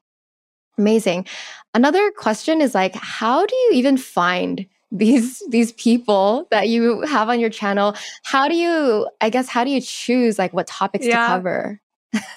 amazing. 0.79 1.27
Another 1.75 2.11
question 2.11 2.61
is 2.61 2.75
like, 2.75 2.95
how 2.95 3.47
do 3.47 3.55
you 3.55 3.71
even 3.75 3.97
find 3.97 4.67
these 4.93 5.43
these 5.51 5.73
people 5.73 6.47
that 6.53 6.69
you 6.69 7.01
have 7.03 7.29
on 7.29 7.41
your 7.41 7.51
channel? 7.51 7.95
How 8.25 8.49
do 8.49 8.55
you, 8.57 9.09
I 9.21 9.31
guess, 9.31 9.49
how 9.49 9.65
do 9.65 9.71
you 9.71 9.81
choose 9.81 10.39
like 10.39 10.53
what 10.53 10.67
topics 10.67 11.07
Yeah. 11.07 11.21
to 11.21 11.27
cover? 11.27 11.81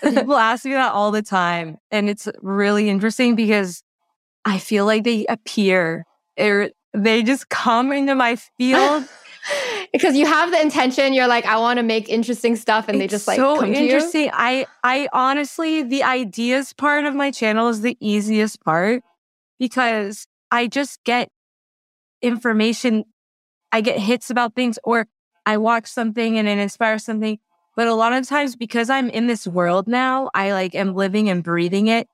People 0.03 0.35
ask 0.37 0.65
me 0.65 0.71
that 0.71 0.91
all 0.91 1.11
the 1.11 1.21
time. 1.21 1.77
And 1.91 2.09
it's 2.09 2.27
really 2.41 2.89
interesting 2.89 3.35
because 3.35 3.83
I 4.45 4.57
feel 4.57 4.85
like 4.85 5.03
they 5.03 5.25
appear 5.27 6.05
or 6.39 6.69
they 6.93 7.23
just 7.23 7.49
come 7.49 7.91
into 7.91 8.15
my 8.15 8.35
field. 8.35 9.05
Because 9.93 10.15
you 10.15 10.27
have 10.27 10.51
the 10.51 10.61
intention 10.61 11.13
you're 11.13 11.27
like 11.27 11.45
i 11.45 11.57
want 11.57 11.77
to 11.77 11.83
make 11.83 12.09
interesting 12.09 12.55
stuff 12.55 12.87
and 12.87 12.97
it's 12.97 13.03
they 13.03 13.07
just 13.07 13.27
like 13.27 13.37
so 13.37 13.59
come 13.59 13.73
interesting. 13.73 14.29
I 14.31 14.67
i 14.83 15.07
honestly 15.13 15.81
the 15.81 16.03
ideas 16.03 16.73
part 16.73 17.05
of 17.05 17.15
my 17.15 17.31
channel 17.31 17.69
is 17.69 17.81
the 17.81 17.97
easiest 17.99 18.63
part 18.63 19.01
because 19.57 20.27
i 20.51 20.67
just 20.67 21.03
get 21.05 21.29
information 22.21 23.05
i 23.71 23.81
get 23.81 23.97
hits 23.97 24.29
about 24.29 24.53
things 24.55 24.77
or 24.83 25.07
i 25.45 25.57
watch 25.57 25.87
something 25.87 26.37
and 26.37 26.47
it 26.47 26.59
inspires 26.59 27.05
something. 27.05 27.39
But 27.75 27.87
a 27.87 27.95
lot 27.95 28.13
of 28.13 28.27
times 28.27 28.55
because 28.55 28.89
i'm 28.89 29.09
in 29.09 29.27
this 29.27 29.47
world 29.47 29.87
now 29.87 30.29
i 30.35 30.51
like 30.51 30.75
am 30.75 30.93
living 30.93 31.29
and 31.29 31.43
breathing 31.43 31.87
it 31.87 32.07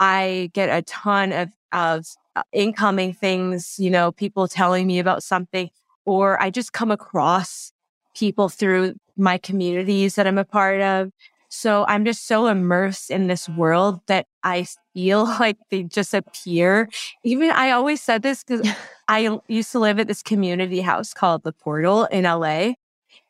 i 0.00 0.50
get 0.52 0.68
a 0.68 0.82
ton 0.82 1.32
of 1.32 1.50
of 1.72 2.04
Uh, 2.36 2.42
incoming 2.52 3.14
things 3.14 3.76
you 3.78 3.88
know 3.88 4.12
people 4.12 4.46
telling 4.46 4.86
me 4.86 4.98
about 4.98 5.22
something 5.22 5.70
or 6.04 6.40
I 6.40 6.50
just 6.50 6.74
come 6.74 6.90
across 6.90 7.72
people 8.14 8.50
through 8.50 8.94
my 9.16 9.38
communities 9.38 10.14
that 10.16 10.26
I'm 10.26 10.38
a 10.38 10.44
part 10.44 10.82
of. 10.82 11.10
So 11.48 11.86
I'm 11.88 12.04
just 12.04 12.26
so 12.26 12.46
immersed 12.46 13.10
in 13.10 13.26
this 13.26 13.48
world 13.48 14.00
that 14.06 14.26
I 14.42 14.66
feel 14.94 15.24
like 15.40 15.56
they 15.70 15.84
just 15.84 16.12
appear. 16.12 16.88
Even 17.24 17.50
I 17.50 17.70
always 17.70 18.02
said 18.02 18.22
this 18.22 18.44
because 18.44 18.68
I 19.08 19.38
used 19.48 19.72
to 19.72 19.78
live 19.78 19.98
at 19.98 20.06
this 20.06 20.22
community 20.22 20.80
house 20.80 21.14
called 21.14 21.42
The 21.42 21.52
Portal 21.52 22.04
in 22.04 22.24
LA. 22.24 22.74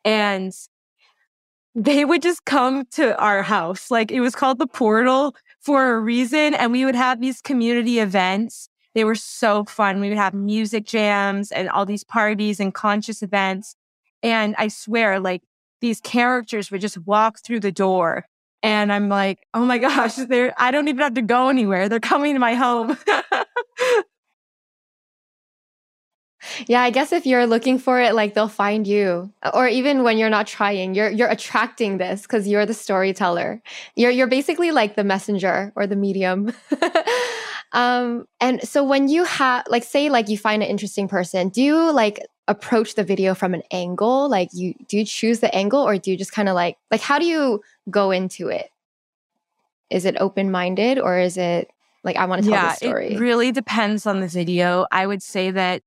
And 0.03 0.53
they 1.75 2.03
would 2.05 2.21
just 2.21 2.43
come 2.45 2.85
to 2.91 3.17
our 3.17 3.43
house. 3.43 3.89
Like 3.89 4.11
it 4.11 4.21
was 4.21 4.35
called 4.35 4.59
The 4.59 4.67
Portal 4.67 5.35
for 5.61 5.93
a 5.93 5.99
reason. 5.99 6.53
And 6.55 6.71
we 6.71 6.85
would 6.85 6.95
have 6.95 7.21
these 7.21 7.41
community 7.41 7.99
events 7.99 8.69
they 8.97 9.03
were 9.03 9.13
so 9.13 9.63
fun. 9.63 10.01
We 10.01 10.09
would 10.09 10.17
have 10.17 10.33
music 10.33 10.83
jams 10.83 11.51
and 11.51 11.69
all 11.69 11.85
these 11.85 12.03
parties 12.03 12.59
and 12.59 12.73
conscious 12.73 13.21
events. 13.21 13.75
And 14.23 14.55
I 14.57 14.69
swear, 14.69 15.19
like 15.19 15.43
these 15.81 16.01
characters 16.01 16.71
would 16.71 16.81
just 16.81 16.97
walk 17.05 17.37
through 17.45 17.59
the 17.59 17.71
door. 17.71 18.25
And 18.63 18.91
I'm 18.91 19.07
like, 19.07 19.45
oh 19.53 19.65
my 19.65 19.77
gosh, 19.87 20.15
they're, 20.15 20.51
I 20.57 20.71
don't 20.71 20.87
even 20.87 21.01
have 21.01 21.13
to 21.13 21.21
go 21.21 21.49
anywhere. 21.49 21.89
They're 21.89 21.99
coming 21.99 22.33
to 22.33 22.39
my 22.39 22.55
home. 22.55 22.97
yeah, 26.65 26.81
I 26.81 26.89
guess 26.89 27.11
if 27.11 27.27
you're 27.27 27.45
looking 27.45 27.77
for 27.77 28.01
it, 28.01 28.15
like 28.15 28.33
they'll 28.33 28.47
find 28.47 28.87
you. 28.87 29.31
Or 29.53 29.67
even 29.67 30.01
when 30.01 30.17
you're 30.17 30.31
not 30.31 30.47
trying, 30.47 30.95
you're 30.95 31.11
you're 31.11 31.29
attracting 31.29 31.99
this 31.99 32.23
because 32.23 32.47
you're 32.47 32.65
the 32.65 32.73
storyteller. 32.73 33.61
You're 33.95 34.09
you're 34.09 34.25
basically 34.25 34.71
like 34.71 34.95
the 34.95 35.03
messenger 35.03 35.71
or 35.75 35.85
the 35.85 35.95
medium. 35.95 36.51
Um, 37.73 38.27
and 38.39 38.61
so 38.67 38.83
when 38.83 39.07
you 39.07 39.23
have, 39.25 39.65
like, 39.67 39.83
say, 39.83 40.09
like 40.09 40.29
you 40.29 40.37
find 40.37 40.63
an 40.63 40.69
interesting 40.69 41.07
person, 41.07 41.49
do 41.49 41.61
you 41.61 41.91
like 41.91 42.19
approach 42.47 42.95
the 42.95 43.03
video 43.03 43.35
from 43.35 43.53
an 43.53 43.63
angle? 43.71 44.29
Like, 44.29 44.49
you 44.53 44.73
do 44.87 44.97
you 44.97 45.05
choose 45.05 45.39
the 45.41 45.53
angle, 45.53 45.81
or 45.81 45.97
do 45.97 46.11
you 46.11 46.17
just 46.17 46.31
kind 46.31 46.49
of 46.49 46.55
like, 46.55 46.77
like, 46.91 47.01
how 47.01 47.19
do 47.19 47.25
you 47.25 47.61
go 47.89 48.11
into 48.11 48.47
it? 48.47 48.71
Is 49.89 50.05
it 50.05 50.15
open 50.19 50.51
minded, 50.51 50.99
or 50.99 51.19
is 51.19 51.37
it 51.37 51.69
like 52.03 52.15
I 52.15 52.25
want 52.25 52.43
to 52.43 52.49
tell 52.49 52.63
yeah, 52.63 52.69
the 52.69 52.75
story? 52.75 53.13
It 53.13 53.19
really 53.19 53.51
depends 53.51 54.05
on 54.05 54.21
the 54.21 54.27
video. 54.27 54.85
I 54.91 55.05
would 55.05 55.21
say 55.21 55.51
that 55.51 55.81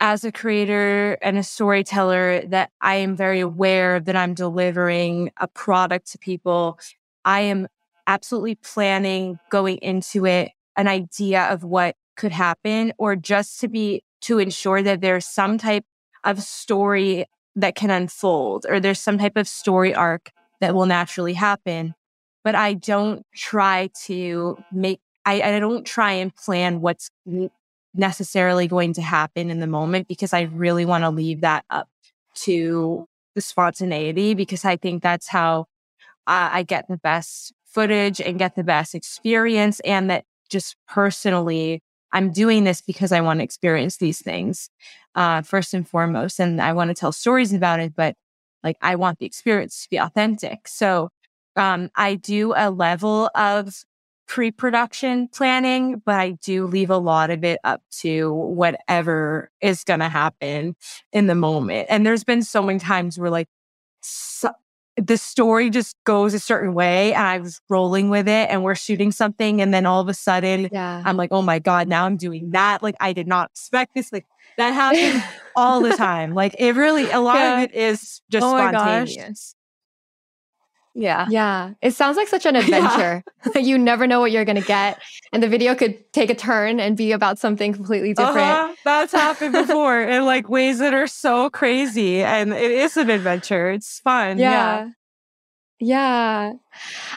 as 0.00 0.24
a 0.24 0.32
creator 0.32 1.16
and 1.22 1.38
a 1.38 1.42
storyteller 1.42 2.42
that 2.48 2.70
I 2.82 2.96
am 2.96 3.16
very 3.16 3.40
aware 3.40 3.98
that 3.98 4.14
I'm 4.14 4.34
delivering 4.34 5.30
a 5.38 5.48
product 5.48 6.12
to 6.12 6.18
people. 6.18 6.78
I 7.24 7.40
am 7.40 7.66
absolutely 8.06 8.54
planning 8.56 9.38
going 9.50 9.78
into 9.78 10.26
it 10.26 10.52
an 10.76 10.88
idea 10.88 11.44
of 11.44 11.64
what 11.64 11.96
could 12.16 12.32
happen 12.32 12.92
or 12.98 13.16
just 13.16 13.60
to 13.60 13.68
be 13.68 14.02
to 14.22 14.38
ensure 14.38 14.82
that 14.82 15.00
there's 15.00 15.26
some 15.26 15.58
type 15.58 15.84
of 16.24 16.42
story 16.42 17.26
that 17.54 17.74
can 17.74 17.90
unfold 17.90 18.66
or 18.68 18.80
there's 18.80 19.00
some 19.00 19.18
type 19.18 19.36
of 19.36 19.48
story 19.48 19.94
arc 19.94 20.30
that 20.60 20.74
will 20.74 20.86
naturally 20.86 21.34
happen. 21.34 21.94
But 22.44 22.54
i 22.54 22.74
don't 22.74 23.26
try 23.34 23.90
to 24.04 24.56
make 24.70 25.00
i, 25.24 25.42
I 25.42 25.58
don't 25.58 25.84
try 25.84 26.12
and 26.12 26.34
plan 26.34 26.80
what's 26.80 27.10
necessarily 27.94 28.68
going 28.68 28.92
to 28.94 29.02
happen 29.02 29.50
in 29.50 29.58
the 29.58 29.66
moment 29.66 30.06
because 30.06 30.32
i 30.32 30.42
really 30.42 30.84
want 30.84 31.02
to 31.02 31.10
leave 31.10 31.40
that 31.40 31.64
up 31.70 31.88
to 32.34 33.08
the 33.34 33.40
spontaneity 33.40 34.34
because 34.34 34.64
i 34.64 34.76
think 34.76 35.02
that's 35.02 35.26
how 35.28 35.62
uh, 36.26 36.50
i 36.52 36.62
get 36.62 36.86
the 36.88 36.98
best 36.98 37.52
footage 37.76 38.22
and 38.22 38.38
get 38.38 38.56
the 38.56 38.64
best 38.64 38.94
experience 38.94 39.80
and 39.80 40.08
that 40.08 40.24
just 40.48 40.76
personally 40.88 41.82
i'm 42.14 42.32
doing 42.32 42.64
this 42.64 42.80
because 42.80 43.12
i 43.12 43.20
want 43.20 43.38
to 43.38 43.44
experience 43.44 43.98
these 43.98 44.22
things 44.22 44.70
uh, 45.14 45.42
first 45.42 45.74
and 45.74 45.86
foremost 45.86 46.40
and 46.40 46.62
i 46.62 46.72
want 46.72 46.88
to 46.88 46.94
tell 46.94 47.12
stories 47.12 47.52
about 47.52 47.78
it 47.78 47.92
but 47.94 48.14
like 48.64 48.78
i 48.80 48.96
want 48.96 49.18
the 49.18 49.26
experience 49.26 49.82
to 49.82 49.90
be 49.90 49.98
authentic. 49.98 50.66
So 50.66 51.10
um, 51.54 51.90
i 51.94 52.14
do 52.14 52.54
a 52.56 52.70
level 52.70 53.28
of 53.34 53.84
pre-production 54.26 55.28
planning 55.28 56.02
but 56.06 56.14
i 56.14 56.30
do 56.42 56.66
leave 56.66 56.88
a 56.88 56.96
lot 56.96 57.28
of 57.28 57.44
it 57.44 57.58
up 57.62 57.82
to 57.90 58.32
whatever 58.32 59.50
is 59.60 59.84
going 59.84 60.00
to 60.00 60.08
happen 60.08 60.74
in 61.12 61.26
the 61.26 61.34
moment. 61.34 61.88
And 61.90 62.06
there's 62.06 62.24
been 62.24 62.42
so 62.42 62.62
many 62.62 62.78
times 62.78 63.18
where 63.18 63.30
like 63.30 63.48
so, 64.00 64.50
the 64.96 65.18
story 65.18 65.70
just 65.70 65.96
goes 66.04 66.32
a 66.32 66.38
certain 66.38 66.72
way 66.72 67.12
and 67.12 67.26
I 67.26 67.38
was 67.38 67.60
rolling 67.68 68.08
with 68.08 68.28
it 68.28 68.48
and 68.50 68.62
we're 68.62 68.74
shooting 68.74 69.12
something 69.12 69.60
and 69.60 69.72
then 69.72 69.84
all 69.84 70.00
of 70.00 70.08
a 70.08 70.14
sudden 70.14 70.70
yeah. 70.72 71.02
I'm 71.04 71.16
like, 71.16 71.32
oh 71.32 71.42
my 71.42 71.58
God, 71.58 71.88
now 71.88 72.06
I'm 72.06 72.16
doing 72.16 72.50
that. 72.52 72.82
Like 72.82 72.94
I 73.00 73.12
did 73.12 73.26
not 73.26 73.50
expect 73.50 73.94
this. 73.94 74.12
Like 74.12 74.26
that 74.56 74.70
happens 74.72 75.22
all 75.54 75.80
the 75.80 75.96
time. 75.96 76.34
Like 76.34 76.54
it 76.58 76.74
really 76.74 77.10
a 77.10 77.20
lot 77.20 77.36
yeah. 77.36 77.58
of 77.58 77.64
it 77.64 77.74
is 77.74 78.22
just 78.30 78.44
oh 78.44 78.56
spontaneous. 78.56 79.55
Yeah. 80.96 81.26
Yeah. 81.28 81.74
It 81.82 81.94
sounds 81.94 82.16
like 82.16 82.26
such 82.26 82.46
an 82.46 82.56
adventure. 82.62 83.22
Yeah. 83.54 83.60
you 83.60 83.76
never 83.76 84.06
know 84.06 84.18
what 84.18 84.32
you're 84.32 84.46
going 84.46 84.60
to 84.60 84.66
get. 84.66 85.00
And 85.32 85.42
the 85.42 85.48
video 85.48 85.74
could 85.74 86.10
take 86.12 86.30
a 86.30 86.34
turn 86.34 86.80
and 86.80 86.96
be 86.96 87.12
about 87.12 87.38
something 87.38 87.74
completely 87.74 88.14
different. 88.14 88.38
Uh-huh. 88.38 88.74
That's 88.84 89.12
happened 89.12 89.52
before 89.66 90.00
in 90.02 90.24
like 90.24 90.48
ways 90.48 90.78
that 90.78 90.94
are 90.94 91.06
so 91.06 91.50
crazy. 91.50 92.22
And 92.22 92.52
it 92.52 92.70
is 92.70 92.96
an 92.96 93.10
adventure. 93.10 93.70
It's 93.70 94.00
fun. 94.00 94.38
Yeah. 94.38 94.50
yeah. 94.50 94.90
Yeah. 95.78 96.52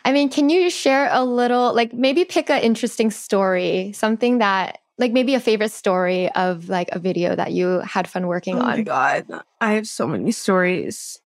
I 0.03 0.11
mean, 0.11 0.27
can 0.27 0.49
you 0.49 0.69
share 0.69 1.07
a 1.09 1.23
little, 1.23 1.73
like 1.73 1.93
maybe 1.93 2.25
pick 2.25 2.49
an 2.49 2.61
interesting 2.61 3.09
story, 3.09 3.93
something 3.93 4.39
that, 4.39 4.79
like 4.97 5.13
maybe 5.13 5.33
a 5.33 5.39
favorite 5.39 5.71
story 5.71 6.29
of 6.33 6.67
like 6.67 6.89
a 6.91 6.99
video 6.99 7.33
that 7.33 7.53
you 7.53 7.79
had 7.79 8.05
fun 8.05 8.27
working 8.27 8.57
oh 8.57 8.63
on? 8.63 8.73
Oh 8.73 8.75
my 8.75 8.81
God. 8.81 9.25
I 9.61 9.71
have 9.73 9.87
so 9.87 10.05
many 10.05 10.33
stories. 10.33 11.21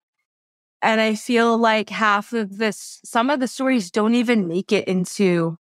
And 0.84 1.00
I 1.00 1.16
feel 1.16 1.58
like 1.58 1.90
half 1.90 2.34
of 2.34 2.58
this, 2.58 3.00
some 3.06 3.30
of 3.30 3.40
the 3.40 3.48
stories 3.48 3.90
don't 3.90 4.16
even 4.16 4.50
make 4.50 4.74
it 4.74 4.86
into 4.86 5.58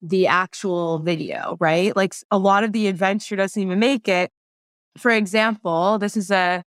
the 0.00 0.28
actual 0.28 1.00
video, 1.00 1.56
right? 1.58 1.94
Like 1.96 2.14
a 2.30 2.38
lot 2.38 2.62
of 2.62 2.72
the 2.72 2.86
adventure 2.86 3.34
doesn't 3.34 3.60
even 3.60 3.80
make 3.80 4.06
it. 4.06 4.30
For 4.96 5.10
example, 5.10 5.98
this 5.98 6.16
is 6.16 6.30
a, 6.30 6.62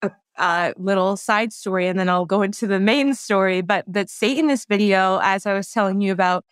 a, 0.00 0.10
a 0.38 0.72
little 0.78 1.18
side 1.18 1.52
story, 1.52 1.88
and 1.88 1.98
then 1.98 2.08
I'll 2.08 2.24
go 2.24 2.40
into 2.40 2.66
the 2.66 2.80
main 2.80 3.12
story. 3.12 3.60
But 3.60 3.84
that 3.86 4.08
Satanist 4.08 4.66
video, 4.66 5.20
as 5.22 5.44
I 5.44 5.52
was 5.52 5.70
telling 5.70 6.00
you 6.00 6.12
about, 6.12 6.46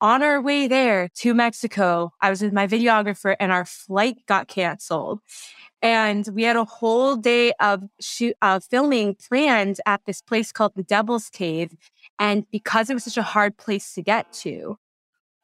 on 0.00 0.22
our 0.22 0.40
way 0.40 0.66
there 0.66 1.08
to 1.16 1.34
Mexico, 1.34 2.12
I 2.20 2.30
was 2.30 2.42
with 2.42 2.52
my 2.52 2.66
videographer 2.66 3.36
and 3.38 3.52
our 3.52 3.64
flight 3.64 4.16
got 4.26 4.48
canceled. 4.48 5.20
And 5.82 6.28
we 6.34 6.42
had 6.42 6.56
a 6.56 6.64
whole 6.64 7.16
day 7.16 7.52
of 7.60 7.82
shoot, 8.00 8.36
uh, 8.42 8.60
filming 8.60 9.14
planned 9.14 9.80
at 9.86 10.02
this 10.06 10.20
place 10.20 10.52
called 10.52 10.72
the 10.76 10.82
Devil's 10.82 11.30
Cave. 11.30 11.74
And 12.18 12.44
because 12.50 12.90
it 12.90 12.94
was 12.94 13.04
such 13.04 13.16
a 13.16 13.22
hard 13.22 13.56
place 13.56 13.94
to 13.94 14.02
get 14.02 14.32
to, 14.34 14.76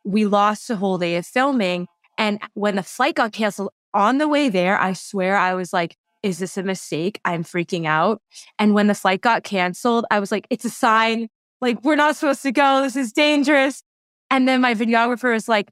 we 0.05 0.27
lost 0.27 0.69
a 0.71 0.77
whole 0.77 0.99
day 0.99 1.17
of 1.17 1.27
filming. 1.27 1.89
And 2.19 2.39
when 2.55 2.77
the 2.77 2.83
flight 2.83 3.15
got 3.15 3.33
canceled 3.33 3.71
on 3.95 4.19
the 4.19 4.29
way 4.29 4.49
there, 4.49 4.79
I 4.79 4.93
swear 4.93 5.37
I 5.37 5.55
was 5.55 5.73
like, 5.73 5.97
is 6.23 6.39
this 6.39 6.57
a 6.57 6.63
mistake? 6.63 7.21
I'm 7.25 7.45
freaking 7.45 7.87
out. 7.87 8.21
And 8.59 8.75
when 8.75 8.89
the 8.89 8.95
flight 8.95 9.21
got 9.21 9.43
canceled, 9.43 10.05
I 10.11 10.21
was 10.21 10.33
like, 10.33 10.47
it's 10.51 10.65
a 10.65 10.71
sign. 10.71 11.29
Like, 11.61 11.83
we're 11.85 11.97
not 11.97 12.17
supposed 12.17 12.43
to 12.43 12.53
go. 12.53 12.83
This 12.83 12.97
is 12.97 13.13
dangerous. 13.13 13.83
And 14.31 14.47
then 14.49 14.61
my 14.61 14.75
videographer 14.75 15.33
was 15.33 15.49
like, 15.49 15.71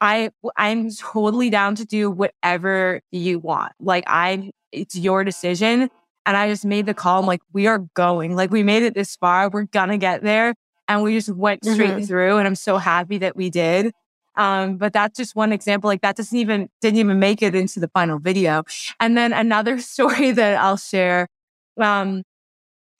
I 0.00 0.30
I'm 0.56 0.90
totally 0.90 1.50
down 1.50 1.74
to 1.76 1.84
do 1.84 2.10
whatever 2.10 3.00
you 3.10 3.38
want. 3.38 3.72
Like 3.80 4.04
I 4.06 4.50
it's 4.72 4.96
your 4.96 5.24
decision. 5.24 5.90
And 6.26 6.36
I 6.36 6.48
just 6.48 6.64
made 6.64 6.86
the 6.86 6.94
call. 6.94 7.20
I'm 7.20 7.26
like, 7.26 7.40
we 7.52 7.66
are 7.66 7.78
going. 7.94 8.36
Like 8.36 8.50
we 8.50 8.62
made 8.62 8.82
it 8.82 8.94
this 8.94 9.16
far. 9.16 9.50
We're 9.50 9.64
gonna 9.64 9.98
get 9.98 10.22
there. 10.22 10.54
And 10.88 11.02
we 11.02 11.14
just 11.14 11.30
went 11.30 11.64
straight 11.64 11.90
mm-hmm. 11.90 12.04
through. 12.04 12.38
And 12.38 12.46
I'm 12.46 12.54
so 12.54 12.78
happy 12.78 13.18
that 13.18 13.36
we 13.36 13.50
did. 13.50 13.92
Um, 14.36 14.76
but 14.76 14.92
that's 14.92 15.16
just 15.16 15.34
one 15.34 15.52
example. 15.52 15.88
Like 15.88 16.02
that 16.02 16.16
doesn't 16.16 16.36
even 16.36 16.68
didn't 16.80 16.98
even 16.98 17.18
make 17.18 17.42
it 17.42 17.54
into 17.54 17.80
the 17.80 17.88
final 17.88 18.18
video. 18.18 18.64
And 18.98 19.16
then 19.16 19.32
another 19.32 19.78
story 19.80 20.32
that 20.32 20.60
I'll 20.60 20.76
share. 20.76 21.28
Um, 21.78 22.22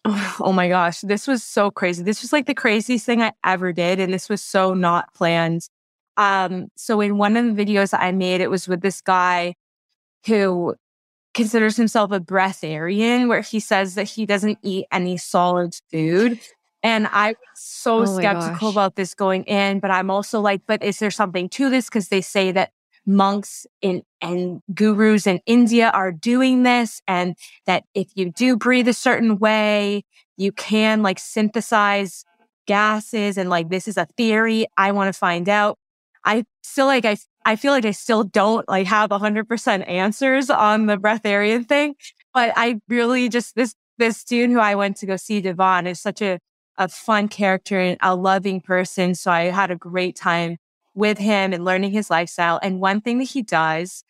oh 0.04 0.52
my 0.54 0.68
gosh, 0.68 1.00
this 1.00 1.26
was 1.26 1.42
so 1.42 1.70
crazy. 1.70 2.02
This 2.02 2.22
was 2.22 2.32
like 2.32 2.46
the 2.46 2.54
craziest 2.54 3.04
thing 3.04 3.22
I 3.22 3.32
ever 3.44 3.72
did. 3.72 4.00
And 4.00 4.12
this 4.12 4.28
was 4.28 4.42
so 4.42 4.74
not 4.74 5.12
planned. 5.14 5.68
Um, 6.16 6.68
so 6.76 7.00
in 7.00 7.18
one 7.18 7.36
of 7.36 7.56
the 7.56 7.64
videos 7.64 7.96
I 7.98 8.12
made, 8.12 8.40
it 8.40 8.50
was 8.50 8.66
with 8.66 8.80
this 8.80 9.00
guy 9.00 9.54
who 10.26 10.74
considers 11.34 11.76
himself 11.76 12.12
a 12.12 12.20
breatharian, 12.20 13.28
where 13.28 13.40
he 13.40 13.60
says 13.60 13.94
that 13.94 14.04
he 14.04 14.26
doesn't 14.26 14.58
eat 14.62 14.86
any 14.90 15.16
solid 15.16 15.74
food. 15.90 16.40
And 16.82 17.06
I 17.08 17.28
was 17.30 17.36
so 17.54 18.00
Oh 18.00 18.04
skeptical 18.06 18.68
gosh. 18.68 18.72
about 18.72 18.96
this 18.96 19.14
going 19.14 19.44
in, 19.44 19.80
but 19.80 19.90
I'm 19.90 20.10
also 20.10 20.40
like, 20.40 20.62
but 20.66 20.82
is 20.82 20.98
there 20.98 21.10
something 21.10 21.48
to 21.50 21.70
this? 21.70 21.88
Because 21.88 22.08
they 22.08 22.22
say 22.22 22.52
that 22.52 22.72
monks 23.06 23.66
in 23.82 24.02
and 24.20 24.60
gurus 24.74 25.26
in 25.26 25.40
India 25.46 25.90
are 25.90 26.12
doing 26.12 26.62
this, 26.62 27.00
and 27.08 27.36
that 27.66 27.84
if 27.94 28.08
you 28.14 28.30
do 28.30 28.56
breathe 28.56 28.88
a 28.88 28.92
certain 28.92 29.38
way, 29.38 30.04
you 30.36 30.52
can 30.52 31.02
like 31.02 31.18
synthesize 31.18 32.24
gases, 32.66 33.36
and 33.38 33.50
like 33.50 33.68
this 33.70 33.88
is 33.88 33.96
a 33.96 34.06
theory. 34.16 34.66
I 34.76 34.92
want 34.92 35.12
to 35.12 35.18
find 35.18 35.48
out. 35.48 35.78
I 36.24 36.44
still 36.62 36.86
like 36.86 37.04
I 37.04 37.16
I 37.44 37.56
feel 37.56 37.72
like 37.72 37.84
I 37.84 37.92
still 37.92 38.24
don't 38.24 38.68
like 38.68 38.86
have 38.86 39.10
hundred 39.10 39.48
percent 39.48 39.88
answers 39.88 40.50
on 40.50 40.86
the 40.86 40.96
breatharian 40.96 41.66
thing, 41.66 41.94
but 42.34 42.52
I 42.56 42.80
really 42.88 43.28
just 43.28 43.54
this 43.56 43.74
this 43.98 44.24
dude 44.24 44.50
who 44.50 44.58
I 44.58 44.74
went 44.74 44.96
to 44.98 45.06
go 45.06 45.16
see 45.16 45.40
Devon 45.40 45.86
is 45.86 46.00
such 46.00 46.22
a 46.22 46.38
a 46.78 46.88
fun 46.88 47.28
character 47.28 47.78
and 47.78 47.98
a 48.02 48.14
loving 48.16 48.60
person. 48.60 49.14
So 49.14 49.30
I 49.30 49.44
had 49.44 49.70
a 49.70 49.76
great 49.76 50.16
time 50.16 50.56
with 50.94 51.18
him 51.18 51.52
and 51.52 51.64
learning 51.64 51.92
his 51.92 52.10
lifestyle. 52.10 52.58
And 52.62 52.80
one 52.80 53.00
thing 53.00 53.18
that 53.18 53.24
he 53.30 53.42
does 53.42 54.04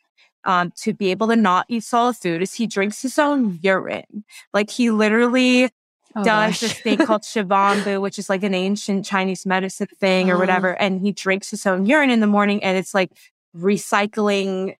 um, 0.44 0.72
to 0.78 0.94
be 0.94 1.10
able 1.10 1.28
to 1.28 1.36
not 1.36 1.66
eat 1.68 1.84
solid 1.84 2.16
food 2.16 2.40
is 2.42 2.54
he 2.54 2.66
drinks 2.66 3.02
his 3.02 3.18
own 3.18 3.58
urine. 3.62 4.24
Like 4.54 4.70
he 4.70 4.90
literally 4.90 5.70
Oh, 6.16 6.24
does 6.24 6.58
this 6.58 6.72
thing 6.80 6.96
called 7.06 7.22
Shivambu, 7.22 8.00
which 8.00 8.18
is 8.18 8.28
like 8.28 8.42
an 8.42 8.52
ancient 8.52 9.04
Chinese 9.04 9.46
medicine 9.46 9.86
thing 10.00 10.28
or 10.28 10.34
Oh. 10.34 10.38
whatever. 10.40 10.72
And 10.80 11.00
he 11.00 11.12
drinks 11.12 11.50
his 11.50 11.64
own 11.66 11.86
urine 11.86 12.10
in 12.10 12.18
the 12.18 12.26
morning 12.26 12.64
and 12.64 12.76
it's 12.76 12.94
like 12.94 13.12
recycling 13.56 14.74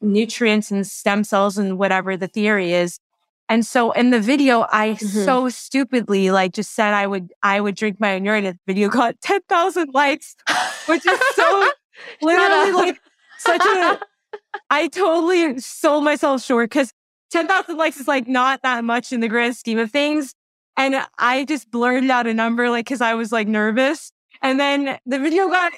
nutrients 0.00 0.70
and 0.70 0.86
stem 0.86 1.24
cells 1.24 1.58
and 1.58 1.78
whatever 1.78 2.16
the 2.16 2.28
theory 2.28 2.72
is. 2.72 2.98
And 3.48 3.64
so 3.64 3.92
in 3.92 4.10
the 4.10 4.20
video, 4.20 4.66
I 4.72 4.90
Mhm. 5.00 5.24
so 5.24 5.48
stupidly 5.48 6.30
like 6.30 6.52
just 6.52 6.74
said 6.74 6.94
I 6.94 7.06
would 7.06 7.32
I 7.42 7.60
would 7.60 7.76
drink 7.76 8.00
my 8.00 8.14
own 8.14 8.24
urine. 8.24 8.44
The 8.44 8.58
video 8.66 8.88
got 9.00 9.20
ten 9.20 9.40
thousand 9.48 9.94
likes, 9.94 10.34
which 10.86 11.06
is 11.06 11.20
so 11.34 11.70
literally 12.22 12.72
like 12.72 13.00
such 13.38 13.62
a. 13.64 14.00
I 14.70 14.88
totally 14.88 15.58
sold 15.60 16.02
myself 16.04 16.42
short 16.42 16.70
because 16.70 16.92
ten 17.30 17.46
thousand 17.46 17.76
likes 17.76 17.98
is 17.98 18.08
like 18.08 18.26
not 18.26 18.62
that 18.62 18.82
much 18.84 19.12
in 19.12 19.20
the 19.20 19.28
grand 19.28 19.56
scheme 19.56 19.78
of 19.78 19.90
things. 19.92 20.34
And 20.76 21.06
I 21.18 21.44
just 21.44 21.70
blurted 21.70 22.10
out 22.10 22.26
a 22.26 22.34
number 22.34 22.68
like 22.68 22.84
because 22.86 23.00
I 23.00 23.14
was 23.14 23.32
like 23.32 23.48
nervous, 23.48 24.12
and 24.42 24.58
then 24.60 24.98
the 25.06 25.18
video 25.18 25.48
got 25.48 25.72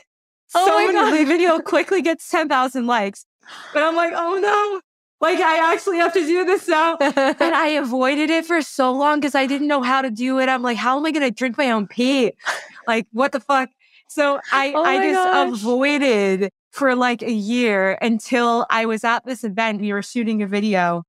Oh 0.54 0.66
so 0.66 0.78
many. 0.78 0.92
God. 0.94 1.12
The 1.12 1.24
video 1.24 1.58
quickly 1.60 2.00
gets 2.02 2.28
ten 2.30 2.48
thousand 2.48 2.86
likes, 2.86 3.26
but 3.74 3.82
I'm 3.82 3.94
like, 3.94 4.12
oh 4.16 4.38
no. 4.40 4.80
Like 5.20 5.40
I 5.40 5.72
actually 5.72 5.98
have 5.98 6.12
to 6.14 6.24
do 6.24 6.44
this 6.44 6.68
now. 6.68 6.96
And 7.00 7.54
I 7.54 7.68
avoided 7.70 8.30
it 8.30 8.46
for 8.46 8.62
so 8.62 8.92
long 8.92 9.18
because 9.20 9.34
I 9.34 9.46
didn't 9.46 9.66
know 9.66 9.82
how 9.82 10.02
to 10.02 10.10
do 10.10 10.38
it. 10.38 10.48
I'm 10.48 10.62
like, 10.62 10.76
how 10.76 10.96
am 10.98 11.06
I 11.06 11.10
gonna 11.10 11.30
drink 11.30 11.58
my 11.58 11.70
own 11.70 11.86
pee? 11.86 12.32
Like, 12.86 13.06
what 13.12 13.32
the 13.32 13.40
fuck? 13.40 13.68
So 14.08 14.40
I 14.50 14.72
Oh 14.74 14.82
I 14.82 14.96
just 15.12 15.16
gosh. 15.16 15.48
avoided 15.52 16.50
for 16.70 16.94
like 16.94 17.22
a 17.22 17.30
year 17.32 17.98
until 18.00 18.64
I 18.70 18.86
was 18.86 19.04
at 19.04 19.26
this 19.26 19.44
event. 19.44 19.80
We 19.82 19.92
were 19.92 20.02
shooting 20.02 20.42
a 20.42 20.46
video 20.46 21.04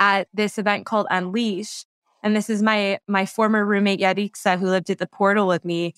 at 0.00 0.28
this 0.34 0.58
event 0.58 0.86
called 0.86 1.06
Unleash. 1.10 1.84
And 2.22 2.36
this 2.36 2.50
is 2.50 2.62
my 2.62 2.98
my 3.08 3.24
former 3.26 3.64
roommate 3.64 4.00
Yarixa, 4.00 4.58
who 4.58 4.66
lived 4.66 4.90
at 4.90 4.98
the 4.98 5.06
portal 5.06 5.46
with 5.46 5.64
me, 5.64 5.94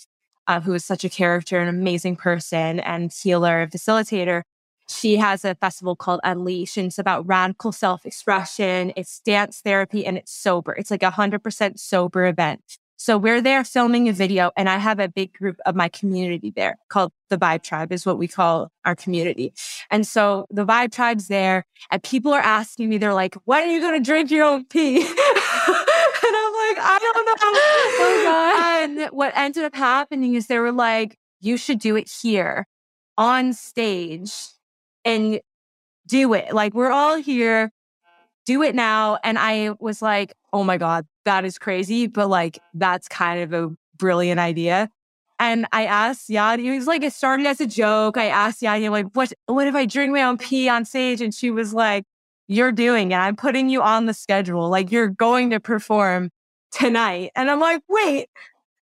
uh, 0.46 0.60
who 0.60 0.74
is 0.74 0.84
such 0.84 1.04
a 1.04 1.08
character, 1.08 1.58
an 1.58 1.68
amazing 1.68 2.16
person 2.16 2.80
and 2.80 3.12
healer, 3.12 3.66
facilitator. 3.66 4.42
She 4.90 5.16
has 5.16 5.44
a 5.44 5.54
festival 5.54 5.94
called 5.94 6.20
Unleash, 6.24 6.76
and 6.76 6.86
it's 6.88 6.98
about 6.98 7.26
radical 7.26 7.70
self 7.70 8.04
expression. 8.04 8.92
It's 8.96 9.20
dance 9.20 9.60
therapy 9.60 10.04
and 10.04 10.18
it's 10.18 10.32
sober. 10.32 10.72
It's 10.72 10.90
like 10.90 11.04
a 11.04 11.10
hundred 11.10 11.42
percent 11.44 11.78
sober 11.78 12.26
event. 12.26 12.78
So 12.96 13.16
we're 13.16 13.40
there 13.40 13.64
filming 13.64 14.10
a 14.10 14.12
video, 14.12 14.50
and 14.58 14.68
I 14.68 14.76
have 14.76 14.98
a 14.98 15.08
big 15.08 15.32
group 15.32 15.56
of 15.64 15.74
my 15.74 15.88
community 15.88 16.52
there 16.54 16.76
called 16.90 17.12
the 17.30 17.38
Vibe 17.38 17.62
Tribe, 17.62 17.92
is 17.92 18.04
what 18.04 18.18
we 18.18 18.28
call 18.28 18.70
our 18.84 18.94
community. 18.94 19.54
And 19.90 20.06
so 20.06 20.46
the 20.50 20.66
Vibe 20.66 20.92
Tribe's 20.92 21.28
there, 21.28 21.64
and 21.90 22.02
people 22.02 22.34
are 22.34 22.42
asking 22.42 22.90
me, 22.90 22.98
they're 22.98 23.14
like, 23.14 23.36
when 23.46 23.66
are 23.66 23.72
you 23.72 23.80
going 23.80 23.98
to 23.98 24.04
drink 24.04 24.30
your 24.30 24.44
own 24.44 24.66
pee? 24.66 24.96
and 25.00 25.06
I'm 25.06 25.14
like, 25.14 26.78
I 26.78 26.98
don't 27.00 27.26
know. 27.26 27.30
Oh, 28.02 28.22
God. 28.24 28.90
And 28.90 29.10
what 29.16 29.32
ended 29.34 29.64
up 29.64 29.74
happening 29.74 30.34
is 30.34 30.48
they 30.48 30.58
were 30.58 30.72
like, 30.72 31.16
you 31.40 31.56
should 31.56 31.78
do 31.78 31.96
it 31.96 32.10
here 32.22 32.66
on 33.16 33.54
stage 33.54 34.30
and 35.04 35.40
do 36.06 36.34
it. 36.34 36.52
Like, 36.52 36.74
we're 36.74 36.90
all 36.90 37.16
here, 37.16 37.70
do 38.46 38.62
it 38.62 38.74
now. 38.74 39.18
And 39.22 39.38
I 39.38 39.70
was 39.78 40.02
like, 40.02 40.34
oh 40.52 40.64
my 40.64 40.76
God, 40.76 41.06
that 41.24 41.44
is 41.44 41.58
crazy. 41.58 42.06
But 42.06 42.28
like, 42.28 42.58
that's 42.74 43.08
kind 43.08 43.40
of 43.42 43.52
a 43.52 43.74
brilliant 43.96 44.40
idea. 44.40 44.88
And 45.38 45.66
I 45.72 45.86
asked 45.86 46.28
Yadi, 46.28 46.64
it 46.64 46.76
was 46.76 46.86
like, 46.86 47.02
it 47.02 47.14
started 47.14 47.46
as 47.46 47.60
a 47.60 47.66
joke. 47.66 48.18
I 48.18 48.26
asked 48.26 48.60
Yadi, 48.60 48.84
I'm 48.84 48.92
like, 48.92 49.06
what, 49.14 49.32
what 49.46 49.66
if 49.66 49.74
I 49.74 49.86
drink 49.86 50.12
my 50.12 50.22
own 50.22 50.36
pee 50.36 50.68
on 50.68 50.84
stage? 50.84 51.22
And 51.22 51.32
she 51.34 51.50
was 51.50 51.72
like, 51.72 52.04
you're 52.46 52.72
doing 52.72 53.12
it. 53.12 53.16
I'm 53.16 53.36
putting 53.36 53.70
you 53.70 53.80
on 53.80 54.06
the 54.06 54.12
schedule. 54.12 54.68
Like, 54.68 54.90
you're 54.90 55.08
going 55.08 55.50
to 55.50 55.60
perform 55.60 56.30
tonight. 56.72 57.30
And 57.34 57.50
I'm 57.50 57.60
like, 57.60 57.82
wait, 57.88 58.28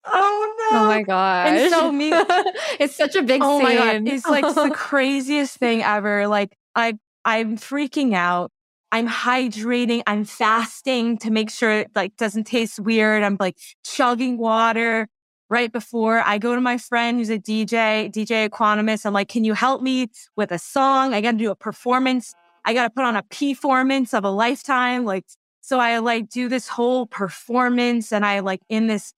Oh, 0.05 0.11
oh 0.13 0.69
no. 0.73 0.79
Oh 0.81 0.87
my 0.87 1.03
god! 1.03 1.57
gosh. 1.57 1.71
so 1.71 1.93
me- 1.93 2.11
it's 2.81 2.97
such 2.97 3.15
a 3.17 3.23
big 3.23 3.41
Oh 3.45 3.59
scene. 3.59 3.69
my 3.69 3.75
god, 3.75 4.09
it's 4.09 4.27
like 4.27 4.45
the 4.55 4.71
craziest 4.75 5.57
thing 5.59 5.83
ever. 5.83 6.27
Like 6.27 6.57
I 6.75 6.95
I'm 7.25 7.57
freaking 7.57 8.15
out. 8.15 8.51
I'm 8.91 9.09
hydrating, 9.09 10.03
I'm 10.07 10.25
fasting 10.25 11.17
to 11.19 11.31
make 11.31 11.51
sure 11.51 11.71
it 11.71 11.91
like 11.95 12.17
doesn't 12.17 12.45
taste 12.45 12.79
weird. 12.79 13.23
I'm 13.23 13.37
like 13.41 13.57
chugging 13.85 14.37
water 14.39 15.09
right 15.49 15.73
before 15.73 16.21
I 16.21 16.39
go 16.39 16.55
to 16.55 16.61
my 16.61 16.79
friend 16.79 17.19
who's 17.19 17.31
a 17.31 17.39
DJ, 17.39 18.11
DJ 18.13 18.49
Equanimous. 18.49 19.07
I'm 19.07 19.13
like, 19.15 19.29
can 19.29 19.45
you 19.45 19.55
help 19.55 19.83
me 19.83 20.09
with 20.37 20.51
a 20.51 20.59
song? 20.59 21.15
I 21.15 21.21
gotta 21.23 21.39
do 21.39 21.51
a 21.51 21.57
performance. 21.57 22.35
I 22.65 22.75
gotta 22.75 22.91
put 22.91 23.05
on 23.05 23.17
a 23.17 23.23
performance 23.23 24.13
of 24.13 24.25
a 24.25 24.31
lifetime. 24.31 25.05
Like, 25.05 25.25
so 25.63 25.79
I 25.79 25.99
like 25.99 26.29
do 26.29 26.49
this 26.49 26.69
whole 26.69 27.07
performance 27.07 28.13
and 28.13 28.27
I 28.27 28.41
like 28.41 28.61
in 28.69 28.89
this 28.89 29.13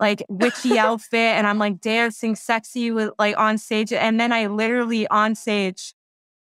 like 0.00 0.24
witchy 0.28 0.78
outfit 0.86 1.20
and 1.20 1.46
I'm 1.46 1.58
like 1.58 1.80
dancing 1.80 2.34
sexy 2.34 2.90
with 2.90 3.10
like 3.18 3.38
on 3.38 3.58
stage. 3.58 3.92
And 3.92 4.18
then 4.18 4.32
I 4.32 4.46
literally 4.46 5.06
on 5.08 5.34
stage 5.34 5.94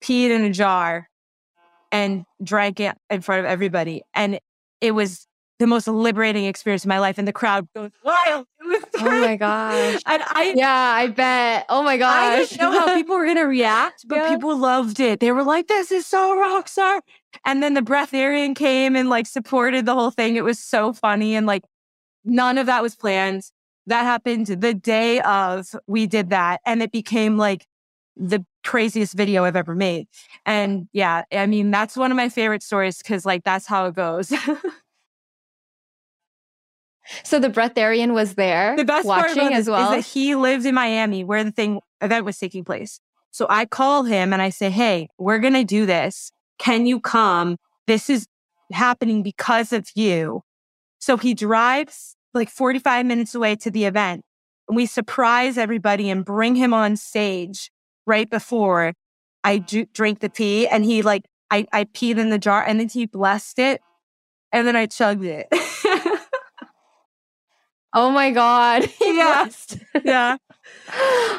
peed 0.03 0.29
in 0.31 0.43
a 0.43 0.49
jar 0.49 1.09
and 1.91 2.25
drank 2.43 2.79
it 2.79 2.95
in 3.09 3.21
front 3.21 3.39
of 3.41 3.45
everybody. 3.45 4.01
And 4.13 4.39
it 4.81 4.91
was 4.91 5.27
the 5.59 5.67
most 5.67 5.87
liberating 5.87 6.45
experience 6.45 6.83
of 6.83 6.89
my 6.89 6.99
life. 6.99 7.17
And 7.17 7.27
the 7.27 7.33
crowd 7.33 7.67
goes 7.75 7.91
wild. 8.03 8.47
It 8.63 8.67
was 8.67 8.83
oh 9.01 9.19
my 9.21 9.35
gosh. 9.35 10.01
And 10.05 10.23
I, 10.25 10.53
Yeah, 10.55 10.71
I 10.71 11.07
bet. 11.07 11.65
Oh 11.69 11.83
my 11.83 11.97
gosh. 11.97 12.11
I 12.15 12.37
didn't 12.37 12.59
know 12.59 12.71
how 12.71 12.95
people 12.95 13.15
were 13.15 13.25
going 13.25 13.37
to 13.37 13.43
react, 13.43 14.07
but 14.07 14.15
Yeah. 14.15 14.29
people 14.29 14.57
loved 14.57 14.99
it. 15.01 15.19
They 15.19 15.31
were 15.33 15.43
like, 15.43 15.67
this 15.67 15.91
is 15.91 16.05
so 16.07 16.37
rock 16.39 16.69
star. 16.69 17.01
And 17.45 17.61
then 17.61 17.73
the 17.73 17.81
breatharian 17.81 18.55
came 18.55 18.95
and 18.95 19.09
like 19.09 19.27
supported 19.27 19.85
the 19.85 19.93
whole 19.93 20.11
thing. 20.11 20.37
It 20.37 20.43
was 20.45 20.59
so 20.59 20.93
funny. 20.93 21.35
And 21.35 21.45
like 21.45 21.63
none 22.23 22.57
of 22.57 22.67
that 22.67 22.81
was 22.81 22.95
planned. 22.95 23.43
That 23.87 24.03
happened 24.03 24.47
the 24.47 24.73
day 24.73 25.19
of 25.21 25.67
we 25.87 26.07
did 26.07 26.29
that. 26.29 26.61
And 26.65 26.81
it 26.81 26.91
became 26.91 27.37
like 27.37 27.65
the 28.15 28.45
craziest 28.63 29.13
video 29.13 29.43
I've 29.43 29.55
ever 29.55 29.75
made. 29.75 30.07
And 30.45 30.87
yeah, 30.93 31.23
I 31.31 31.45
mean, 31.47 31.71
that's 31.71 31.97
one 31.97 32.11
of 32.11 32.17
my 32.17 32.29
favorite 32.29 32.63
stories 32.63 32.99
because 32.99 33.25
like 33.25 33.43
that's 33.43 33.67
how 33.67 33.87
it 33.87 33.95
goes. 33.95 34.31
so 37.23 37.39
the 37.39 37.49
breatharian 37.49 38.13
was 38.13 38.35
there 38.35 38.75
the 38.77 38.85
best 38.85 39.05
part 39.05 39.27
watching 39.27 39.47
about 39.47 39.53
as 39.53 39.69
well. 39.69 39.93
is 39.93 40.05
that 40.05 40.11
he 40.11 40.35
lived 40.35 40.65
in 40.65 40.75
Miami 40.75 41.23
where 41.23 41.43
the 41.43 41.51
thing 41.51 41.81
event 42.01 42.25
was 42.25 42.37
taking 42.37 42.63
place. 42.63 42.99
So 43.31 43.47
I 43.49 43.65
call 43.65 44.03
him 44.03 44.31
and 44.31 44.41
I 44.41 44.49
say, 44.49 44.69
Hey, 44.69 45.09
we're 45.17 45.39
going 45.39 45.53
to 45.53 45.63
do 45.63 45.85
this. 45.85 46.31
Can 46.59 46.85
you 46.85 46.99
come? 46.99 47.57
This 47.87 48.09
is 48.09 48.27
happening 48.71 49.23
because 49.23 49.73
of 49.73 49.89
you. 49.95 50.43
So 51.03 51.17
he 51.17 51.33
drives 51.33 52.15
like 52.33 52.49
45 52.49 53.05
minutes 53.05 53.35
away 53.35 53.57
to 53.57 53.69
the 53.69 53.83
event. 53.83 54.23
And 54.69 54.77
we 54.77 54.85
surprise 54.85 55.57
everybody 55.57 56.09
and 56.09 56.23
bring 56.23 56.55
him 56.55 56.73
on 56.73 56.95
stage 56.95 57.69
right 58.07 58.29
before 58.29 58.93
I 59.43 59.57
ju- 59.57 59.85
drink 59.93 60.21
the 60.21 60.29
pee. 60.29 60.65
And 60.65 60.85
he 60.85 61.01
like, 61.01 61.23
I, 61.51 61.67
I 61.73 61.83
peed 61.83 62.17
in 62.17 62.29
the 62.29 62.39
jar 62.39 62.63
and 62.65 62.79
then 62.79 62.87
he 62.87 63.05
blessed 63.05 63.59
it. 63.59 63.81
And 64.53 64.65
then 64.65 64.77
I 64.77 64.85
chugged 64.85 65.25
it. 65.25 65.47
oh 67.93 68.09
my 68.09 68.31
god. 68.31 68.85
He 68.97 69.17
Yeah. 69.17 69.43
blessed. 69.43 69.77
yeah. 70.05 70.37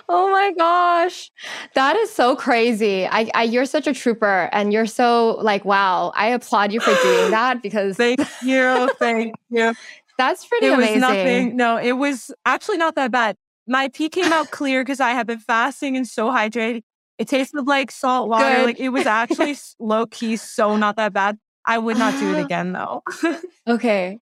oh 0.08 0.30
my 0.32 0.52
gosh. 0.56 1.30
That 1.74 1.96
is 1.96 2.10
so 2.10 2.36
crazy. 2.36 3.06
I, 3.06 3.30
I 3.34 3.42
you're 3.44 3.66
such 3.66 3.86
a 3.86 3.94
trooper 3.94 4.48
and 4.52 4.72
you're 4.72 4.86
so 4.86 5.38
like 5.40 5.64
wow. 5.64 6.12
I 6.14 6.28
applaud 6.28 6.72
you 6.72 6.80
for 6.80 6.94
doing 7.02 7.30
that 7.30 7.62
because 7.62 7.96
Thank 7.96 8.20
you. 8.42 8.90
Thank 8.98 9.34
you. 9.50 9.74
that's 10.18 10.46
pretty 10.46 10.66
it 10.66 10.72
amazing. 10.72 10.94
was 10.94 11.00
nothing. 11.00 11.56
No, 11.56 11.76
it 11.78 11.92
was 11.92 12.30
actually 12.44 12.78
not 12.78 12.94
that 12.96 13.10
bad. 13.10 13.36
My 13.66 13.88
pee 13.88 14.08
came 14.08 14.32
out 14.32 14.50
clear 14.50 14.82
because 14.82 15.00
I 15.00 15.10
had 15.10 15.26
been 15.26 15.38
fasting 15.38 15.96
and 15.96 16.06
so 16.06 16.28
hydrated. 16.28 16.82
It 17.18 17.28
tasted 17.28 17.66
like 17.66 17.90
salt 17.90 18.28
water. 18.28 18.56
Good. 18.56 18.66
Like 18.66 18.80
it 18.80 18.90
was 18.90 19.06
actually 19.06 19.56
low 19.78 20.06
key 20.06 20.36
so 20.36 20.76
not 20.76 20.96
that 20.96 21.12
bad. 21.12 21.38
I 21.66 21.78
would 21.78 21.96
not 21.96 22.18
do 22.18 22.34
it 22.34 22.40
again 22.44 22.72
though. 22.72 23.02
okay. 23.66 24.18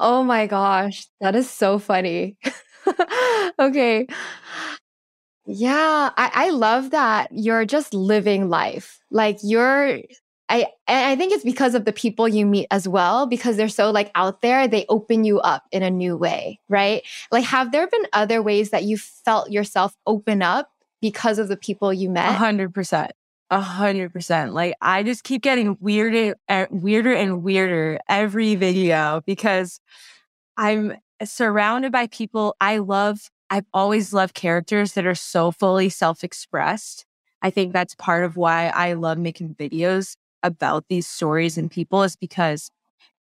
oh 0.00 0.24
my 0.26 0.46
gosh, 0.46 1.06
that 1.20 1.36
is 1.36 1.48
so 1.48 1.78
funny. 1.78 2.36
okay. 3.58 4.06
Yeah, 5.46 6.10
I, 6.16 6.30
I 6.34 6.50
love 6.50 6.90
that 6.90 7.28
you're 7.32 7.64
just 7.64 7.94
living 7.94 8.48
life. 8.48 9.00
Like 9.10 9.38
you're 9.42 10.00
I 10.48 10.66
I 10.88 11.16
think 11.16 11.32
it's 11.32 11.44
because 11.44 11.74
of 11.74 11.84
the 11.84 11.92
people 11.92 12.28
you 12.28 12.46
meet 12.46 12.66
as 12.70 12.88
well 12.88 13.26
because 13.26 13.56
they're 13.56 13.68
so 13.68 13.90
like 13.90 14.10
out 14.14 14.42
there 14.42 14.68
they 14.68 14.86
open 14.88 15.24
you 15.24 15.40
up 15.40 15.64
in 15.72 15.82
a 15.82 15.90
new 15.90 16.16
way, 16.16 16.60
right? 16.68 17.02
Like 17.30 17.44
have 17.44 17.72
there 17.72 17.86
been 17.86 18.06
other 18.12 18.42
ways 18.42 18.70
that 18.70 18.84
you 18.84 18.96
felt 18.98 19.50
yourself 19.50 19.96
open 20.06 20.42
up 20.42 20.70
because 21.00 21.38
of 21.38 21.48
the 21.48 21.56
people 21.56 21.92
you 21.92 22.10
met? 22.10 22.28
A 22.28 22.32
hundred 22.34 22.74
percent. 22.74 23.12
A 23.50 23.60
hundred 23.60 24.12
percent. 24.12 24.54
Like 24.54 24.74
I 24.80 25.02
just 25.04 25.22
keep 25.24 25.42
getting 25.42 25.76
weirder, 25.80 26.36
uh, 26.48 26.66
weirder 26.70 27.12
and 27.12 27.42
weirder 27.42 28.00
every 28.08 28.56
video 28.56 29.22
because 29.26 29.80
I'm 30.56 30.96
surrounded 31.24 31.92
by 31.92 32.06
people 32.08 32.56
I 32.60 32.78
love. 32.78 33.30
I've 33.50 33.66
always 33.72 34.12
loved 34.12 34.34
characters 34.34 34.92
that 34.94 35.06
are 35.06 35.14
so 35.14 35.52
fully 35.52 35.88
self-expressed. 35.88 37.04
I 37.42 37.50
think 37.50 37.72
that's 37.72 37.94
part 37.94 38.24
of 38.24 38.36
why 38.36 38.68
I 38.68 38.94
love 38.94 39.18
making 39.18 39.54
videos 39.54 40.16
about 40.42 40.84
these 40.88 41.06
stories 41.06 41.56
and 41.56 41.70
people 41.70 42.02
is 42.02 42.16
because 42.16 42.70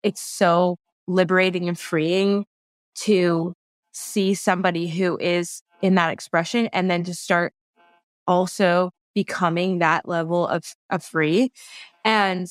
it's 0.02 0.20
so 0.20 0.76
liberating 1.06 1.68
and 1.68 1.78
freeing 1.78 2.46
to 2.94 3.54
see 3.92 4.34
somebody 4.34 4.88
who 4.88 5.18
is 5.18 5.62
in 5.80 5.94
that 5.96 6.12
expression 6.12 6.68
and 6.72 6.90
then 6.90 7.04
to 7.04 7.14
start 7.14 7.52
also 8.26 8.90
becoming 9.14 9.78
that 9.78 10.08
level 10.08 10.46
of, 10.46 10.64
of 10.90 11.04
free. 11.04 11.50
And 12.04 12.48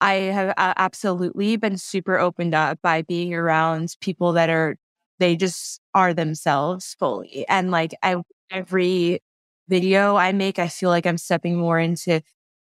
I 0.00 0.14
have 0.14 0.54
absolutely 0.56 1.56
been 1.56 1.78
super 1.78 2.18
opened 2.18 2.54
up 2.54 2.78
by 2.82 3.02
being 3.02 3.34
around 3.34 3.96
people 4.00 4.32
that 4.32 4.50
are, 4.50 4.76
they 5.18 5.36
just 5.36 5.80
are 5.94 6.12
themselves 6.12 6.94
fully. 6.98 7.46
And 7.48 7.70
like 7.70 7.94
I, 8.02 8.16
every 8.50 9.20
video 9.68 10.16
I 10.16 10.32
make, 10.32 10.58
I 10.58 10.68
feel 10.68 10.90
like 10.90 11.06
I'm 11.06 11.18
stepping 11.18 11.56
more 11.56 11.78
into 11.78 12.22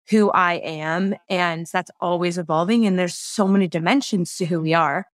who 0.08 0.30
I 0.30 0.54
am. 0.54 1.14
And 1.28 1.66
that's 1.66 1.90
always 2.00 2.38
evolving. 2.38 2.86
And 2.86 2.98
there's 2.98 3.16
so 3.16 3.46
many 3.46 3.68
dimensions 3.68 4.36
to 4.36 4.46
who 4.46 4.60
we 4.60 4.74
are. 4.74 5.06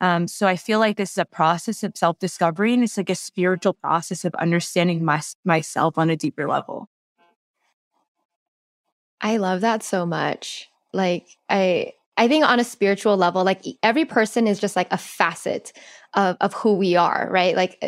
Um, 0.00 0.28
so 0.28 0.46
I 0.46 0.56
feel 0.56 0.78
like 0.78 0.96
this 0.96 1.12
is 1.12 1.18
a 1.18 1.24
process 1.24 1.82
of 1.82 1.96
self 1.96 2.18
discovery 2.18 2.74
and 2.74 2.84
it's 2.84 2.96
like 2.96 3.10
a 3.10 3.14
spiritual 3.14 3.72
process 3.72 4.24
of 4.24 4.34
understanding 4.36 5.04
my, 5.04 5.20
myself 5.44 5.98
on 5.98 6.10
a 6.10 6.16
deeper 6.16 6.46
level. 6.46 6.88
I 9.20 9.38
love 9.38 9.62
that 9.62 9.82
so 9.82 10.04
much. 10.04 10.68
Like, 10.96 11.28
I, 11.48 11.92
I 12.16 12.28
think 12.28 12.44
on 12.44 12.58
a 12.58 12.64
spiritual 12.64 13.16
level, 13.16 13.44
like 13.44 13.62
every 13.82 14.04
person 14.04 14.46
is 14.46 14.58
just 14.58 14.76
like 14.76 14.90
a 14.90 14.98
facet 14.98 15.72
of, 16.14 16.36
of 16.40 16.54
who 16.54 16.74
we 16.74 16.96
are, 16.96 17.28
right? 17.30 17.54
Like 17.54 17.78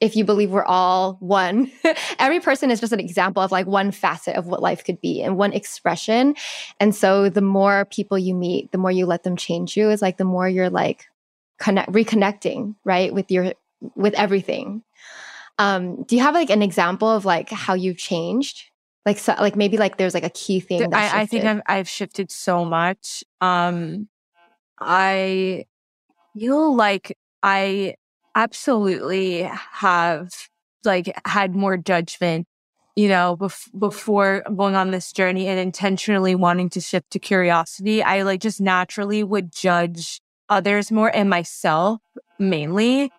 if 0.00 0.16
you 0.16 0.24
believe 0.24 0.50
we're 0.50 0.64
all 0.64 1.16
one, 1.20 1.70
every 2.18 2.40
person 2.40 2.70
is 2.70 2.80
just 2.80 2.92
an 2.92 3.00
example 3.00 3.42
of 3.42 3.52
like 3.52 3.66
one 3.66 3.90
facet 3.90 4.36
of 4.36 4.46
what 4.46 4.60
life 4.60 4.84
could 4.84 5.00
be 5.00 5.22
and 5.22 5.38
one 5.38 5.52
expression. 5.52 6.34
And 6.80 6.94
so 6.94 7.30
the 7.30 7.40
more 7.40 7.86
people 7.86 8.18
you 8.18 8.34
meet, 8.34 8.72
the 8.72 8.78
more 8.78 8.90
you 8.90 9.06
let 9.06 9.22
them 9.22 9.36
change 9.36 9.76
you, 9.76 9.90
is 9.90 10.02
like 10.02 10.18
the 10.18 10.24
more 10.24 10.48
you're 10.48 10.70
like 10.70 11.06
connect 11.58 11.92
reconnecting, 11.92 12.74
right? 12.84 13.14
With 13.14 13.30
your 13.30 13.52
with 13.94 14.14
everything. 14.14 14.82
Um, 15.58 16.02
do 16.02 16.16
you 16.16 16.22
have 16.22 16.34
like 16.34 16.50
an 16.50 16.62
example 16.62 17.08
of 17.08 17.24
like 17.24 17.50
how 17.50 17.74
you've 17.74 17.96
changed? 17.96 18.64
Like 19.06 19.18
so 19.18 19.34
like 19.38 19.54
maybe 19.54 19.76
like 19.76 19.96
there's 19.96 20.14
like 20.14 20.24
a 20.24 20.30
key 20.30 20.58
thing 20.58 20.92
I, 20.92 21.20
I 21.20 21.26
think 21.26 21.44
I've 21.44 21.62
I've 21.66 21.88
shifted 21.88 22.32
so 22.32 22.64
much. 22.64 23.22
Um 23.40 24.08
I 24.80 25.66
feel 26.36 26.74
like 26.74 27.16
I 27.42 27.94
absolutely 28.34 29.42
have 29.42 30.30
like 30.84 31.16
had 31.24 31.54
more 31.54 31.76
judgment 31.76 32.46
you 32.96 33.08
know 33.08 33.36
bef- 33.38 33.70
before 33.78 34.42
going 34.54 34.74
on 34.74 34.90
this 34.90 35.12
journey 35.12 35.46
and 35.46 35.58
intentionally 35.58 36.34
wanting 36.34 36.68
to 36.70 36.80
shift 36.80 37.10
to 37.12 37.20
curiosity. 37.20 38.02
I 38.02 38.22
like 38.22 38.40
just 38.40 38.60
naturally 38.60 39.22
would 39.22 39.52
judge 39.52 40.20
others 40.48 40.90
more 40.90 41.14
and 41.14 41.30
myself 41.30 42.00
mainly 42.40 43.12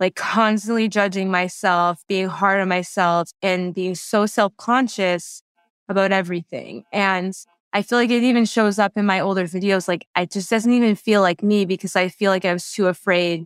like 0.00 0.16
constantly 0.16 0.88
judging 0.88 1.30
myself 1.30 2.02
being 2.08 2.26
hard 2.26 2.60
on 2.60 2.68
myself 2.68 3.30
and 3.42 3.74
being 3.74 3.94
so 3.94 4.26
self-conscious 4.26 5.42
about 5.88 6.10
everything 6.10 6.84
and 6.92 7.34
I 7.72 7.82
feel 7.82 7.98
like 7.98 8.10
it 8.10 8.22
even 8.22 8.44
shows 8.44 8.78
up 8.78 8.92
in 8.96 9.06
my 9.06 9.20
older 9.20 9.44
videos. 9.44 9.86
Like 9.86 10.06
it 10.16 10.30
just 10.30 10.50
doesn't 10.50 10.72
even 10.72 10.96
feel 10.96 11.20
like 11.22 11.42
me 11.42 11.64
because 11.64 11.94
I 11.94 12.08
feel 12.08 12.30
like 12.30 12.44
I 12.44 12.52
was 12.52 12.72
too 12.72 12.88
afraid 12.88 13.44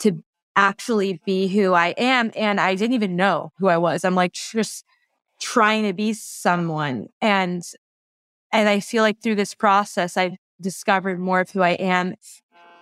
to 0.00 0.22
actually 0.56 1.20
be 1.24 1.46
who 1.48 1.72
I 1.72 1.88
am. 1.88 2.32
And 2.34 2.60
I 2.60 2.74
didn't 2.74 2.94
even 2.94 3.16
know 3.16 3.52
who 3.58 3.68
I 3.68 3.76
was. 3.76 4.04
I'm 4.04 4.14
like 4.14 4.32
just 4.32 4.84
trying 5.40 5.84
to 5.84 5.92
be 5.92 6.12
someone. 6.12 7.08
And, 7.20 7.62
and 8.52 8.68
I 8.68 8.80
feel 8.80 9.02
like 9.02 9.22
through 9.22 9.36
this 9.36 9.54
process, 9.54 10.16
I've 10.16 10.36
discovered 10.60 11.20
more 11.20 11.40
of 11.40 11.50
who 11.50 11.62
I 11.62 11.70
am. 11.70 12.14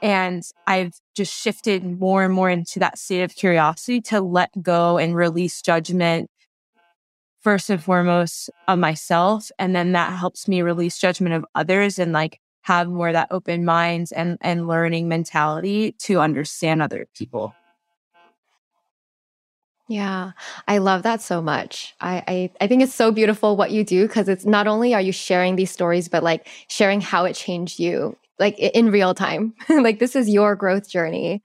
And 0.01 0.43
I've 0.67 0.95
just 1.17 1.35
shifted 1.35 1.85
more 1.85 2.25
and 2.25 2.33
more 2.33 2.51
into 2.51 2.79
that 2.79 2.99
state 2.99 3.23
of 3.23 3.35
curiosity 3.35 4.01
to 4.03 4.21
let 4.21 4.51
go 4.63 4.99
and 4.99 5.17
release 5.17 5.61
judgment 5.61 6.31
first 7.41 7.71
and 7.71 7.83
foremost 7.83 8.51
of 8.67 8.79
myself. 8.79 9.51
And 9.59 9.75
then 9.75 9.93
that 9.93 10.13
helps 10.13 10.49
me 10.49 10.63
release 10.63 10.99
judgment 10.99 11.35
of 11.35 11.45
others 11.55 11.99
and 11.99 12.13
like 12.13 12.41
have 12.63 12.89
more 12.89 13.13
that 13.13 13.29
open 13.31 13.65
minds 13.65 14.13
and, 14.13 14.39
and 14.41 14.69
learning 14.69 15.09
mentality 15.09 15.93
to 16.01 16.21
understand 16.21 16.83
other 16.83 17.07
people. 17.17 17.55
Yeah, 19.89 20.33
I 20.67 20.79
love 20.79 21.03
that 21.05 21.23
so 21.23 21.41
much. 21.41 21.95
I, 21.99 22.23
I, 22.29 22.51
I 22.61 22.67
think 22.67 22.83
it's 22.83 22.95
so 22.95 23.11
beautiful 23.11 23.57
what 23.57 23.71
you 23.71 23.85
do 23.85 24.07
because 24.07 24.29
it's 24.29 24.45
not 24.45 24.67
only 24.67 24.93
are 24.93 25.01
you 25.01 25.13
sharing 25.13 25.57
these 25.57 25.71
stories, 25.71 26.09
but 26.09 26.23
like 26.23 26.47
sharing 26.69 27.01
how 27.01 27.25
it 27.25 27.33
changed 27.33 27.79
you, 27.79 28.15
like 28.39 28.59
in 28.59 28.91
real 28.91 29.15
time. 29.15 29.55
like 29.69 29.99
this 29.99 30.17
is 30.17 30.29
your 30.29 30.55
growth 30.57 30.89
journey. 30.89 31.43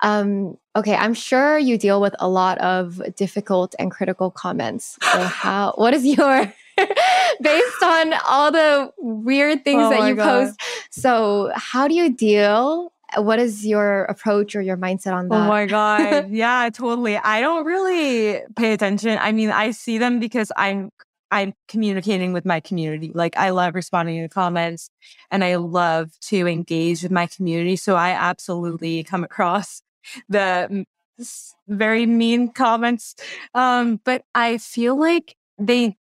Um, 0.00 0.56
okay, 0.74 0.94
I'm 0.94 1.14
sure 1.14 1.58
you 1.58 1.78
deal 1.78 2.00
with 2.00 2.14
a 2.18 2.28
lot 2.28 2.58
of 2.58 3.00
difficult 3.14 3.74
and 3.78 3.90
critical 3.90 4.30
comments. 4.30 4.98
So 5.12 5.18
how? 5.24 5.74
What 5.76 5.94
is 5.94 6.04
your 6.04 6.52
based 7.40 7.82
on 7.82 8.14
all 8.26 8.50
the 8.50 8.90
weird 8.98 9.64
things 9.64 9.84
oh 9.84 9.90
that 9.90 10.08
you 10.08 10.16
God. 10.16 10.46
post? 10.46 10.60
So 10.90 11.52
how 11.54 11.88
do 11.88 11.94
you 11.94 12.12
deal 12.12 12.92
what 13.16 13.38
is 13.38 13.66
your 13.66 14.04
approach 14.04 14.56
or 14.56 14.62
your 14.62 14.76
mindset 14.76 15.12
on 15.12 15.28
that? 15.28 15.44
Oh 15.44 15.48
my 15.48 15.66
God. 15.66 16.30
yeah, 16.30 16.70
totally. 16.72 17.16
I 17.16 17.40
don't 17.40 17.64
really 17.66 18.40
pay 18.56 18.72
attention. 18.72 19.18
I 19.20 19.32
mean, 19.32 19.50
I 19.50 19.70
see 19.72 19.98
them 19.98 20.18
because 20.18 20.50
I'm 20.56 20.90
I'm 21.32 21.54
communicating 21.66 22.34
with 22.34 22.44
my 22.44 22.60
community. 22.60 23.10
Like 23.14 23.36
I 23.38 23.50
love 23.50 23.74
responding 23.74 24.20
to 24.20 24.28
comments 24.28 24.90
and 25.30 25.42
I 25.42 25.56
love 25.56 26.10
to 26.28 26.46
engage 26.46 27.02
with 27.02 27.10
my 27.10 27.26
community. 27.26 27.74
So 27.76 27.96
I 27.96 28.10
absolutely 28.10 29.02
come 29.02 29.24
across 29.24 29.82
the 30.28 30.84
very 31.66 32.04
mean 32.04 32.52
comments. 32.52 33.16
Um, 33.54 33.98
but 34.04 34.24
I 34.34 34.58
feel 34.58 34.94
like 34.98 35.36
they 35.58 35.96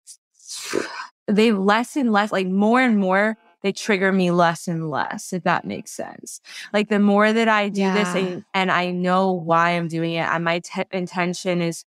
they 1.29 1.53
less 1.53 1.95
and 1.95 2.13
less, 2.13 2.33
like 2.33 2.49
more 2.49 2.81
and 2.81 2.99
more 2.99 3.39
they 3.63 3.73
trigger 3.73 4.11
me 4.11 4.31
less 4.31 4.67
and 4.67 4.91
less, 4.91 5.33
if 5.33 5.45
that 5.45 5.65
makes 5.65 5.93
sense. 5.93 6.41
Like 6.73 6.89
the 6.89 6.99
more 6.99 7.33
that 7.33 7.47
I 7.49 7.69
do 7.69 7.83
yeah. 7.83 7.95
this 7.95 8.15
and, 8.15 8.45
and, 8.55 8.73
I 8.73 8.91
know 8.91 9.33
why 9.33 9.73
I'm 9.73 9.87
doing 9.87 10.15
it 10.15 10.27
and 10.27 10.45
my 10.45 10.61
t- 10.61 10.83
intention 10.93 11.61
is, 11.61 11.85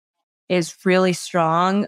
is 0.47 0.73
really 0.86 1.12
strong. 1.12 1.88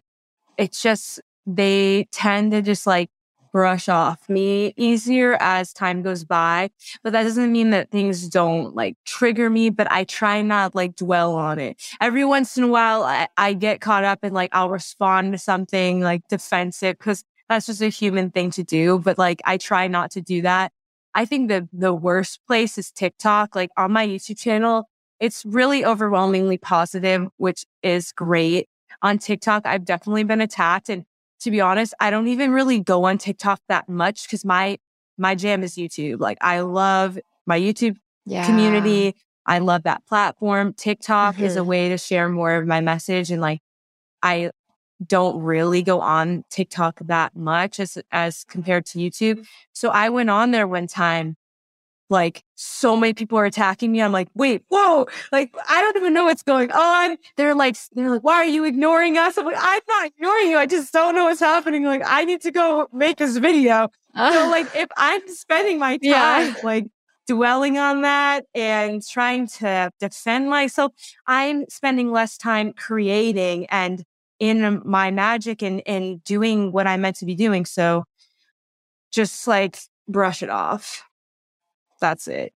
It's 0.57 0.81
just, 0.81 1.21
they 1.45 2.07
tend 2.11 2.51
to 2.51 2.61
just 2.61 2.85
like 2.85 3.09
brush 3.51 3.89
off 3.89 4.29
me 4.29 4.73
easier 4.77 5.37
as 5.39 5.73
time 5.73 6.01
goes 6.01 6.23
by. 6.23 6.69
But 7.03 7.13
that 7.13 7.23
doesn't 7.23 7.51
mean 7.51 7.71
that 7.71 7.91
things 7.91 8.27
don't 8.29 8.75
like 8.75 8.95
trigger 9.05 9.49
me, 9.49 9.69
but 9.69 9.91
I 9.91 10.03
try 10.03 10.41
not 10.41 10.75
like 10.75 10.95
dwell 10.95 11.35
on 11.35 11.59
it. 11.59 11.81
Every 12.01 12.25
once 12.25 12.57
in 12.57 12.63
a 12.63 12.67
while, 12.67 13.03
I, 13.03 13.27
I 13.37 13.53
get 13.53 13.81
caught 13.81 14.03
up 14.03 14.19
and 14.23 14.33
like 14.33 14.49
I'll 14.53 14.69
respond 14.69 15.33
to 15.33 15.37
something 15.37 16.01
like 16.01 16.27
defensive 16.27 16.97
because 16.97 17.23
that's 17.47 17.65
just 17.65 17.81
a 17.81 17.89
human 17.89 18.29
thing 18.29 18.51
to 18.51 18.63
do. 18.63 18.99
But 18.99 19.17
like, 19.17 19.41
I 19.45 19.57
try 19.57 19.87
not 19.87 20.11
to 20.11 20.21
do 20.21 20.41
that. 20.43 20.71
I 21.15 21.25
think 21.25 21.49
the, 21.49 21.67
the 21.73 21.93
worst 21.93 22.41
place 22.45 22.77
is 22.77 22.91
TikTok. 22.91 23.55
Like 23.55 23.71
on 23.75 23.91
my 23.91 24.07
YouTube 24.07 24.37
channel, 24.39 24.87
it's 25.19 25.43
really 25.45 25.83
overwhelmingly 25.83 26.57
positive, 26.57 27.27
which 27.37 27.65
is 27.81 28.11
great. 28.11 28.69
On 29.01 29.17
TikTok, 29.17 29.65
I've 29.65 29.85
definitely 29.85 30.23
been 30.23 30.41
attacked. 30.41 30.89
And 30.89 31.05
to 31.41 31.51
be 31.51 31.61
honest, 31.61 31.93
I 31.99 32.09
don't 32.09 32.27
even 32.27 32.51
really 32.51 32.79
go 32.79 33.05
on 33.05 33.17
TikTok 33.17 33.61
that 33.67 33.87
much 33.89 34.23
because 34.23 34.43
my, 34.43 34.77
my 35.17 35.35
jam 35.35 35.63
is 35.63 35.75
YouTube. 35.75 36.19
Like 36.19 36.37
I 36.41 36.61
love 36.61 37.17
my 37.45 37.59
YouTube 37.59 37.97
yeah. 38.25 38.45
community. 38.45 39.15
I 39.45 39.59
love 39.59 39.83
that 39.83 40.05
platform. 40.05 40.73
TikTok 40.73 41.35
mm-hmm. 41.35 41.43
is 41.43 41.55
a 41.55 41.59
mm-hmm. 41.59 41.69
way 41.69 41.89
to 41.89 41.97
share 41.97 42.29
more 42.29 42.55
of 42.55 42.67
my 42.67 42.81
message 42.81 43.31
and 43.31 43.41
like 43.41 43.61
I 44.21 44.51
don't 45.05 45.41
really 45.41 45.81
go 45.81 46.01
on 46.01 46.43
TikTok 46.49 46.99
that 47.05 47.35
much 47.35 47.79
as 47.79 47.97
as 48.11 48.43
compared 48.43 48.85
to 48.87 48.99
YouTube. 48.99 49.45
So 49.73 49.89
I 49.89 50.09
went 50.09 50.29
on 50.29 50.51
there 50.51 50.67
one 50.67 50.87
time 50.87 51.37
like 52.09 52.43
so 52.55 52.95
many 52.95 53.13
people 53.13 53.37
are 53.37 53.45
attacking 53.45 53.91
me. 53.91 54.01
I'm 54.01 54.11
like, 54.11 54.29
wait, 54.33 54.63
whoa, 54.69 55.07
like 55.31 55.55
I 55.67 55.81
don't 55.81 55.97
even 55.97 56.13
know 56.13 56.25
what's 56.25 56.43
going 56.43 56.71
on. 56.71 57.17
They're 57.37 57.55
like, 57.55 57.77
they're 57.93 58.09
like, 58.09 58.23
why 58.23 58.35
are 58.35 58.45
you 58.45 58.63
ignoring 58.65 59.17
us? 59.17 59.37
I'm 59.37 59.45
like, 59.45 59.55
I'm 59.57 59.81
not 59.87 60.07
ignoring 60.07 60.49
you. 60.49 60.57
I 60.57 60.65
just 60.65 60.91
don't 60.91 61.15
know 61.15 61.25
what's 61.25 61.39
happening. 61.39 61.83
Like, 61.85 62.01
I 62.05 62.25
need 62.25 62.41
to 62.41 62.51
go 62.51 62.87
make 62.91 63.17
this 63.17 63.37
video. 63.37 63.89
Uh, 64.15 64.33
so 64.33 64.49
like, 64.51 64.67
if 64.75 64.89
I'm 64.97 65.27
spending 65.27 65.79
my 65.79 65.97
time 65.97 66.01
yeah. 66.01 66.55
like 66.63 66.87
dwelling 67.27 67.77
on 67.77 68.01
that 68.01 68.45
and 68.55 69.05
trying 69.07 69.47
to 69.47 69.91
defend 69.99 70.49
myself, 70.49 70.91
I'm 71.27 71.65
spending 71.69 72.11
less 72.11 72.37
time 72.37 72.73
creating 72.73 73.67
and 73.67 74.03
in 74.39 74.81
my 74.85 75.11
magic 75.11 75.61
and 75.61 75.81
and 75.85 76.23
doing 76.23 76.71
what 76.71 76.87
I'm 76.87 77.01
meant 77.01 77.17
to 77.17 77.25
be 77.25 77.35
doing. 77.35 77.65
So 77.65 78.05
just 79.11 79.47
like 79.47 79.77
brush 80.07 80.41
it 80.41 80.49
off 80.49 81.03
that's 81.99 82.27
it. 82.27 82.53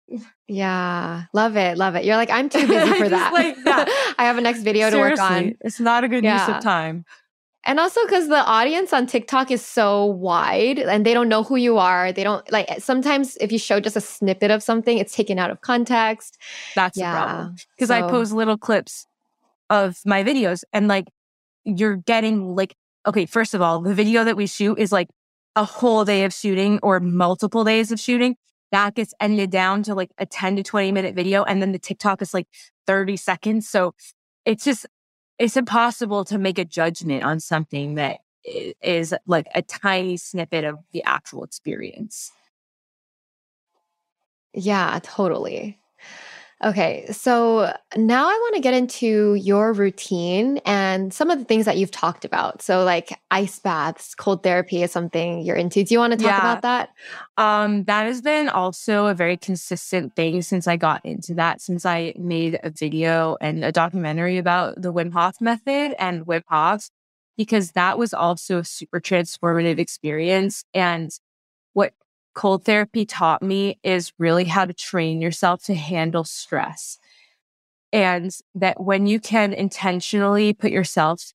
Yeah. 0.49 1.25
Love 1.33 1.57
it. 1.57 1.79
Love 1.79 1.95
it. 1.95 2.05
You're 2.05 2.17
like, 2.17 2.31
I'm 2.31 2.49
too 2.49 2.67
busy 2.67 2.93
for 2.99 3.09
that. 3.09 3.33
like 3.33 3.63
that. 3.65 4.15
I 4.19 4.25
have 4.25 4.39
a 4.39 4.41
next 4.41 4.63
video 4.63 4.91
Seriously, 4.91 5.17
to 5.17 5.23
work 5.23 5.31
on. 5.31 5.55
It's 5.61 5.81
not 5.81 6.05
a 6.05 6.09
good 6.09 6.25
yeah. 6.25 6.47
use 6.47 6.57
of 6.57 6.63
time. 6.63 7.05
And 7.65 7.79
also 7.79 8.05
because 8.05 8.29
the 8.29 8.45
audience 8.45 8.93
on 8.93 9.07
TikTok 9.07 9.51
is 9.53 9.65
so 9.65 10.05
wide 10.05 10.81
and 10.81 11.07
they 11.07 11.15
don't 11.15 11.29
know 11.29 11.45
who 11.45 11.57
you 11.57 11.79
are. 11.79 12.13
They 12.13 12.25
don't 12.25 12.51
like 12.51 12.69
eh, 12.69 12.81
sometimes 12.81 13.37
if 13.37 13.53
you 13.53 13.59
show 13.59 13.79
just 13.79 13.97
a 13.97 14.01
snippet 14.01 14.51
of 14.51 14.63
something, 14.63 14.99
it's 14.99 15.15
taken 15.15 15.39
out 15.39 15.51
of 15.51 15.61
context. 15.61 16.39
That's 16.75 16.99
yeah. 16.99 17.13
the 17.13 17.17
problem. 17.17 17.57
Because 17.77 17.89
so. 17.89 17.95
I 17.95 18.11
post 18.11 18.33
little 18.33 18.59
clips 18.59 19.07
of 19.71 19.97
my 20.05 20.25
videos 20.25 20.65
and 20.73 20.89
like 20.89 21.07
you're 21.65 21.97
getting 21.97 22.57
like, 22.57 22.75
okay, 23.07 23.27
first 23.27 23.55
of 23.55 23.63
all, 23.63 23.81
the 23.81 23.95
video 23.95 24.25
that 24.25 24.37
we 24.37 24.49
shoot 24.49 24.79
is 24.79 24.91
like 24.91 25.09
a 25.55 25.65
whole 25.65 26.05
day 26.05 26.25
of 26.25 26.33
shooting 26.33 26.81
or 26.83 26.99
multiple 26.99 27.63
days 27.63 27.93
of 27.93 28.01
shooting 28.01 28.37
that 28.73 28.95
gets 28.95 29.15
edited 29.21 29.51
down 29.51 29.83
to 29.85 29.95
like 29.95 30.11
a 30.19 30.27
10 30.27 30.57
to 30.57 30.63
20 30.63 30.91
minute 30.93 31.15
video. 31.15 31.45
And 31.45 31.63
then 31.63 31.73
the 31.73 31.79
TikTok 31.79 32.21
is 32.21 32.35
like 32.35 32.49
30 32.87 33.17
seconds. 33.17 33.69
So 33.69 33.95
it's 34.45 34.65
just, 34.65 34.87
it's 35.39 35.57
impossible 35.57 36.25
to 36.25 36.39
make 36.39 36.59
a 36.59 36.65
judgment 36.65 37.23
on 37.23 37.39
something 37.39 37.95
that 37.95 38.21
is 38.45 39.15
like 39.27 39.47
a 39.55 39.63
tiny 39.63 40.17
snippet 40.17 40.65
of 40.65 40.79
the 40.93 41.05
actual 41.05 41.45
experience. 41.45 42.33
Yeah, 44.55 44.99
totally. 45.03 45.79
Okay, 46.65 47.07
so 47.11 47.75
now 47.97 48.29
I 48.29 48.33
want 48.33 48.55
to 48.55 48.61
get 48.61 48.73
into 48.73 49.35
your 49.35 49.73
routine 49.73 50.59
and 50.65 51.13
some 51.13 51.29
of 51.29 51.41
the 51.41 51.45
things 51.45 51.65
that 51.65 51.77
you've 51.77 51.91
talked 51.91 52.25
about. 52.25 52.63
So, 52.63 52.85
like 52.85 53.19
ice 53.33 53.59
baths, 53.59 54.15
cold 54.15 54.45
therapy 54.45 54.85
is 54.85 54.93
something 54.93 55.41
you're 55.41 55.57
into. 55.57 55.83
Do 55.83 55.93
you 55.93 55.99
want 55.99 56.13
to 56.13 56.19
talk 56.19 56.27
yeah. 56.27 56.39
about 56.39 56.63
that? 56.63 56.91
Um, 57.37 57.83
that 57.85 58.07
has 58.07 58.23
been 58.23 58.49
also 58.49 59.07
a 59.07 59.15
very 59.15 59.37
consistent 59.37 60.15
thing 60.15 60.41
since 60.41 60.69
I 60.69 60.77
got 60.77 61.05
into 61.05 61.35
that, 61.35 61.61
since 61.61 61.85
I 61.85 62.15
made 62.17 62.61
a 62.63 62.71
video 62.71 63.37
and 63.41 63.65
a 63.65 63.73
documentary 63.73 64.39
about 64.39 64.81
the 64.81 64.93
Wim 64.93 65.13
Hof 65.13 65.41
method 65.41 65.97
and 65.99 66.25
Wim 66.27 66.43
Hof, 66.47 66.91
because 67.37 67.73
that 67.73 67.99
was 67.99 68.15
also 68.15 68.59
a 68.59 68.65
super 68.65 69.01
transformative 69.01 69.81
experience. 69.81 70.65
And 70.73 71.11
cold 72.35 72.65
therapy 72.65 73.05
taught 73.05 73.43
me 73.43 73.79
is 73.83 74.13
really 74.19 74.45
how 74.45 74.65
to 74.65 74.73
train 74.73 75.21
yourself 75.21 75.65
to 75.65 75.75
handle 75.75 76.25
stress. 76.25 76.99
And 77.93 78.35
that 78.55 78.81
when 78.81 79.07
you 79.07 79.21
can 79.21 79.53
intentionally 79.53 80.55
put 80.55 80.71
yourself 80.71 81.33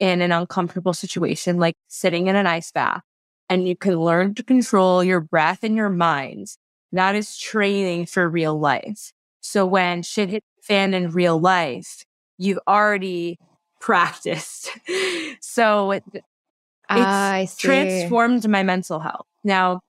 in 0.00 0.20
an 0.20 0.32
uncomfortable 0.32 0.94
situation, 0.94 1.58
like 1.58 1.76
sitting 1.88 2.26
in 2.26 2.36
an 2.36 2.46
ice 2.46 2.72
bath, 2.72 3.02
and 3.48 3.68
you 3.68 3.76
can 3.76 3.96
learn 3.96 4.34
to 4.34 4.42
control 4.42 5.04
your 5.04 5.20
breath 5.20 5.62
and 5.62 5.76
your 5.76 5.90
mind, 5.90 6.48
that 6.92 7.14
is 7.14 7.36
training 7.36 8.06
for 8.06 8.28
real 8.28 8.58
life. 8.58 9.12
So 9.40 9.66
when 9.66 10.02
shit 10.02 10.30
hits 10.30 10.46
the 10.56 10.62
fan 10.62 10.94
in 10.94 11.10
real 11.10 11.38
life, 11.38 12.04
you've 12.38 12.60
already 12.66 13.38
practiced. 13.80 14.70
so 15.40 15.92
it, 15.92 16.04
it's 16.90 17.56
transformed 17.56 18.48
my 18.48 18.62
mental 18.62 19.00
health. 19.00 19.26
Now, 19.44 19.80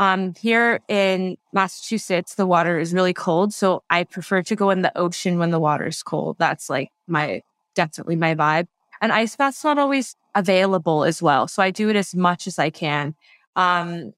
um, 0.00 0.32
here 0.34 0.80
in 0.88 1.36
Massachusetts, 1.52 2.34
the 2.34 2.46
water 2.46 2.78
is 2.78 2.94
really 2.94 3.12
cold. 3.12 3.52
So 3.52 3.82
I 3.90 4.04
prefer 4.04 4.40
to 4.44 4.56
go 4.56 4.70
in 4.70 4.80
the 4.80 4.96
ocean 4.96 5.38
when 5.38 5.50
the 5.50 5.60
water 5.60 5.86
is 5.86 6.02
cold. 6.02 6.36
That's 6.38 6.70
like 6.70 6.88
my, 7.06 7.42
definitely 7.74 8.16
my 8.16 8.34
vibe. 8.34 8.66
And 9.02 9.12
ice 9.12 9.36
bath's 9.36 9.62
not 9.62 9.78
always 9.78 10.16
available 10.34 11.04
as 11.04 11.20
well. 11.20 11.48
So 11.48 11.62
I 11.62 11.70
do 11.70 11.90
it 11.90 11.96
as 11.96 12.14
much 12.14 12.46
as 12.46 12.58
I 12.58 12.70
can. 12.70 13.14
Um, 13.56 14.14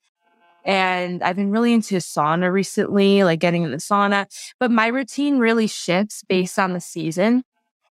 and 0.64 1.20
I've 1.20 1.34
been 1.34 1.50
really 1.50 1.72
into 1.72 1.96
sauna 1.96 2.52
recently, 2.52 3.24
like 3.24 3.40
getting 3.40 3.64
in 3.64 3.72
the 3.72 3.78
sauna. 3.78 4.26
But 4.60 4.70
my 4.70 4.86
routine 4.86 5.40
really 5.40 5.66
shifts 5.66 6.22
based 6.28 6.60
on 6.60 6.74
the 6.74 6.80
season 6.80 7.42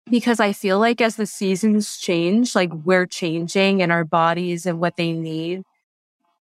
because 0.10 0.40
I 0.40 0.54
feel 0.54 0.80
like 0.80 1.02
as 1.02 1.18
the 1.18 1.26
seasons 1.26 1.98
change, 1.98 2.56
like 2.56 2.72
we're 2.72 3.08
changing 3.08 3.82
and 3.82 3.92
our 3.92 4.06
bodies 4.06 4.66
and 4.66 4.80
what 4.80 4.96
they 4.96 5.12
need 5.12 5.64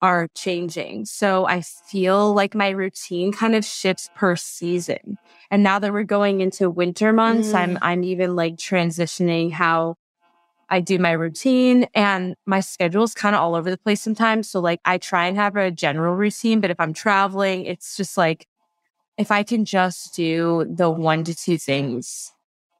are 0.01 0.27
changing. 0.35 1.05
So 1.05 1.47
I 1.47 1.61
feel 1.61 2.33
like 2.33 2.55
my 2.55 2.69
routine 2.69 3.31
kind 3.31 3.55
of 3.55 3.65
shifts 3.65 4.09
per 4.15 4.35
season. 4.35 5.17
And 5.51 5.63
now 5.63 5.79
that 5.79 5.91
we're 5.91 6.03
going 6.03 6.41
into 6.41 6.69
winter 6.69 7.11
months, 7.11 7.49
mm. 7.49 7.55
I'm 7.55 7.77
I'm 7.81 8.03
even 8.03 8.35
like 8.35 8.55
transitioning 8.55 9.51
how 9.51 9.95
I 10.69 10.81
do 10.81 10.99
my 10.99 11.11
routine 11.11 11.87
and 11.95 12.35
my 12.45 12.59
schedule 12.59 13.03
is 13.03 13.13
kind 13.13 13.35
of 13.35 13.41
all 13.41 13.55
over 13.55 13.71
the 13.71 13.77
place 13.77 14.01
sometimes. 14.01 14.49
So 14.49 14.59
like 14.59 14.79
I 14.85 14.99
try 14.99 15.25
and 15.25 15.35
have 15.35 15.55
a 15.55 15.71
general 15.71 16.15
routine, 16.15 16.61
but 16.61 16.69
if 16.69 16.79
I'm 16.79 16.93
traveling, 16.93 17.65
it's 17.65 17.97
just 17.97 18.17
like 18.17 18.45
if 19.17 19.31
I 19.31 19.43
can 19.43 19.65
just 19.65 20.15
do 20.15 20.65
the 20.69 20.89
one 20.89 21.23
to 21.25 21.35
two 21.35 21.57
things 21.57 22.31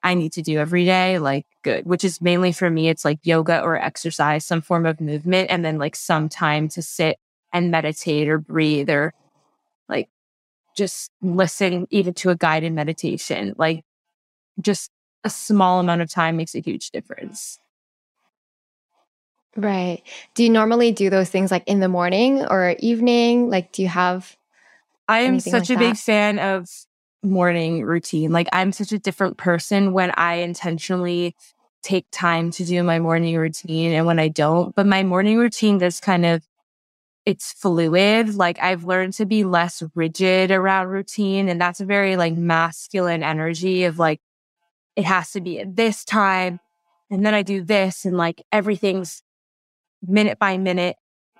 I 0.01 0.13
need 0.13 0.33
to 0.33 0.41
do 0.41 0.59
every 0.59 0.85
day, 0.85 1.19
like 1.19 1.45
good, 1.63 1.85
which 1.85 2.03
is 2.03 2.21
mainly 2.21 2.51
for 2.51 2.69
me, 2.69 2.89
it's 2.89 3.03
like 3.03 3.19
yoga 3.23 3.61
or 3.61 3.75
exercise, 3.77 4.45
some 4.45 4.61
form 4.61 4.85
of 4.85 5.01
movement, 5.01 5.49
and 5.51 5.63
then 5.63 5.77
like 5.77 5.95
some 5.95 6.29
time 6.29 6.69
to 6.69 6.81
sit 6.81 7.17
and 7.51 7.71
meditate 7.71 8.29
or 8.29 8.37
breathe 8.37 8.89
or 8.89 9.13
like 9.89 10.09
just 10.77 11.11
listen 11.21 11.87
even 11.89 12.13
to 12.13 12.29
a 12.29 12.35
guided 12.35 12.73
meditation. 12.73 13.55
Like 13.57 13.83
just 14.61 14.91
a 15.23 15.29
small 15.29 15.79
amount 15.79 16.01
of 16.01 16.09
time 16.09 16.37
makes 16.37 16.55
a 16.55 16.59
huge 16.59 16.91
difference. 16.91 17.59
Right. 19.55 20.03
Do 20.35 20.43
you 20.43 20.49
normally 20.49 20.91
do 20.91 21.09
those 21.09 21.29
things 21.29 21.51
like 21.51 21.67
in 21.67 21.79
the 21.79 21.89
morning 21.89 22.45
or 22.45 22.75
evening? 22.79 23.49
Like, 23.49 23.71
do 23.71 23.81
you 23.81 23.87
have? 23.89 24.37
I 25.07 25.21
am 25.21 25.39
such 25.39 25.53
like 25.53 25.63
a 25.63 25.73
that? 25.73 25.79
big 25.79 25.97
fan 25.97 26.39
of 26.39 26.69
morning 27.23 27.83
routine. 27.83 28.31
Like 28.31 28.47
I'm 28.53 28.71
such 28.71 28.91
a 28.91 28.99
different 28.99 29.37
person 29.37 29.93
when 29.93 30.11
I 30.15 30.35
intentionally 30.35 31.35
take 31.81 32.05
time 32.11 32.51
to 32.51 32.65
do 32.65 32.83
my 32.83 32.99
morning 32.99 33.37
routine 33.37 33.93
and 33.93 34.05
when 34.05 34.19
I 34.19 34.27
don't. 34.27 34.75
But 34.75 34.85
my 34.85 35.03
morning 35.03 35.37
routine 35.37 35.81
is 35.81 35.99
kind 35.99 36.25
of 36.25 36.45
it's 37.25 37.53
fluid. 37.53 38.35
Like 38.35 38.59
I've 38.61 38.85
learned 38.85 39.13
to 39.13 39.25
be 39.25 39.43
less 39.43 39.83
rigid 39.95 40.51
around 40.51 40.87
routine. 40.87 41.49
And 41.49 41.59
that's 41.59 41.79
a 41.79 41.85
very 41.85 42.15
like 42.15 42.35
masculine 42.35 43.23
energy 43.23 43.83
of 43.83 43.99
like, 43.99 44.21
it 44.95 45.05
has 45.05 45.31
to 45.31 45.41
be 45.41 45.59
at 45.59 45.75
this 45.75 46.03
time. 46.03 46.59
And 47.11 47.25
then 47.25 47.33
I 47.33 47.43
do 47.43 47.63
this 47.63 48.05
and 48.05 48.17
like 48.17 48.43
everything's 48.51 49.21
minute 50.01 50.39
by 50.39 50.57
minute. 50.57 50.95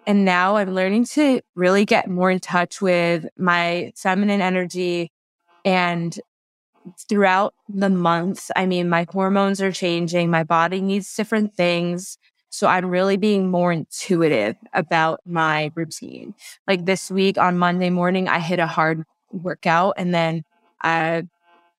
And 0.06 0.26
now 0.26 0.58
I'm 0.58 0.74
learning 0.74 1.06
to 1.06 1.42
really 1.56 1.86
get 1.86 2.10
more 2.10 2.32
in 2.32 2.40
touch 2.40 2.82
with 2.82 3.26
my 3.38 3.92
feminine 3.96 4.42
energy 4.42 5.12
and 5.66 6.18
throughout 7.08 7.54
the 7.68 7.90
months, 7.90 8.52
I 8.56 8.66
mean, 8.66 8.90
my 8.90 9.06
hormones 9.10 9.62
are 9.62 9.72
changing, 9.72 10.30
my 10.30 10.44
body 10.44 10.82
needs 10.82 11.14
different 11.16 11.56
things. 11.56 12.18
So 12.50 12.68
I'm 12.68 12.88
really 12.88 13.18
being 13.18 13.50
more 13.50 13.72
intuitive 13.72 14.56
about 14.74 15.20
my 15.26 15.72
routine. 15.76 16.34
Like 16.68 16.86
this 16.86 17.12
week 17.12 17.38
on 17.38 17.58
Monday 17.58 17.90
morning, 17.90 18.28
I 18.28 18.40
hit 18.40 18.60
a 18.60 18.68
hard 18.68 19.04
workout 19.32 19.96
and 19.98 20.14
then 20.14 20.44
I, 20.82 21.24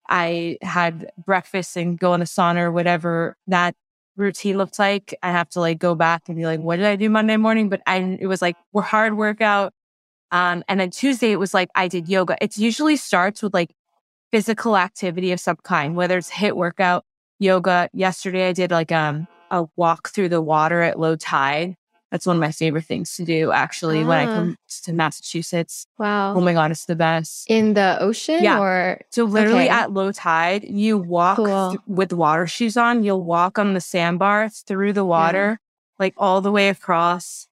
I 0.09 0.59
had 0.63 1.11
breakfast 1.25 1.77
and 1.77 1.99
go 1.99 2.15
in 2.15 2.21
the 2.21 2.27
sauna 2.27 2.61
or 2.61 2.73
whatever 2.73 3.37
that 3.49 3.75
routine 4.17 4.59
looked 4.59 4.79
like. 4.79 5.15
I 5.23 5.33
have 5.33 5.49
to 5.51 5.61
like 5.61 5.79
go 5.79 5.97
back 5.97 6.29
and 6.29 6.37
be 6.37 6.47
like, 6.47 6.61
what 6.61 6.77
did 6.77 6.87
I 6.87 6.95
do 6.97 7.11
Monday 7.11 7.37
morning? 7.37 7.69
But 7.69 7.81
I, 7.87 8.19
it 8.21 8.27
was 8.27 8.41
like, 8.41 8.57
we're 8.73 8.83
hard 8.83 9.17
workout. 9.17 9.73
Um, 10.33 10.63
and 10.69 10.79
then 10.81 10.91
Tuesday, 10.91 11.33
it 11.33 11.39
was 11.39 11.53
like 11.55 11.69
I 11.75 11.89
did 11.89 12.09
yoga. 12.09 12.37
It 12.41 12.57
usually 12.57 12.97
starts 12.97 13.43
with 13.43 13.53
like 13.55 13.75
physical 14.31 14.77
activity 14.77 15.33
of 15.33 15.41
some 15.41 15.57
kind, 15.63 15.97
whether 15.97 16.17
it's 16.19 16.31
HIIT 16.31 16.55
workout, 16.55 17.05
yoga. 17.39 17.89
Yesterday, 17.93 18.49
I 18.49 18.53
did 18.53 18.71
like 18.71 18.93
um, 18.93 19.27
a 19.51 19.67
walk 19.77 20.11
through 20.11 20.29
the 20.29 20.41
water 20.41 20.83
at 20.83 20.99
low 21.01 21.17
tide. 21.17 21.77
That's 22.13 22.27
one 22.27 22.37
of 22.37 22.41
my 22.41 22.51
favorite 22.51 22.85
things 22.87 23.15
to 23.17 23.25
do 23.25 23.53
actually 23.53 24.05
when 24.05 24.19
I 24.19 24.25
Ah. 24.27 24.35
come 24.35 24.57
to 24.85 24.93
Massachusetts. 24.93 25.87
Wow. 25.97 26.35
Oh 26.35 26.41
my 26.41 26.53
God, 26.53 26.73
it's 26.73 26.87
the 26.87 26.97
best. 26.97 27.49
In 27.49 27.75
the 27.75 27.99
ocean 28.01 28.43
Yeah. 28.43 28.59
or 28.59 29.01
So 29.11 29.25
literally 29.25 29.65
Okay. 29.65 29.69
at 29.69 29.93
low 29.93 30.11
tide, 30.11 30.65
you 30.65 30.99
walk 30.99 31.37
Cool. 31.37 31.71
th- 31.71 31.81
with 31.87 32.13
water 32.13 32.47
shoes 32.49 32.77
on. 32.77 33.05
You'll 33.05 33.23
walk 33.23 33.59
on 33.61 33.75
the 33.75 33.81
sandbar 33.81 34.49
through 34.49 34.93
the 34.93 35.05
water, 35.05 35.61
like 36.01 36.15
all 36.17 36.41
the 36.41 36.51
way 36.53 36.69
across. 36.69 37.47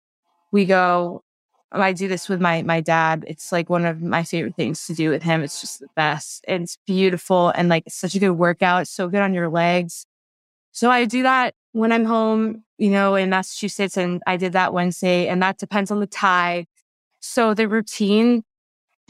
We 0.50 0.64
go. 0.64 1.22
I 1.70 1.92
do 1.92 2.08
this 2.08 2.28
with 2.28 2.40
my 2.40 2.62
my 2.62 2.80
dad. 2.80 3.24
It's 3.26 3.52
like 3.52 3.68
one 3.68 3.84
of 3.84 4.00
my 4.00 4.22
favorite 4.22 4.56
things 4.56 4.86
to 4.86 4.94
do 4.94 5.10
with 5.10 5.22
him. 5.22 5.42
It's 5.42 5.60
just 5.60 5.80
the 5.80 5.88
best. 5.94 6.44
It's 6.48 6.78
beautiful 6.86 7.50
and 7.50 7.68
like 7.68 7.84
such 7.88 8.14
a 8.14 8.18
good 8.18 8.32
workout. 8.32 8.82
It's 8.82 8.90
so 8.90 9.08
good 9.08 9.20
on 9.20 9.34
your 9.34 9.48
legs. 9.48 10.06
So 10.72 10.90
I 10.90 11.04
do 11.04 11.22
that 11.24 11.54
when 11.72 11.92
I'm 11.92 12.04
home, 12.04 12.64
you 12.78 12.90
know, 12.90 13.14
in 13.14 13.30
Massachusetts, 13.30 13.96
and 13.96 14.22
I 14.26 14.36
did 14.36 14.52
that 14.52 14.72
Wednesday, 14.72 15.28
and 15.28 15.42
that 15.42 15.58
depends 15.58 15.90
on 15.90 16.00
the 16.00 16.06
tide. 16.06 16.66
So 17.20 17.52
the 17.52 17.68
routine 17.68 18.44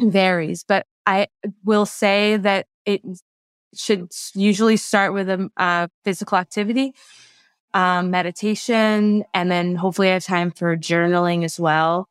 varies, 0.00 0.64
but 0.66 0.86
I 1.06 1.28
will 1.64 1.86
say 1.86 2.36
that 2.38 2.66
it 2.84 3.02
should 3.74 4.11
usually 4.34 4.76
start 4.76 5.12
with 5.12 5.28
a 5.28 5.50
uh, 5.56 5.88
physical 6.04 6.38
activity, 6.38 6.94
um, 7.74 8.11
meditation, 8.11 9.24
and 9.34 9.50
then 9.50 9.76
hopefully 9.76 10.09
I 10.09 10.14
have 10.14 10.24
time 10.24 10.50
for 10.50 10.76
journaling 10.76 11.44
as 11.44 11.61
well. 11.61 12.09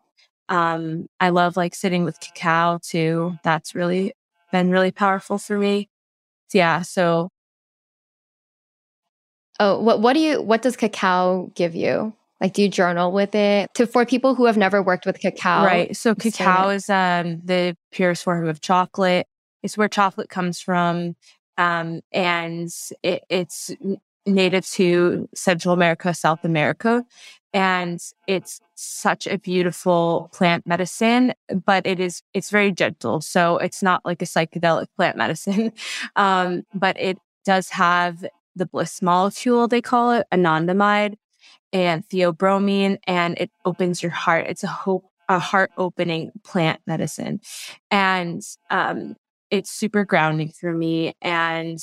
Um, 0.50 1.08
I 1.20 1.30
love 1.30 1.58
like 1.58 1.76
sitting 1.76 2.04
with 2.04 2.20
cacao 2.20 2.80
too. 2.82 3.38
That's 3.44 3.76
really 3.76 4.14
been 4.52 4.70
really 4.72 4.92
powerful 4.92 5.38
for 5.38 5.58
me. 5.58 5.90
Yeah. 6.54 6.82
So 6.82 7.30
Oh, 9.60 9.80
what 9.80 10.02
what 10.02 10.14
do 10.14 10.20
you 10.20 10.42
what 10.42 10.62
does 10.62 10.78
cacao 10.78 11.52
give 11.56 11.76
you? 11.76 12.14
Like 12.40 12.54
do 12.54 12.62
you 12.62 12.70
journal 12.70 13.12
with 13.12 13.34
it? 13.34 13.74
To 13.76 13.88
for 13.88 14.06
people 14.06 14.36
who 14.36 14.46
have 14.46 14.58
never 14.58 14.84
worked 14.84 15.06
with 15.06 15.20
cacao. 15.20 15.66
Right. 15.66 15.96
So 15.96 16.14
cacao 16.14 16.70
is, 16.70 16.90
um 16.90 17.42
the 17.44 17.76
purest 17.92 18.24
form 18.24 18.48
of 18.48 18.62
chocolate. 18.62 19.28
It's 19.64 19.78
where 19.78 19.88
chocolate 19.90 20.30
comes 20.30 20.62
from. 20.62 21.16
Um, 21.58 22.02
and 22.12 22.70
it, 23.02 23.24
it's 23.30 23.72
native 24.28 24.68
to 24.72 25.28
Central 25.34 25.74
America, 25.74 26.14
South 26.14 26.46
America. 26.46 27.04
And 27.58 28.00
it's 28.28 28.62
such 28.76 29.26
a 29.26 29.40
beautiful 29.40 30.30
plant 30.32 30.68
medicine, 30.68 31.34
but 31.66 31.88
it 31.88 32.00
is, 32.00 32.22
it's 32.36 32.52
very 32.52 32.72
gentle. 32.72 33.20
So 33.20 33.58
it's 33.58 33.82
not 33.82 34.06
like 34.06 34.22
a 34.22 34.26
psychedelic 34.26 34.86
plant 34.96 35.18
medicine. 35.24 35.74
Um, 36.16 36.68
but 36.76 37.00
it 37.00 37.18
does 37.46 37.70
have 37.70 38.24
the 38.56 38.68
bliss 38.68 39.02
molecule, 39.02 39.68
they 39.68 39.82
call 39.82 40.12
it, 40.12 40.28
anandamide 40.32 41.16
and 41.74 42.08
theobromine, 42.10 43.00
and 43.08 43.36
it 43.40 43.50
opens 43.66 44.04
your 44.04 44.12
heart. 44.12 44.46
It's 44.48 44.64
a 44.64 44.68
hope, 44.68 45.06
a 45.28 45.40
heart 45.40 45.72
opening 45.80 46.34
plant 46.44 46.80
medicine. 46.86 47.42
And 47.90 48.44
um, 48.70 49.16
it's 49.50 49.72
super 49.72 50.06
grounding 50.06 50.50
for 50.50 50.72
me. 50.72 51.16
And 51.24 51.80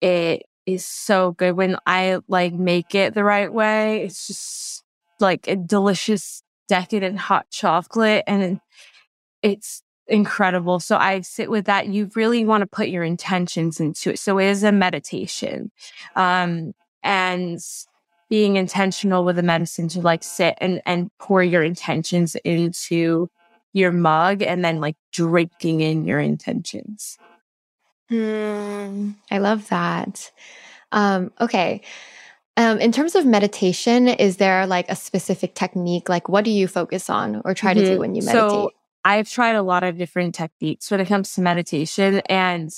it 0.00 0.42
is 0.66 0.84
so 0.84 1.32
good 1.32 1.52
when 1.52 1.76
I 1.86 2.18
like 2.28 2.52
make 2.52 2.94
it 2.94 3.14
the 3.14 3.24
right 3.24 3.52
way. 3.52 4.02
It's 4.04 4.26
just 4.26 4.84
like 5.20 5.48
a 5.48 5.56
delicious, 5.56 6.42
decadent 6.68 7.18
hot 7.18 7.46
chocolate. 7.50 8.24
And 8.26 8.60
it's 9.42 9.82
incredible. 10.06 10.80
So 10.80 10.96
I 10.96 11.20
sit 11.22 11.50
with 11.50 11.66
that. 11.66 11.88
You 11.88 12.10
really 12.14 12.44
want 12.44 12.62
to 12.62 12.66
put 12.66 12.88
your 12.88 13.04
intentions 13.04 13.80
into 13.80 14.10
it. 14.10 14.18
So 14.18 14.38
it 14.38 14.46
is 14.46 14.62
a 14.62 14.72
meditation. 14.72 15.70
Um, 16.16 16.72
and 17.02 17.60
being 18.28 18.56
intentional 18.56 19.24
with 19.24 19.36
the 19.36 19.42
medicine 19.42 19.88
to 19.88 20.00
like 20.00 20.22
sit 20.22 20.54
and, 20.58 20.80
and 20.86 21.10
pour 21.18 21.42
your 21.42 21.62
intentions 21.62 22.34
into 22.44 23.28
your 23.72 23.92
mug 23.92 24.42
and 24.42 24.64
then 24.64 24.80
like 24.80 24.96
drinking 25.12 25.80
in 25.80 26.06
your 26.06 26.20
intentions. 26.20 27.18
Hmm, 28.12 29.10
I 29.30 29.38
love 29.38 29.68
that. 29.70 30.30
Um, 30.92 31.32
okay. 31.40 31.80
Um, 32.58 32.78
in 32.78 32.92
terms 32.92 33.14
of 33.14 33.24
meditation, 33.24 34.08
is 34.08 34.36
there 34.36 34.66
like 34.66 34.90
a 34.90 34.96
specific 34.96 35.54
technique? 35.54 36.08
Like, 36.10 36.28
what 36.28 36.44
do 36.44 36.50
you 36.50 36.68
focus 36.68 37.08
on 37.08 37.40
or 37.44 37.54
try 37.54 37.72
to 37.72 37.82
do 37.82 37.96
Mhm. 37.96 37.98
when 37.98 38.14
you 38.14 38.22
meditate? 38.22 38.50
So 38.50 38.70
I've 39.04 39.28
tried 39.30 39.56
a 39.56 39.62
lot 39.62 39.82
of 39.82 39.96
different 39.96 40.34
techniques 40.34 40.90
when 40.90 41.00
it 41.00 41.08
comes 41.08 41.32
to 41.34 41.40
meditation. 41.40 42.20
And 42.26 42.70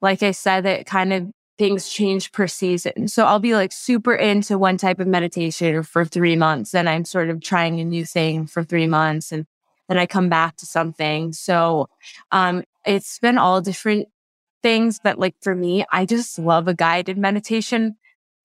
like 0.00 0.22
I 0.22 0.30
said, 0.30 0.64
that 0.64 0.86
kind 0.86 1.12
of 1.12 1.30
things 1.58 1.90
change 1.90 2.32
per 2.32 2.46
season. 2.46 3.06
So 3.08 3.26
I'll 3.26 3.38
be 3.38 3.54
like 3.54 3.70
super 3.72 4.14
into 4.14 4.56
one 4.56 4.78
type 4.78 4.98
of 4.98 5.06
meditation 5.06 5.82
for 5.82 6.06
three 6.06 6.34
months. 6.34 6.70
Then 6.70 6.88
I'm 6.88 7.04
sort 7.04 7.28
of 7.28 7.42
trying 7.42 7.78
a 7.78 7.84
new 7.84 8.06
thing 8.06 8.46
for 8.46 8.64
three 8.64 8.86
months 8.86 9.30
and 9.30 9.44
then 9.86 9.98
I 9.98 10.06
come 10.06 10.30
back 10.30 10.56
to 10.56 10.66
something. 10.66 11.34
So 11.34 11.86
um 12.32 12.64
it's 12.86 13.18
been 13.18 13.36
all 13.36 13.60
different 13.60 14.08
things. 14.62 15.00
that 15.04 15.18
like 15.18 15.34
for 15.42 15.54
me, 15.54 15.84
I 15.92 16.06
just 16.06 16.38
love 16.38 16.68
a 16.68 16.74
guided 16.74 17.18
meditation. 17.18 17.96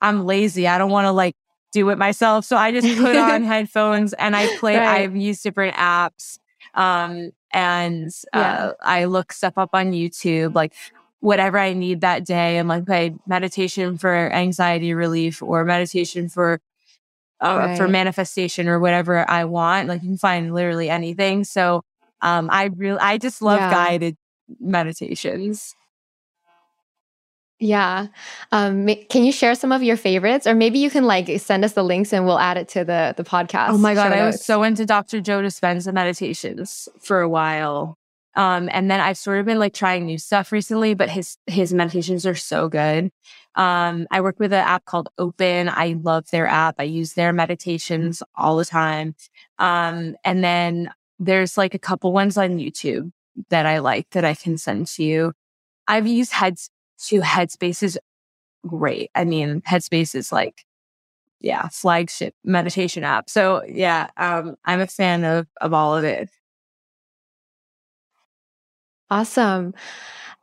I'm 0.02 0.26
lazy. 0.26 0.68
I 0.68 0.78
don't 0.78 0.92
want 0.92 1.06
to 1.06 1.12
like 1.12 1.36
do 1.72 1.90
it 1.90 1.98
myself. 1.98 2.46
So 2.46 2.58
I 2.58 2.72
just 2.72 2.98
put 2.98 3.16
on 3.16 3.44
headphones 3.54 4.14
and 4.14 4.36
I 4.36 4.48
play, 4.60 4.76
Right. 4.78 5.02
I've 5.02 5.16
used 5.16 5.44
different 5.44 5.76
apps. 5.76 6.40
Um, 6.74 7.32
and 7.52 8.10
uh, 8.34 8.40
Yeah. 8.40 8.72
I 8.82 9.06
look 9.06 9.32
stuff 9.34 9.58
up 9.58 9.70
on 9.74 9.92
YouTube, 9.92 10.56
like 10.56 10.74
whatever 11.20 11.58
I 11.58 11.74
need 11.74 12.02
that 12.02 12.26
day. 12.26 12.58
I'm 12.60 12.68
like, 12.68 12.84
okay, 12.84 13.16
meditation 13.26 13.98
for 13.98 14.14
anxiety 14.32 14.94
relief 14.94 15.42
or 15.42 15.64
meditation 15.66 16.30
for 16.30 16.60
uh, 17.42 17.76
for 17.76 17.88
manifestation 17.88 18.68
or 18.68 18.80
whatever 18.80 19.30
I 19.30 19.46
want. 19.46 19.88
Like 19.90 20.02
you 20.04 20.10
can 20.10 20.18
find 20.18 20.54
literally 20.54 20.90
anything. 20.90 21.44
So 21.44 21.84
um, 22.22 22.50
I 22.52 22.66
really, 22.76 23.00
I 23.00 23.18
just 23.18 23.42
love 23.42 23.60
Yeah. 23.60 23.70
guided 23.70 24.18
meditations. 24.60 25.76
Yeah. 27.66 28.08
Um, 28.52 28.88
can 29.10 29.24
you 29.24 29.32
share 29.32 29.56
some 29.56 29.72
of 29.72 29.82
your 29.82 29.98
favorites, 29.98 30.46
or 30.46 30.54
maybe 30.54 30.78
you 30.78 30.92
can 30.92 31.06
like 31.06 31.28
send 31.40 31.66
us 31.66 31.74
the 31.74 31.84
links 31.84 32.14
and 32.14 32.26
we'll 32.26 32.38
add 32.38 32.58
it 32.58 32.68
to 32.70 32.86
the 32.86 33.14
the 33.18 33.24
podcast. 33.24 33.70
Oh 33.70 33.78
my 33.78 33.96
god, 33.96 34.12
I 34.12 34.26
was 34.26 34.46
so 34.46 34.64
into 34.64 34.86
Dr. 34.86 35.20
Joe 35.20 35.42
Dispenza 35.42 35.92
meditations 35.92 36.88
for 37.02 37.22
a 37.22 37.30
while. 37.30 37.98
Um, 38.36 38.70
and 38.72 38.92
then 38.92 39.00
I've 39.00 39.18
sort 39.18 39.40
of 39.40 39.46
been 39.46 39.60
like 39.60 39.74
trying 39.74 40.06
new 40.06 40.18
stuff 40.18 40.52
recently, 40.52 40.94
but 40.94 41.10
his 41.10 41.38
his 41.48 41.74
meditations 41.74 42.26
are 42.26 42.36
so 42.36 42.70
good. 42.70 43.12
Um, 43.56 44.08
I 44.12 44.22
work 44.22 44.40
with 44.40 44.54
an 44.54 44.60
app 44.60 44.86
called 44.86 45.10
Open. 45.18 45.70
I 45.70 45.96
love 46.00 46.30
their 46.30 46.46
app. 46.46 46.76
I 46.78 46.84
use 46.84 47.14
their 47.14 47.34
meditations 47.34 48.22
all 48.36 48.58
the 48.58 48.66
time. 48.66 49.16
Um, 49.58 50.18
and 50.24 50.44
then 50.44 50.92
there's 51.18 51.58
like 51.58 51.74
a 51.74 51.80
couple 51.80 52.12
ones 52.14 52.38
on 52.38 52.58
YouTube 52.58 53.12
that 53.50 53.66
I 53.66 53.80
like 53.80 54.10
that 54.12 54.26
I 54.26 54.36
can 54.36 54.58
send 54.58 54.88
to 54.88 55.04
you. 55.04 55.34
I've 55.88 56.08
used 56.08 56.34
Heads 56.34 56.70
to 57.08 57.22
Headspace 57.22 57.84
is 57.84 58.00
great. 58.68 59.12
I 59.16 59.26
mean, 59.26 59.62
Headspace 59.62 60.16
is 60.16 60.32
like 60.32 60.66
yeah, 61.42 61.68
flagship 61.70 62.34
meditation 62.44 63.04
app. 63.04 63.30
So 63.30 63.64
yeah, 63.68 64.08
um, 64.18 64.56
I'm 64.66 64.82
a 64.82 64.88
fan 64.88 65.24
of 65.24 65.48
of 65.62 65.74
all 65.74 65.96
of 65.96 66.04
it. 66.04 66.30
Awesome. 69.10 69.74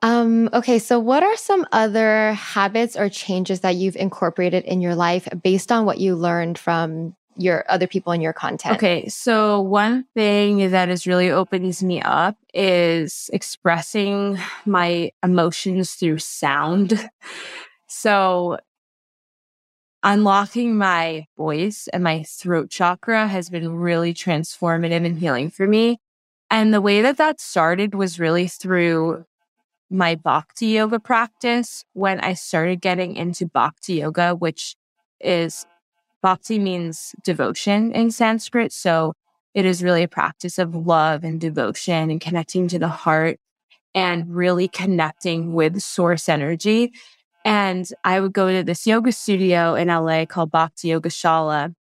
Um, 0.03 0.49
okay, 0.53 0.79
so 0.79 0.99
what 0.99 1.23
are 1.23 1.37
some 1.37 1.67
other 1.73 2.33
habits 2.33 2.97
or 2.97 3.09
changes 3.09 3.61
that 3.61 3.77
you've 3.77 3.97
incorporated 3.97 4.65
in 4.65 4.81
your 4.81 4.95
life 4.95 5.29
based 5.43 5.71
on 5.71 5.85
what 5.85 5.99
you 5.99 6.17
learned 6.17 6.59
from 6.59 7.15
your 7.37 7.65
other 7.69 7.87
people 7.87 8.13
in 8.13 8.21
your 8.21 8.33
content? 8.33 8.77
Okay, 8.77 9.09
so 9.09 9.61
one 9.61 10.05
thing 10.15 10.71
that 10.71 10.89
has 10.89 11.07
really 11.07 11.31
opens 11.31 11.83
me 11.83 12.01
up 12.03 12.37
is 12.55 13.31
expressing 13.33 14.39
my 14.67 15.11
emotions 15.23 15.95
through 15.95 16.19
sound. 16.19 17.09
So 17.95 18.57
unlocking 20.03 20.77
my 20.77 21.27
voice 21.37 21.89
and 21.93 22.03
my 22.03 22.23
throat 22.23 22.71
chakra 22.71 23.29
has 23.29 23.51
been 23.51 23.77
really 23.77 24.15
transformative 24.15 25.05
and 25.05 25.19
healing 25.19 25.51
for 25.51 25.69
me. 25.69 25.99
And 26.51 26.73
the 26.73 26.81
way 26.81 27.03
that 27.03 27.19
that 27.19 27.39
started 27.39 27.95
was 27.95 28.19
really 28.19 28.49
through 28.49 29.25
my 29.91 30.15
bhakti 30.15 30.69
yoga 30.69 30.99
practice 30.99 31.85
when 31.93 32.19
I 32.21 32.33
started 32.33 32.81
getting 32.81 33.15
into 33.15 33.47
bhakti 33.47 33.95
yoga, 33.97 34.35
which 34.35 34.75
is 35.21 35.67
bhakti 36.23 36.59
means 36.59 37.15
devotion 37.25 37.93
in 37.93 38.11
Sanskrit. 38.11 38.73
So 38.73 39.15
it 39.55 39.65
is 39.65 39.83
really 39.83 40.03
a 40.03 40.09
practice 40.09 40.59
of 40.59 40.75
love 40.75 41.25
and 41.25 41.41
devotion 41.41 42.11
and 42.11 42.21
connecting 42.21 42.69
to 42.69 42.79
the 42.79 42.89
heart 42.89 43.39
and 43.95 44.35
really 44.35 44.69
connecting 44.69 45.53
with 45.53 45.83
source 45.83 46.29
energy. 46.29 46.93
And 47.45 47.87
I 48.05 48.21
would 48.21 48.33
go 48.33 48.51
to 48.51 48.63
this 48.63 48.87
yoga 48.87 49.13
studio 49.13 49.75
in 49.75 49.89
LA 49.89 50.25
called 50.25 50.51
Bhakti 50.51 50.89
Yoga 50.89 51.09
Shala. 51.09 51.75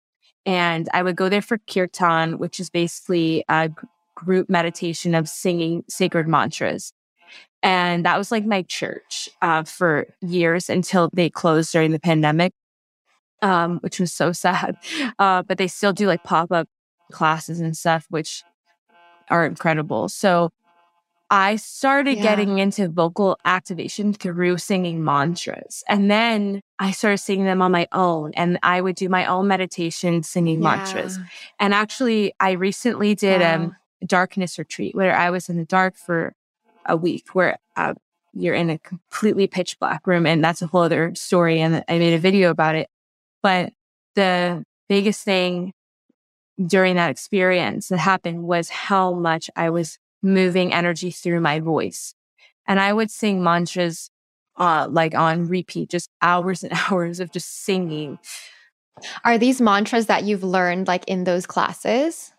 And 0.46 0.90
I 0.94 1.04
would 1.04 1.16
go 1.16 1.30
there 1.30 1.42
for 1.42 1.58
kirtan, 1.58 2.40
which 2.40 2.60
is 2.60 2.70
basically 2.70 3.44
a 3.50 3.70
group 4.16 4.50
meditation 4.50 5.14
of 5.14 5.30
singing 5.30 5.84
sacred 5.90 6.28
mantras. 6.28 6.94
And 7.62 8.06
that 8.06 8.18
was 8.18 8.32
like 8.32 8.46
my 8.46 8.64
church 8.64 9.30
uh, 9.42 9.64
for 9.64 10.08
years 10.22 10.70
until 10.70 11.10
they 11.14 11.30
closed 11.30 11.74
during 11.74 11.92
the 11.92 12.00
pandemic. 12.00 12.54
Um, 13.42 13.80
which 13.80 14.00
was 14.00 14.14
so 14.14 14.32
sad. 14.32 14.78
Uh, 15.18 15.44
but 15.44 15.58
they 15.58 15.68
still 15.68 15.92
do 15.92 16.08
like 16.08 16.24
pop 16.24 16.52
up 16.52 16.68
classes 17.12 17.60
and 17.60 17.76
stuff, 17.76 18.06
which 18.10 18.44
are 19.30 19.46
incredible. 19.46 20.08
So 20.08 20.52
I 21.30 21.58
started 21.58 22.18
yeah. 22.18 22.24
getting 22.24 22.58
into 22.58 22.90
vocal 22.90 23.38
activation 23.46 24.14
through 24.14 24.58
singing 24.58 25.04
mantras. 25.04 25.84
And 25.88 26.10
then 26.10 26.62
I 26.80 26.92
started 26.92 27.20
singing 27.20 27.46
them 27.46 27.62
on 27.62 27.72
my 27.72 27.88
own. 27.92 28.32
And 28.34 28.58
I 28.64 28.82
would 28.82 28.96
do 28.96 29.10
my 29.10 29.26
own 29.26 29.48
meditation 29.48 30.24
singing 30.24 30.62
yeah. 30.62 30.76
mantras. 30.76 31.20
And 31.60 31.74
actually, 31.74 32.34
I 32.40 32.52
recently 32.52 33.14
did 33.14 33.42
a 33.42 33.56
um, 33.56 33.76
darkness 34.06 34.58
retreat 34.58 34.96
where 34.96 35.16
I 35.16 35.30
was 35.30 35.50
in 35.50 35.58
the 35.58 35.66
dark 35.66 35.96
for 35.96 36.34
a 36.86 36.98
week, 36.98 37.28
where 37.34 37.60
uh, 37.78 37.94
you're 38.34 38.56
in 38.56 38.72
a 38.72 38.80
completely 38.80 39.46
pitch 39.46 39.78
black 39.80 40.08
room. 40.08 40.26
And 40.26 40.44
that's 40.44 40.64
a 40.64 40.68
whole 40.68 40.82
other 40.82 41.14
story. 41.14 41.62
And 41.62 41.84
I 41.88 42.00
made 42.00 42.14
a 42.14 42.20
video 42.20 42.50
about 42.50 42.76
it. 42.76 42.90
But 43.42 43.74
the 44.16 44.64
biggest 44.88 45.24
thing 45.24 45.74
during 46.64 46.96
that 46.96 47.10
experience 47.10 47.88
that 47.88 47.98
happened 47.98 48.44
was 48.44 48.70
how 48.70 49.14
much 49.14 49.50
I 49.56 49.70
was 49.70 49.98
moving 50.22 50.74
energy 50.74 51.12
through 51.12 51.40
my 51.40 51.60
voice. 51.60 52.14
And 52.68 52.80
I 52.80 52.94
would 52.94 53.10
sing 53.10 53.42
mantras 53.42 54.10
uh, 54.58 54.88
like 54.90 55.16
on 55.16 55.48
repeat, 55.48 55.90
just 55.90 56.10
hours 56.22 56.64
and 56.64 56.74
hours 56.92 57.20
of 57.20 57.32
just 57.32 57.64
singing. 57.64 58.20
Are 59.24 59.38
these 59.38 59.62
mantras 59.62 60.08
that 60.08 60.24
you've 60.24 60.44
learned 60.44 60.88
like 60.88 61.06
in 61.08 61.24
those 61.24 61.46
classes? 61.46 62.34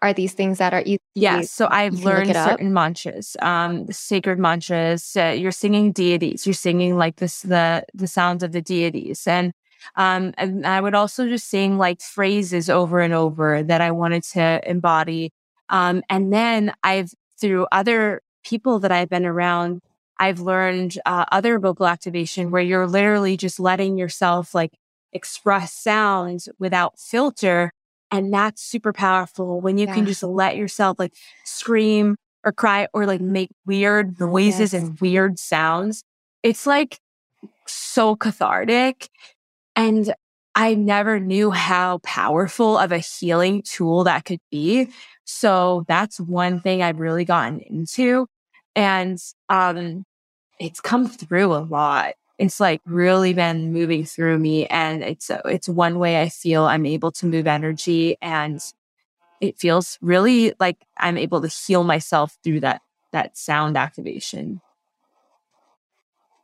Are 0.00 0.12
these 0.12 0.32
things 0.32 0.58
that 0.58 0.72
are 0.72 0.82
easy? 0.86 1.00
Yes. 1.16 1.50
So 1.50 1.66
I've 1.68 2.04
learned 2.04 2.32
certain 2.32 2.72
mantras, 2.72 3.36
um, 3.42 3.90
sacred 3.90 4.38
mantras. 4.38 5.16
Uh, 5.16 5.34
you're 5.36 5.50
singing 5.50 5.90
deities. 5.90 6.46
You're 6.46 6.54
singing 6.54 6.96
like 6.96 7.16
this, 7.16 7.42
the 7.42 7.84
the 7.94 8.06
sounds 8.06 8.44
of 8.44 8.52
the 8.52 8.62
deities, 8.62 9.26
and 9.26 9.52
um, 9.96 10.32
and 10.38 10.66
I 10.66 10.80
would 10.80 10.94
also 10.94 11.28
just 11.28 11.48
sing 11.48 11.78
like 11.78 12.00
phrases 12.00 12.68
over 12.70 13.00
and 13.00 13.12
over 13.12 13.62
that 13.62 13.80
I 13.80 13.90
wanted 13.90 14.22
to 14.24 14.60
embody. 14.68 15.32
Um, 15.68 16.02
and 16.08 16.32
then 16.32 16.72
I've, 16.82 17.12
through 17.40 17.66
other 17.72 18.22
people 18.44 18.78
that 18.80 18.92
I've 18.92 19.08
been 19.08 19.26
around, 19.26 19.80
I've 20.18 20.40
learned 20.40 20.98
uh, 21.06 21.26
other 21.30 21.58
vocal 21.58 21.86
activation 21.86 22.50
where 22.50 22.62
you're 22.62 22.86
literally 22.86 23.36
just 23.36 23.60
letting 23.60 23.98
yourself 23.98 24.54
like 24.54 24.72
express 25.12 25.72
sounds 25.72 26.48
without 26.58 26.98
filter. 26.98 27.72
And 28.10 28.32
that's 28.32 28.62
super 28.62 28.92
powerful 28.92 29.60
when 29.60 29.78
you 29.78 29.86
yeah. 29.86 29.94
can 29.94 30.06
just 30.06 30.22
let 30.22 30.56
yourself 30.56 30.98
like 30.98 31.14
scream 31.44 32.16
or 32.44 32.52
cry 32.52 32.88
or 32.92 33.06
like 33.06 33.20
make 33.20 33.50
weird 33.66 34.18
noises 34.18 34.72
yes. 34.72 34.74
and 34.74 35.00
weird 35.00 35.38
sounds. 35.38 36.02
It's 36.42 36.66
like 36.66 36.98
so 37.66 38.16
cathartic. 38.16 39.08
And 39.78 40.12
I 40.56 40.74
never 40.74 41.20
knew 41.20 41.52
how 41.52 41.98
powerful 41.98 42.76
of 42.76 42.90
a 42.90 42.98
healing 42.98 43.62
tool 43.62 44.02
that 44.04 44.24
could 44.24 44.40
be. 44.50 44.88
So 45.24 45.84
that's 45.86 46.18
one 46.18 46.58
thing 46.58 46.82
I've 46.82 46.98
really 46.98 47.24
gotten 47.24 47.60
into. 47.60 48.26
And 48.74 49.20
um, 49.48 50.04
it's 50.58 50.80
come 50.80 51.06
through 51.06 51.54
a 51.54 51.62
lot. 51.62 52.14
It's 52.38 52.58
like 52.58 52.80
really 52.86 53.34
been 53.34 53.72
moving 53.72 54.04
through 54.04 54.40
me. 54.40 54.66
And 54.66 55.04
it's 55.04 55.30
it's 55.44 55.68
one 55.68 56.00
way 56.00 56.20
I 56.20 56.28
feel 56.28 56.64
I'm 56.64 56.84
able 56.84 57.12
to 57.12 57.26
move 57.26 57.46
energy 57.46 58.16
and 58.20 58.60
it 59.40 59.60
feels 59.60 59.96
really 60.02 60.54
like 60.58 60.78
I'm 60.98 61.16
able 61.16 61.40
to 61.40 61.48
heal 61.48 61.84
myself 61.84 62.36
through 62.42 62.60
that 62.60 62.82
that 63.12 63.38
sound 63.38 63.76
activation. 63.76 64.60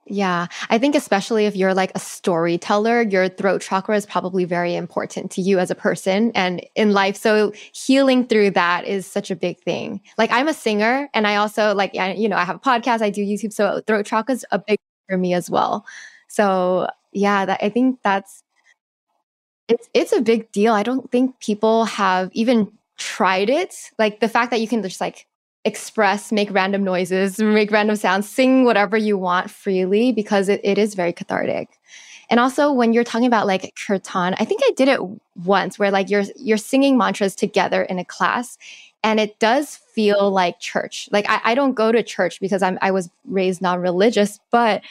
Yeah. 0.07 0.49
I 0.69 0.77
think 0.79 0.95
especially 0.95 1.47
if 1.47 1.57
you're 1.57 1.73
like 1.73 1.91
a 1.95 1.99
storyteller, 1.99 3.03
your 3.03 3.29
throat 3.29 3.63
chakra 3.63 3.97
is 3.97 4.05
probably 4.05 4.45
very 4.45 4.75
important 4.75 5.31
to 5.33 5.41
you 5.41 5.59
as 5.59 5.71
a 5.71 5.75
person 5.75 6.31
and 6.35 6.65
in 6.75 6.93
life. 6.93 7.17
So 7.17 7.53
healing 7.73 8.27
through 8.27 8.51
that 8.51 8.85
is 8.85 9.07
such 9.07 9.31
a 9.31 9.37
big 9.37 9.61
thing. 9.61 10.03
Like 10.19 10.31
I'm 10.31 10.47
a 10.47 10.53
singer 10.53 11.09
and 11.15 11.27
I 11.27 11.37
also 11.37 11.75
like, 11.75 11.95
you 11.95 12.29
know, 12.29 12.37
I 12.37 12.45
have 12.45 12.57
a 12.57 12.59
podcast, 12.59 13.01
I 13.01 13.09
do 13.09 13.23
YouTube. 13.25 13.53
So 13.53 13.81
throat 13.87 14.05
chakra 14.05 14.35
is 14.35 14.45
a 14.51 14.59
big 14.59 14.79
for 15.09 15.17
me 15.17 15.33
as 15.33 15.49
well. 15.49 15.87
So 16.29 16.89
yeah, 17.13 17.47
that, 17.47 17.61
I 17.63 17.71
think 17.71 18.01
that's, 18.03 18.43
it's, 19.69 19.89
it's 19.95 20.13
a 20.13 20.21
big 20.21 20.53
deal. 20.53 20.75
I 20.75 20.83
don't 20.83 21.11
think 21.11 21.39
people 21.41 21.87
have 21.87 22.29
even 22.35 22.71
tried 22.99 23.49
it. 23.49 23.75
Like 23.99 24.21
the 24.21 24.29
fact 24.29 24.51
that 24.51 24.61
you 24.61 24.69
can 24.69 24.83
just 24.83 25.01
like 25.01 25.27
express, 25.65 26.31
make 26.31 26.51
random 26.51 26.85
noises, 26.85 27.39
make 27.39 27.71
random 27.71 27.97
sounds, 27.97 28.29
sing 28.29 28.65
whatever 28.65 28.97
you 28.97 29.17
want 29.17 29.51
freely 29.51 30.12
because 30.12 30.49
it, 30.49 30.61
it 30.62 30.79
is 30.79 30.95
very 30.95 31.12
cathartic. 31.12 31.69
And 32.31 32.41
also 32.41 32.73
when 32.73 32.93
you're 32.93 33.05
talking 33.05 33.27
about 33.27 33.47
like 33.47 33.75
kirtan, 33.77 34.35
I 34.39 34.45
think 34.45 34.62
I 34.65 34.73
did 34.77 34.89
it 34.89 35.01
once 35.45 35.79
where 35.79 35.91
like 35.91 36.11
you're 36.11 36.25
you're 36.37 36.57
singing 36.57 36.97
mantras 36.97 37.35
together 37.35 37.83
in 37.83 37.99
a 37.99 38.05
class 38.05 38.59
and 39.03 39.21
it 39.21 39.39
does 39.39 39.77
feel 39.77 40.31
like 40.31 40.59
church. 40.61 41.09
Like 41.12 41.29
I, 41.29 41.41
I 41.45 41.55
don't 41.55 41.75
go 41.75 41.93
to 41.93 42.03
church 42.03 42.41
because 42.41 42.62
I'm 42.62 42.79
I 42.81 42.91
was 42.91 43.11
raised 43.27 43.61
non-religious, 43.61 44.41
but 44.51 44.83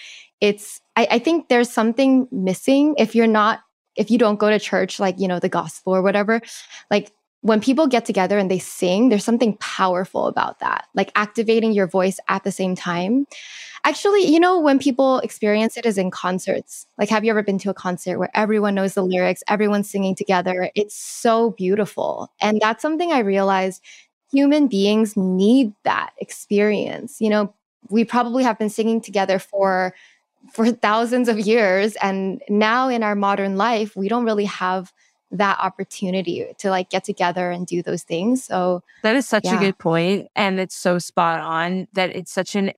it's 0.41 0.82
I, 0.95 1.07
I 1.11 1.19
think 1.19 1.49
there's 1.49 1.69
something 1.69 2.28
missing 2.32 2.95
if 2.97 3.15
you're 3.15 3.28
not 3.28 3.61
if 3.95 4.09
you 4.09 4.17
don't 4.17 4.39
go 4.39 4.49
to 4.49 4.59
church, 4.59 4.99
like, 4.99 5.19
you 5.19 5.28
know, 5.28 5.39
the 5.39 5.49
gospel 5.49 5.95
or 5.95 6.01
whatever, 6.01 6.41
like 6.89 7.11
when 7.43 7.59
people 7.59 7.87
get 7.87 8.05
together 8.05 8.37
and 8.37 8.49
they 8.49 8.57
sing, 8.57 9.09
there's 9.09 9.25
something 9.25 9.57
powerful 9.57 10.27
about 10.27 10.59
that, 10.59 10.87
like 10.95 11.11
activating 11.15 11.73
your 11.73 11.87
voice 11.87 12.17
at 12.29 12.45
the 12.45 12.53
same 12.53 12.73
time. 12.73 13.27
Actually, 13.83 14.25
you 14.25 14.39
know, 14.39 14.57
when 14.57 14.79
people 14.79 15.19
experience 15.19 15.75
it 15.75 15.85
is 15.85 15.97
in 15.97 16.09
concerts. 16.09 16.87
Like, 16.97 17.09
have 17.09 17.25
you 17.25 17.31
ever 17.31 17.43
been 17.43 17.57
to 17.59 17.69
a 17.69 17.73
concert 17.73 18.17
where 18.17 18.29
everyone 18.33 18.75
knows 18.75 18.93
the 18.93 19.03
lyrics, 19.03 19.43
everyone's 19.49 19.89
singing 19.89 20.15
together? 20.15 20.71
It's 20.73 20.95
so 20.95 21.51
beautiful. 21.51 22.31
And 22.39 22.61
that's 22.61 22.81
something 22.81 23.11
I 23.11 23.19
realized 23.19 23.83
human 24.31 24.67
beings 24.67 25.17
need 25.17 25.73
that 25.83 26.11
experience. 26.19 27.19
You 27.19 27.29
know, 27.29 27.53
we 27.89 28.05
probably 28.05 28.45
have 28.45 28.57
been 28.57 28.69
singing 28.69 29.01
together 29.01 29.37
for 29.37 29.93
for 30.53 30.71
thousands 30.71 31.29
of 31.29 31.39
years 31.39 31.95
and 32.01 32.41
now 32.49 32.89
in 32.89 33.01
our 33.01 33.15
modern 33.15 33.55
life 33.55 33.95
we 33.95 34.09
don't 34.09 34.25
really 34.25 34.43
have 34.43 34.91
that 35.34 35.59
opportunity 35.59 36.45
to 36.59 36.69
like 36.69 36.89
get 36.89 37.03
together 37.03 37.51
and 37.51 37.67
do 37.67 37.81
those 37.81 38.03
things. 38.03 38.45
So 38.45 38.84
that 39.01 39.15
is 39.15 39.27
such 39.27 39.45
yeah. 39.45 39.57
a 39.57 39.59
good 39.59 39.77
point, 39.77 40.29
and 40.36 40.59
it's 40.59 40.75
so 40.75 40.99
spot 40.99 41.39
on 41.39 41.88
that 41.93 42.15
it's 42.15 42.31
such 42.31 42.55
an 42.55 42.71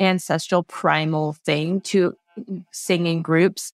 ancestral 0.00 0.64
primal 0.64 1.32
thing 1.32 1.80
to 1.82 2.14
mm, 2.38 2.64
sing 2.72 3.06
in 3.06 3.22
groups. 3.22 3.72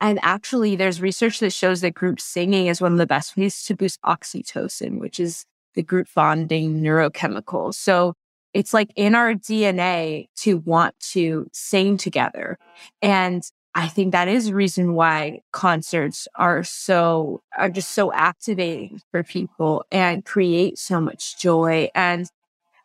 And 0.00 0.20
actually, 0.22 0.76
there's 0.76 1.00
research 1.00 1.40
that 1.40 1.52
shows 1.52 1.80
that 1.80 1.94
group 1.94 2.20
singing 2.20 2.68
is 2.68 2.80
one 2.80 2.92
of 2.92 2.98
the 2.98 3.06
best 3.06 3.36
ways 3.36 3.64
to 3.64 3.74
boost 3.74 4.00
oxytocin, 4.02 5.00
which 5.00 5.18
is 5.18 5.44
the 5.74 5.82
group 5.82 6.06
bonding 6.14 6.82
neurochemical. 6.82 7.74
So 7.74 8.14
it's 8.54 8.74
like 8.74 8.92
in 8.96 9.14
our 9.14 9.34
DNA 9.34 10.28
to 10.36 10.58
want 10.58 10.98
to 11.12 11.48
sing 11.52 11.96
together. 11.96 12.58
And 13.00 13.42
I 13.74 13.88
think 13.88 14.12
that 14.12 14.28
is 14.28 14.48
a 14.48 14.54
reason 14.54 14.94
why 14.94 15.40
concerts 15.52 16.28
are 16.34 16.62
so 16.62 17.40
are 17.56 17.70
just 17.70 17.92
so 17.92 18.12
activating 18.12 19.00
for 19.10 19.22
people 19.22 19.84
and 19.90 20.24
create 20.24 20.78
so 20.78 21.00
much 21.00 21.38
joy 21.38 21.88
and 21.94 22.28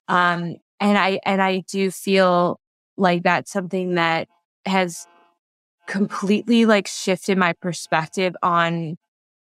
um 0.08 0.58
and 0.80 0.98
I 0.98 1.20
and 1.26 1.42
I 1.42 1.64
do 1.68 1.92
feel 1.92 2.60
like 2.98 3.24
that's 3.24 3.52
something 3.52 3.96
that 3.96 4.28
has 4.66 5.08
completely 5.88 6.66
like 6.66 6.88
shifted 6.88 7.38
my 7.38 7.54
perspective 7.54 8.36
on 8.44 8.98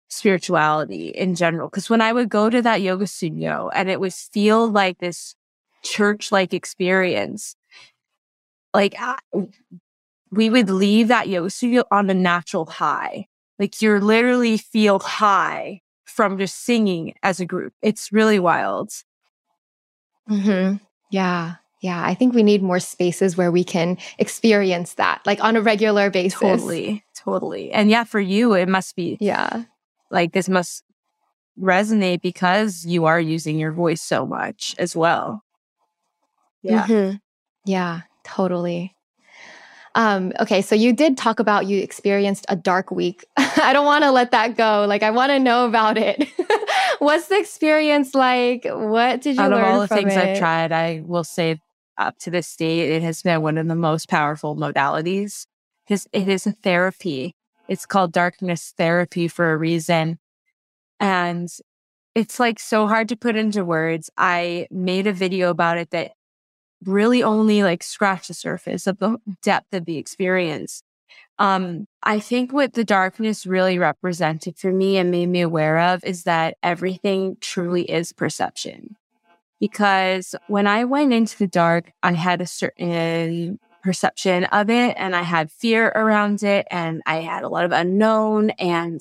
spirituality 0.08 1.08
in 1.08 1.34
general. 1.34 1.68
Because 1.68 1.90
when 1.90 2.00
I 2.02 2.12
would 2.12 2.28
go 2.28 2.50
to 2.50 2.62
that 2.62 2.82
yoga 2.82 3.06
studio 3.06 3.70
and 3.74 3.90
it 3.90 4.00
would 4.00 4.14
feel 4.14 4.68
like 4.70 4.98
this 4.98 5.34
church 5.82 6.32
like 6.32 6.54
experience 6.54 7.56
like 8.74 8.94
we 10.32 10.48
would 10.48 10.70
leave 10.70 11.08
that 11.08 11.26
studio 11.52 11.84
on 11.90 12.08
a 12.10 12.14
natural 12.14 12.64
high. 12.64 13.26
Like 13.58 13.80
you're 13.82 14.00
literally 14.00 14.56
feel 14.56 14.98
high 14.98 15.82
from 16.04 16.38
just 16.38 16.64
singing 16.64 17.14
as 17.22 17.38
a 17.38 17.46
group. 17.46 17.74
It's 17.82 18.10
really 18.10 18.38
wild. 18.38 18.90
hmm 20.26 20.74
Yeah. 21.10 21.56
Yeah. 21.82 22.02
I 22.04 22.14
think 22.14 22.34
we 22.34 22.42
need 22.42 22.62
more 22.62 22.80
spaces 22.80 23.36
where 23.36 23.50
we 23.50 23.64
can 23.64 23.98
experience 24.18 24.94
that 24.94 25.20
like 25.26 25.42
on 25.44 25.56
a 25.56 25.60
regular 25.60 26.10
basis. 26.10 26.40
Totally. 26.40 27.04
Totally. 27.14 27.70
And 27.70 27.90
yeah, 27.90 28.04
for 28.04 28.20
you, 28.20 28.54
it 28.54 28.68
must 28.68 28.96
be. 28.96 29.18
Yeah. 29.20 29.64
Like 30.10 30.32
this 30.32 30.48
must 30.48 30.84
resonate 31.60 32.22
because 32.22 32.86
you 32.86 33.04
are 33.04 33.20
using 33.20 33.58
your 33.58 33.72
voice 33.72 34.00
so 34.00 34.24
much 34.26 34.74
as 34.78 34.96
well. 34.96 35.42
Yeah. 36.62 36.86
Mm-hmm. 36.86 37.16
Yeah. 37.66 38.00
Totally. 38.24 38.94
Um, 39.94 40.32
okay, 40.40 40.62
so 40.62 40.74
you 40.74 40.92
did 40.92 41.18
talk 41.18 41.38
about 41.38 41.66
you 41.66 41.80
experienced 41.82 42.46
a 42.48 42.56
dark 42.56 42.90
week. 42.90 43.26
I 43.36 43.72
don't 43.72 43.84
want 43.84 44.04
to 44.04 44.10
let 44.10 44.30
that 44.30 44.56
go. 44.56 44.86
Like, 44.88 45.02
I 45.02 45.10
want 45.10 45.30
to 45.30 45.38
know 45.38 45.66
about 45.66 45.98
it. 45.98 46.28
What's 46.98 47.28
the 47.28 47.38
experience 47.38 48.14
like? 48.14 48.64
What 48.64 49.20
did 49.20 49.36
you 49.36 49.42
Out 49.42 49.50
learn 49.50 49.64
of 49.64 49.66
all 49.66 49.80
the 49.80 49.88
things 49.88 50.14
it? 50.14 50.18
I've 50.18 50.38
tried, 50.38 50.72
I 50.72 51.02
will 51.04 51.24
say 51.24 51.60
up 51.98 52.18
to 52.20 52.30
this 52.30 52.54
date, 52.56 52.90
it 52.90 53.02
has 53.02 53.22
been 53.22 53.42
one 53.42 53.58
of 53.58 53.68
the 53.68 53.74
most 53.74 54.08
powerful 54.08 54.56
modalities 54.56 55.46
because 55.84 56.06
it 56.12 56.28
is 56.28 56.46
a 56.46 56.52
therapy. 56.52 57.34
It's 57.68 57.86
called 57.86 58.12
darkness 58.12 58.72
therapy 58.76 59.28
for 59.28 59.52
a 59.52 59.56
reason. 59.56 60.18
And 61.00 61.48
it's 62.14 62.38
like 62.38 62.58
so 62.58 62.86
hard 62.86 63.08
to 63.08 63.16
put 63.16 63.36
into 63.36 63.64
words. 63.64 64.10
I 64.16 64.68
made 64.70 65.06
a 65.06 65.12
video 65.12 65.50
about 65.50 65.78
it 65.78 65.90
that 65.90 66.12
really 66.84 67.22
only 67.22 67.62
like 67.62 67.82
scratch 67.82 68.28
the 68.28 68.34
surface 68.34 68.86
of 68.86 68.98
the 68.98 69.18
depth 69.42 69.72
of 69.72 69.84
the 69.84 69.98
experience. 69.98 70.82
Um, 71.38 71.86
I 72.02 72.20
think 72.20 72.52
what 72.52 72.74
the 72.74 72.84
darkness 72.84 73.46
really 73.46 73.78
represented 73.78 74.58
for 74.58 74.72
me 74.72 74.96
and 74.96 75.10
made 75.10 75.26
me 75.26 75.40
aware 75.40 75.78
of 75.78 76.04
is 76.04 76.24
that 76.24 76.56
everything 76.62 77.36
truly 77.40 77.82
is 77.90 78.12
perception. 78.12 78.96
Because 79.58 80.34
when 80.48 80.66
I 80.66 80.84
went 80.84 81.12
into 81.12 81.38
the 81.38 81.46
dark, 81.46 81.92
I 82.02 82.12
had 82.12 82.40
a 82.40 82.46
certain 82.46 83.58
perception 83.82 84.44
of 84.44 84.70
it 84.70 84.94
and 84.96 85.14
I 85.14 85.22
had 85.22 85.50
fear 85.50 85.88
around 85.88 86.42
it 86.42 86.66
and 86.70 87.02
I 87.06 87.16
had 87.16 87.42
a 87.42 87.48
lot 87.48 87.64
of 87.64 87.72
unknown 87.72 88.50
and 88.50 89.00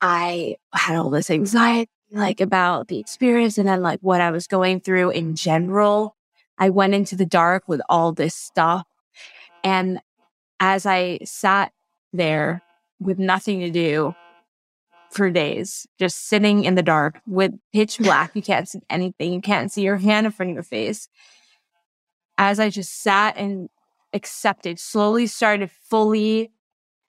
I 0.00 0.56
had 0.72 0.96
all 0.96 1.10
this 1.10 1.30
anxiety 1.30 1.90
like 2.10 2.40
about 2.40 2.88
the 2.88 2.98
experience 2.98 3.58
and 3.58 3.68
then 3.68 3.82
like 3.82 4.00
what 4.00 4.20
I 4.20 4.30
was 4.30 4.46
going 4.46 4.80
through 4.80 5.10
in 5.10 5.34
general. 5.34 6.16
I 6.58 6.70
went 6.70 6.94
into 6.94 7.16
the 7.16 7.26
dark 7.26 7.68
with 7.68 7.80
all 7.88 8.12
this 8.12 8.34
stuff. 8.34 8.86
And 9.62 10.00
as 10.60 10.86
I 10.86 11.20
sat 11.24 11.72
there 12.12 12.62
with 13.00 13.18
nothing 13.18 13.60
to 13.60 13.70
do 13.70 14.14
for 15.10 15.30
days, 15.30 15.86
just 15.98 16.26
sitting 16.28 16.64
in 16.64 16.74
the 16.74 16.82
dark 16.82 17.20
with 17.26 17.52
pitch 17.72 17.98
black, 17.98 18.34
you 18.34 18.42
can't 18.42 18.68
see 18.68 18.80
anything, 18.90 19.32
you 19.32 19.40
can't 19.40 19.70
see 19.72 19.82
your 19.82 19.96
hand 19.96 20.26
in 20.26 20.32
front 20.32 20.50
of 20.50 20.54
your 20.54 20.62
face. 20.62 21.08
As 22.36 22.60
I 22.60 22.70
just 22.70 23.02
sat 23.02 23.36
and 23.36 23.68
accepted, 24.12 24.78
slowly 24.78 25.26
started 25.26 25.70
fully 25.88 26.50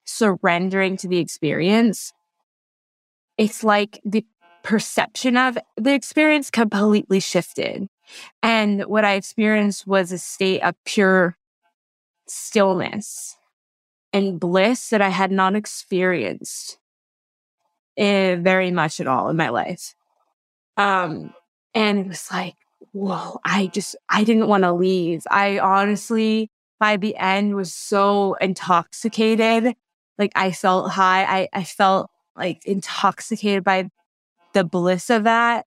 surrendering 0.05 0.97
to 0.97 1.07
the 1.07 1.17
experience, 1.17 2.13
it's 3.37 3.63
like 3.63 4.01
the 4.03 4.25
perception 4.63 5.37
of 5.37 5.57
the 5.77 5.93
experience 5.93 6.49
completely 6.49 7.19
shifted. 7.19 7.87
And 8.41 8.84
what 8.84 9.05
I 9.05 9.14
experienced 9.14 9.88
was 9.88 10.12
a 10.12 10.18
state 10.18 10.62
of 10.62 10.76
pure 10.86 11.38
stillness 12.28 13.36
and 14.14 14.39
bliss 14.39 14.89
that 14.89 15.01
I 15.01 15.10
had 15.10 15.32
not 15.32 15.55
experienced 15.55 16.78
eh, 17.97 18.36
very 18.36 18.72
much 18.72 18.99
at 18.99 19.07
all 19.07 19.30
in 19.30 19.38
my 19.38 19.49
life. 19.49 19.95
Um, 20.78 21.34
and 21.74 21.99
it 21.99 22.07
was 22.07 22.28
like, 22.32 22.55
whoa, 22.91 23.39
I 23.43 23.68
just, 23.68 23.95
I 24.10 24.24
didn't 24.24 24.47
want 24.47 24.64
to 24.64 24.74
leave. 24.74 25.24
I 25.30 25.60
honestly, 25.60 26.49
by 26.80 26.97
the 26.97 27.16
end, 27.18 27.55
was 27.55 27.74
so 27.74 28.36
intoxicated. 28.36 29.76
Like 30.18 30.32
I 30.36 30.51
felt 30.51 30.91
high. 30.91 31.24
I, 31.24 31.49
I 31.53 31.64
felt 31.64 32.10
like 32.36 32.66
intoxicated 32.66 33.64
by 33.64 33.89
the 34.53 34.64
bliss 34.64 35.10
of 35.10 35.26
that. 35.26 35.66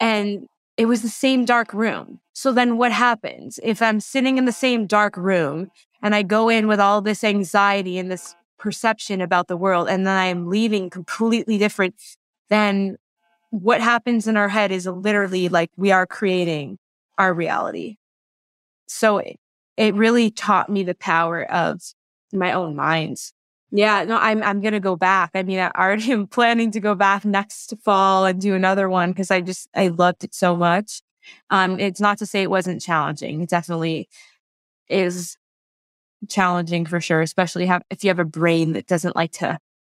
And 0.00 0.48
it 0.76 0.86
was 0.86 1.02
the 1.02 1.08
same 1.08 1.44
dark 1.44 1.72
room. 1.74 2.20
So 2.32 2.52
then 2.52 2.78
what 2.78 2.92
happens 2.92 3.60
if 3.62 3.82
I'm 3.82 4.00
sitting 4.00 4.38
in 4.38 4.44
the 4.44 4.52
same 4.52 4.86
dark 4.86 5.16
room 5.16 5.70
and 6.02 6.14
I 6.14 6.22
go 6.22 6.48
in 6.48 6.68
with 6.68 6.80
all 6.80 7.02
this 7.02 7.22
anxiety 7.22 7.98
and 7.98 8.10
this 8.10 8.34
perception 8.58 9.20
about 9.20 9.48
the 9.48 9.56
world 9.56 9.88
and 9.88 10.06
then 10.06 10.16
I'm 10.16 10.48
leaving 10.48 10.90
completely 10.90 11.56
different 11.56 11.94
then 12.50 12.96
what 13.50 13.80
happens 13.80 14.26
in 14.26 14.36
our 14.36 14.48
head 14.48 14.70
is 14.70 14.86
literally 14.86 15.48
like 15.48 15.70
we 15.76 15.90
are 15.90 16.06
creating 16.06 16.78
our 17.16 17.32
reality. 17.32 17.96
So 18.86 19.18
it, 19.18 19.38
it 19.76 19.94
really 19.94 20.30
taught 20.30 20.68
me 20.68 20.82
the 20.82 20.94
power 20.94 21.50
of 21.50 21.80
my 22.32 22.52
own 22.52 22.76
minds. 22.76 23.32
Yeah, 23.72 24.04
no, 24.04 24.16
I'm 24.16 24.42
I'm 24.42 24.60
gonna 24.60 24.80
go 24.80 24.96
back. 24.96 25.30
I 25.34 25.42
mean, 25.42 25.58
I 25.58 25.70
already 25.70 26.12
am 26.12 26.26
planning 26.26 26.70
to 26.72 26.80
go 26.80 26.94
back 26.94 27.24
next 27.24 27.74
fall 27.84 28.26
and 28.26 28.40
do 28.40 28.54
another 28.54 28.88
one 28.88 29.10
because 29.10 29.30
I 29.30 29.40
just 29.40 29.68
I 29.74 29.88
loved 29.88 30.24
it 30.24 30.34
so 30.34 30.56
much. 30.56 31.02
Um, 31.50 31.78
it's 31.78 32.00
not 32.00 32.18
to 32.18 32.26
say 32.26 32.42
it 32.42 32.50
wasn't 32.50 32.80
challenging. 32.82 33.42
It 33.42 33.48
definitely 33.50 34.08
is 34.88 35.36
challenging 36.28 36.86
for 36.86 37.00
sure, 37.00 37.20
especially 37.20 37.66
have, 37.66 37.82
if 37.90 38.02
you 38.04 38.08
have 38.08 38.18
a 38.18 38.24
brain 38.24 38.72
that 38.72 38.86
doesn't 38.86 39.16
like 39.16 39.32
to 39.32 39.58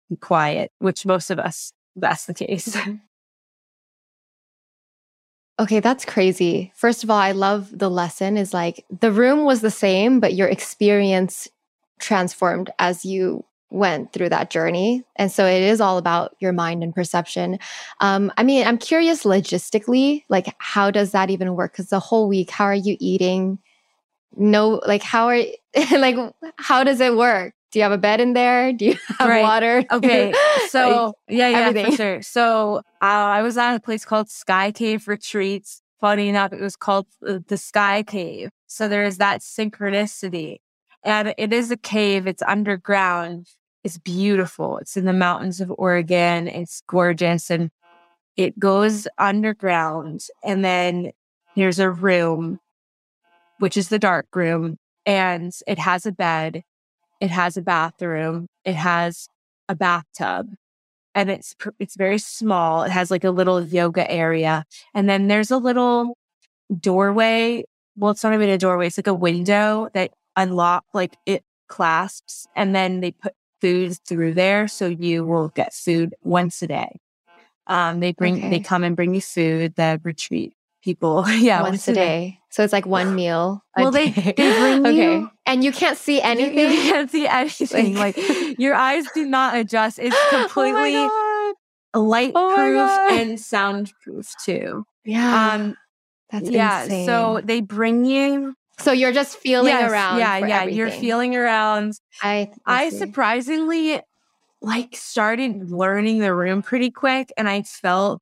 be 0.09 0.17
quiet, 0.17 0.73
which 0.79 1.07
most 1.07 1.31
of 1.31 1.39
us 1.39 1.73
that's 1.97 2.27
the 2.27 2.35
case. 2.35 2.77
Okay, 5.61 5.81
that's 5.81 6.07
crazy. 6.07 6.73
First 6.75 7.05
of 7.05 7.11
all, 7.11 7.19
I 7.19 7.33
love 7.33 7.69
the 7.71 7.91
lesson 7.91 8.39
is 8.39 8.55
like 8.55 8.87
the 8.89 9.13
room 9.13 9.45
was 9.45 9.61
the 9.61 9.71
same, 9.71 10.19
but 10.19 10.33
your 10.33 10.49
experience 10.49 11.49
transformed 11.99 12.71
as 12.79 13.05
you 13.05 13.45
went 13.71 14.13
through 14.13 14.29
that 14.29 14.51
journey. 14.51 15.05
And 15.17 15.31
so 15.31 15.47
it 15.47 15.63
is 15.63 15.81
all 15.81 15.97
about 15.97 16.37
your 16.41 16.53
mind 16.53 16.83
and 16.83 16.95
perception. 16.95 17.59
Um, 18.01 18.33
I 18.37 18.43
mean, 18.43 18.67
I'm 18.67 18.79
curious 18.79 19.23
logistically, 19.25 20.25
like, 20.29 20.55
how 20.59 20.91
does 20.91 21.13
that 21.13 21.31
even 21.31 21.55
work? 21.55 21.73
Because 21.73 21.89
the 21.89 22.01
whole 22.01 22.29
week, 22.29 22.51
how 22.51 22.65
are 22.65 22.75
you 22.75 22.97
eating? 23.01 23.59
No, 24.37 24.81
like, 24.87 25.03
how 25.03 25.29
are, 25.29 25.43
like, 25.93 26.17
how 26.57 26.85
does 26.85 27.01
it 27.01 27.17
work? 27.17 27.55
Do 27.71 27.79
you 27.79 27.85
have 27.85 27.93
a 27.93 27.99
bed 27.99 28.21
in 28.21 28.33
there? 28.33 28.73
Do 28.73 28.87
you 28.87 28.99
have 29.19 29.29
right. 29.29 29.43
water? 29.43 29.85
Okay. 29.91 30.35
So, 30.69 31.15
yeah, 31.29 31.49
yeah, 31.49 31.59
everything. 31.59 31.91
for 31.91 31.97
sure. 31.97 32.23
So, 32.23 32.77
uh, 33.03 33.03
I 33.03 33.43
was 33.43 33.59
at 33.59 33.75
a 33.75 33.81
place 33.81 34.05
called 34.05 34.31
Sky 34.31 34.71
Cave 34.71 35.09
Retreats. 35.09 35.83
Funny 36.01 36.29
enough, 36.29 36.53
it 36.53 36.61
was 36.61 36.77
called 36.77 37.07
uh, 37.27 37.41
the 37.49 37.57
Sky 37.57 38.05
Cave. 38.05 38.51
So, 38.69 38.87
there's 38.87 39.17
that 39.17 39.41
synchronicity. 39.41 40.59
And 41.03 41.35
it 41.37 41.53
is 41.53 41.73
a 41.73 41.77
cave, 41.77 42.29
it's 42.29 42.43
underground 42.43 43.49
it's 43.85 43.99
beautiful. 43.99 44.79
It's 44.79 44.97
in 44.97 45.05
the 45.05 45.13
mountains 45.13 45.61
of 45.61 45.73
Oregon. 45.77 46.49
It's 46.49 46.83
gorgeous 46.87 47.51
and 47.51 47.71
it 48.37 48.59
goes 48.59 49.09
underground. 49.19 50.27
And 50.45 50.65
then 50.65 51.13
there's 51.57 51.79
a 51.79 51.91
room, 51.91 52.61
which 53.59 53.77
is 53.77 53.89
the 53.89 53.99
dark 53.99 54.27
room, 54.35 54.77
and 55.07 55.53
it 55.67 55.79
has 55.79 56.07
a 56.07 56.13
bed. 56.13 56.63
It 57.21 57.31
has 57.31 57.57
a 57.57 57.63
bathroom. 57.63 58.49
It 58.65 58.75
has 58.75 59.29
a 59.69 59.75
bathtub 59.75 60.55
and 61.15 61.31
it's 61.31 61.55
it's 61.79 61.97
very 61.97 62.19
small. 62.19 62.83
It 62.83 62.91
has 62.91 63.11
like 63.11 63.25
a 63.25 63.31
little 63.31 63.63
yoga 63.63 64.11
area, 64.11 64.65
and 64.95 65.09
then 65.09 65.29
there's 65.29 65.51
a 65.51 65.59
little 65.59 66.17
doorway. 66.79 67.65
Well, 67.97 68.13
it's 68.13 68.25
not 68.25 68.35
even 68.35 68.49
a 68.49 68.59
doorway; 68.59 68.87
it's 68.87 68.99
like 68.99 69.07
a 69.07 69.15
window 69.15 69.89
that 69.95 70.13
unlock 70.37 70.85
like 70.95 71.17
it 71.27 71.45
clasps, 71.69 72.47
and 72.57 72.75
then 72.75 73.01
they 73.01 73.13
put 73.13 73.35
food 73.61 73.97
through 74.07 74.35
there. 74.35 74.69
So 74.69 74.87
you 74.87 75.25
will 75.25 75.49
get 75.49 75.75
food 75.75 76.15
once 76.23 76.63
a 76.63 76.69
day. 76.69 77.01
Um, 77.67 78.01
they 78.01 78.13
bring, 78.13 78.39
okay. 78.39 78.51
they 78.51 78.61
come 78.61 78.83
and 78.83 78.97
bring 78.97 79.15
you 79.15 79.21
food, 79.21 79.75
the 79.77 80.01
retreat 80.03 80.55
people. 80.83 81.29
yeah. 81.29 81.63
Once, 81.63 81.73
once 81.73 81.89
a 81.89 81.93
day. 81.95 82.01
day. 82.01 82.41
So 82.51 82.65
it's 82.65 82.73
like 82.73 82.87
one 82.87 83.15
meal. 83.15 83.63
well, 83.77 83.91
they, 83.91 84.11
they 84.11 84.33
bring 84.33 84.87
okay. 84.87 84.95
you. 84.95 85.31
And 85.47 85.65
you 85.65 85.73
can't 85.73 85.99
see 85.99 86.21
anything. 86.21 86.59
You, 86.59 86.69
you 86.69 86.91
can't 86.91 87.11
see 87.11 87.27
anything. 87.29 87.95
like 87.95 88.17
your 88.59 88.75
eyes 88.75 89.05
do 89.15 89.25
not 89.25 89.57
adjust. 89.57 89.99
It's 89.99 90.17
oh 90.33 90.43
completely 90.43 90.95
oh 90.97 91.55
light 91.95 92.33
oh 92.35 92.55
proof 92.55 93.21
and 93.21 93.41
soundproof 93.41 94.33
too. 94.45 94.85
Yeah. 95.05 95.53
Um, 95.53 95.77
that's 96.31 96.49
yeah. 96.49 96.85
Insane. 96.85 97.07
So 97.07 97.41
they 97.43 97.61
bring 97.61 98.05
you 98.05 98.55
so 98.81 98.93
you're 98.93 99.13
just 99.13 99.37
feeling 99.37 99.69
yes, 99.69 99.91
around. 99.91 100.19
Yeah, 100.19 100.39
yeah. 100.39 100.61
Everything. 100.61 100.79
You're 100.79 100.91
feeling 100.91 101.37
around. 101.37 101.95
I 102.23 102.51
I, 102.67 102.87
I 102.87 102.91
surprisingly 102.91 104.01
like 104.63 104.95
started 104.95 105.71
learning 105.71 106.19
the 106.19 106.35
room 106.35 106.63
pretty 106.63 106.91
quick 106.91 107.33
and 107.37 107.49
I 107.49 107.63
felt 107.63 108.21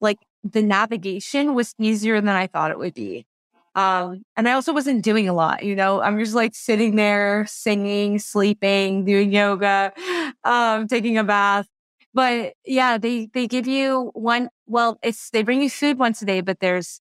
like 0.00 0.18
the 0.44 0.62
navigation 0.62 1.54
was 1.54 1.74
easier 1.78 2.20
than 2.20 2.28
I 2.34 2.46
thought 2.46 2.70
it 2.70 2.78
would 2.78 2.94
be. 2.94 3.26
Um, 3.74 4.22
and 4.36 4.48
I 4.48 4.52
also 4.52 4.72
wasn't 4.72 5.02
doing 5.02 5.28
a 5.28 5.32
lot, 5.32 5.64
you 5.64 5.74
know, 5.74 6.02
I'm 6.02 6.18
just 6.18 6.34
like 6.34 6.54
sitting 6.54 6.96
there 6.96 7.46
singing, 7.48 8.18
sleeping, 8.18 9.06
doing 9.06 9.32
yoga, 9.32 9.92
um, 10.44 10.88
taking 10.88 11.16
a 11.16 11.24
bath. 11.24 11.66
But 12.12 12.52
yeah, 12.66 12.98
they, 12.98 13.30
they 13.32 13.46
give 13.46 13.66
you 13.66 14.10
one, 14.12 14.50
well, 14.66 14.98
it's, 15.02 15.30
they 15.30 15.42
bring 15.42 15.62
you 15.62 15.70
food 15.70 15.98
once 15.98 16.20
a 16.20 16.26
day, 16.26 16.42
but 16.42 16.60
there's 16.60 17.00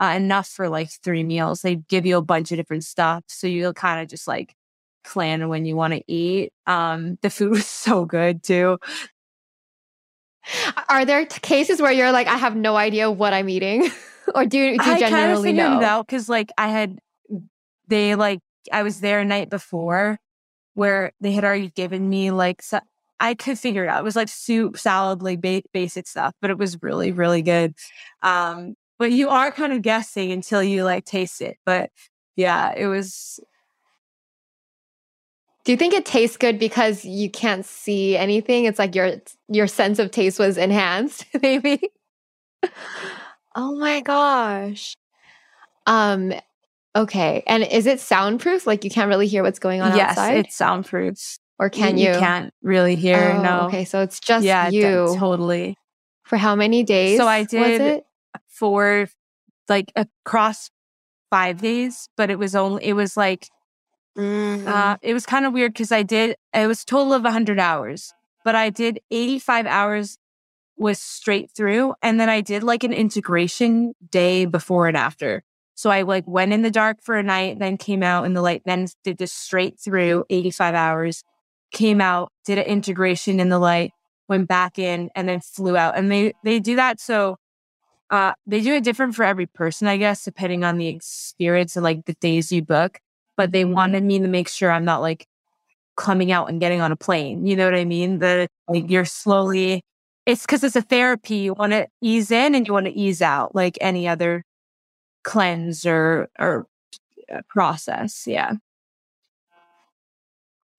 uh, 0.00 0.14
enough 0.16 0.48
for 0.48 0.68
like 0.68 0.90
three 0.90 1.24
meals. 1.24 1.62
They 1.62 1.76
give 1.76 2.06
you 2.06 2.16
a 2.16 2.22
bunch 2.22 2.52
of 2.52 2.56
different 2.56 2.84
stuff. 2.84 3.24
So 3.26 3.46
you'll 3.46 3.74
kind 3.74 4.00
of 4.00 4.08
just 4.08 4.28
like 4.28 4.54
plan 5.04 5.48
when 5.48 5.64
you 5.64 5.76
want 5.76 5.94
to 5.94 6.02
eat. 6.06 6.52
Um, 6.66 7.18
the 7.22 7.30
food 7.30 7.50
was 7.50 7.66
so 7.66 8.04
good 8.04 8.42
too. 8.42 8.78
Are 10.88 11.04
there 11.04 11.26
t- 11.26 11.40
cases 11.40 11.82
where 11.82 11.92
you're 11.92 12.12
like, 12.12 12.26
I 12.26 12.36
have 12.36 12.56
no 12.56 12.76
idea 12.76 13.10
what 13.10 13.34
I'm 13.34 13.48
eating? 13.48 13.90
or 14.34 14.44
do, 14.44 14.50
do 14.78 14.84
you 14.84 14.92
I 14.92 14.98
generally 14.98 15.52
know? 15.52 15.82
out 15.82 16.06
because 16.06 16.28
like 16.28 16.50
I 16.56 16.68
had, 16.68 16.98
they 17.88 18.14
like, 18.14 18.40
I 18.72 18.82
was 18.82 19.00
there 19.00 19.20
a 19.20 19.24
night 19.24 19.50
before 19.50 20.18
where 20.74 21.12
they 21.20 21.32
had 21.32 21.44
already 21.44 21.70
given 21.70 22.08
me 22.08 22.30
like, 22.30 22.62
so, 22.62 22.80
I 23.20 23.34
could 23.34 23.58
figure 23.58 23.84
it 23.84 23.88
out. 23.88 24.00
It 24.00 24.04
was 24.04 24.16
like 24.16 24.28
soup, 24.28 24.78
salad, 24.78 25.22
like 25.22 25.40
ba- 25.40 25.62
basic 25.72 26.06
stuff, 26.06 26.34
but 26.40 26.50
it 26.50 26.58
was 26.58 26.80
really, 26.82 27.12
really 27.12 27.42
good. 27.42 27.74
Um, 28.22 28.74
but 28.98 29.12
you 29.12 29.28
are 29.28 29.50
kind 29.50 29.72
of 29.72 29.82
guessing 29.82 30.32
until 30.32 30.62
you 30.62 30.84
like 30.84 31.04
taste 31.04 31.40
it. 31.40 31.56
But 31.64 31.90
yeah, 32.36 32.72
it 32.76 32.86
was. 32.86 33.40
Do 35.64 35.72
you 35.72 35.78
think 35.78 35.92
it 35.92 36.06
tastes 36.06 36.36
good 36.36 36.58
because 36.58 37.04
you 37.04 37.30
can't 37.30 37.64
see 37.64 38.16
anything? 38.16 38.64
It's 38.64 38.78
like 38.78 38.94
your 38.94 39.12
your 39.48 39.66
sense 39.66 39.98
of 39.98 40.10
taste 40.10 40.38
was 40.38 40.56
enhanced, 40.58 41.26
maybe. 41.42 41.80
oh 43.54 43.76
my 43.76 44.00
gosh. 44.00 44.96
Um 45.86 46.32
okay. 46.96 47.42
And 47.46 47.62
is 47.64 47.86
it 47.86 48.00
soundproof? 48.00 48.66
Like 48.66 48.84
you 48.84 48.90
can't 48.90 49.08
really 49.08 49.26
hear 49.26 49.42
what's 49.42 49.58
going 49.58 49.80
on 49.80 49.92
outside? 49.92 49.98
yes, 49.98 50.10
outside? 50.18 50.36
it's 50.38 50.56
soundproof. 50.56 51.38
Or 51.58 51.68
can 51.70 51.98
you? 51.98 52.12
You 52.12 52.18
can't 52.18 52.54
really 52.62 52.94
hear. 52.94 53.34
Oh, 53.36 53.42
no. 53.42 53.60
Okay, 53.66 53.84
so 53.84 54.00
it's 54.00 54.20
just 54.20 54.44
yeah, 54.44 54.68
you. 54.68 55.14
totally. 55.18 55.76
For 56.22 56.36
how 56.36 56.54
many 56.54 56.84
days? 56.84 57.18
So 57.18 57.26
I 57.26 57.40
was 57.40 57.48
did 57.48 57.80
it? 57.80 58.04
For 58.48 59.08
like 59.68 59.92
across 59.96 60.70
five 61.30 61.60
days, 61.60 62.08
but 62.16 62.30
it 62.30 62.38
was 62.38 62.54
only 62.54 62.84
it 62.84 62.94
was 62.94 63.16
like 63.16 63.48
Mm. 64.16 64.66
uh 64.66 64.96
it 65.00 65.14
was 65.14 65.26
kind 65.26 65.46
of 65.46 65.52
weird 65.52 65.72
because 65.72 65.92
I 65.92 66.02
did 66.02 66.34
it 66.52 66.66
was 66.66 66.84
total 66.84 67.12
of 67.14 67.22
hundred 67.24 67.60
hours, 67.60 68.12
but 68.44 68.56
I 68.56 68.70
did 68.70 69.00
eighty 69.12 69.38
five 69.38 69.64
hours 69.66 70.18
was 70.76 70.98
straight 70.98 71.50
through, 71.50 71.94
and 72.02 72.18
then 72.18 72.28
I 72.28 72.40
did 72.40 72.62
like 72.62 72.82
an 72.84 72.92
integration 72.92 73.94
day 74.10 74.44
before 74.44 74.88
and 74.88 74.96
after. 74.96 75.42
So 75.74 75.90
I 75.90 76.02
like 76.02 76.26
went 76.26 76.52
in 76.52 76.62
the 76.62 76.70
dark 76.70 76.98
for 77.02 77.16
a 77.16 77.22
night, 77.22 77.58
then 77.60 77.76
came 77.76 78.02
out 78.02 78.24
in 78.24 78.34
the 78.34 78.42
light, 78.42 78.62
then 78.64 78.88
did 79.04 79.18
this 79.18 79.32
straight 79.32 79.78
through 79.78 80.24
eighty 80.30 80.50
five 80.50 80.74
hours, 80.74 81.22
came 81.70 82.00
out, 82.00 82.32
did 82.44 82.58
an 82.58 82.64
integration 82.64 83.38
in 83.38 83.50
the 83.50 83.58
light, 83.60 83.92
went 84.28 84.48
back 84.48 84.78
in, 84.80 85.10
and 85.14 85.28
then 85.28 85.40
flew 85.40 85.76
out. 85.76 85.96
And 85.96 86.10
they 86.10 86.32
they 86.42 86.58
do 86.58 86.74
that 86.76 86.98
so 87.00 87.36
uh, 88.10 88.32
they 88.46 88.60
do 88.60 88.74
it 88.74 88.84
different 88.84 89.14
for 89.14 89.24
every 89.24 89.46
person, 89.46 89.86
I 89.88 89.96
guess, 89.96 90.24
depending 90.24 90.64
on 90.64 90.78
the 90.78 90.88
experience 90.88 91.76
and 91.76 91.84
like 91.84 92.06
the 92.06 92.14
days 92.14 92.50
you 92.50 92.62
book. 92.62 93.00
But 93.36 93.52
they 93.52 93.64
wanted 93.64 94.02
me 94.02 94.18
to 94.18 94.28
make 94.28 94.48
sure 94.48 94.70
I'm 94.70 94.84
not 94.84 95.00
like 95.00 95.26
coming 95.96 96.32
out 96.32 96.48
and 96.48 96.60
getting 96.60 96.80
on 96.80 96.92
a 96.92 96.96
plane. 96.96 97.46
You 97.46 97.56
know 97.56 97.66
what 97.66 97.74
I 97.74 97.84
mean? 97.84 98.18
The 98.18 98.48
like 98.68 98.90
you're 98.90 99.04
slowly. 99.04 99.82
It's 100.26 100.42
because 100.42 100.64
it's 100.64 100.76
a 100.76 100.82
therapy. 100.82 101.36
You 101.36 101.54
want 101.54 101.72
to 101.72 101.86
ease 102.02 102.30
in 102.30 102.54
and 102.54 102.66
you 102.66 102.72
want 102.72 102.86
to 102.86 102.92
ease 102.92 103.22
out, 103.22 103.54
like 103.54 103.78
any 103.80 104.08
other 104.08 104.44
cleanse 105.24 105.86
or 105.86 106.28
or 106.38 106.66
uh, 107.32 107.42
process. 107.48 108.26
Yeah. 108.26 108.54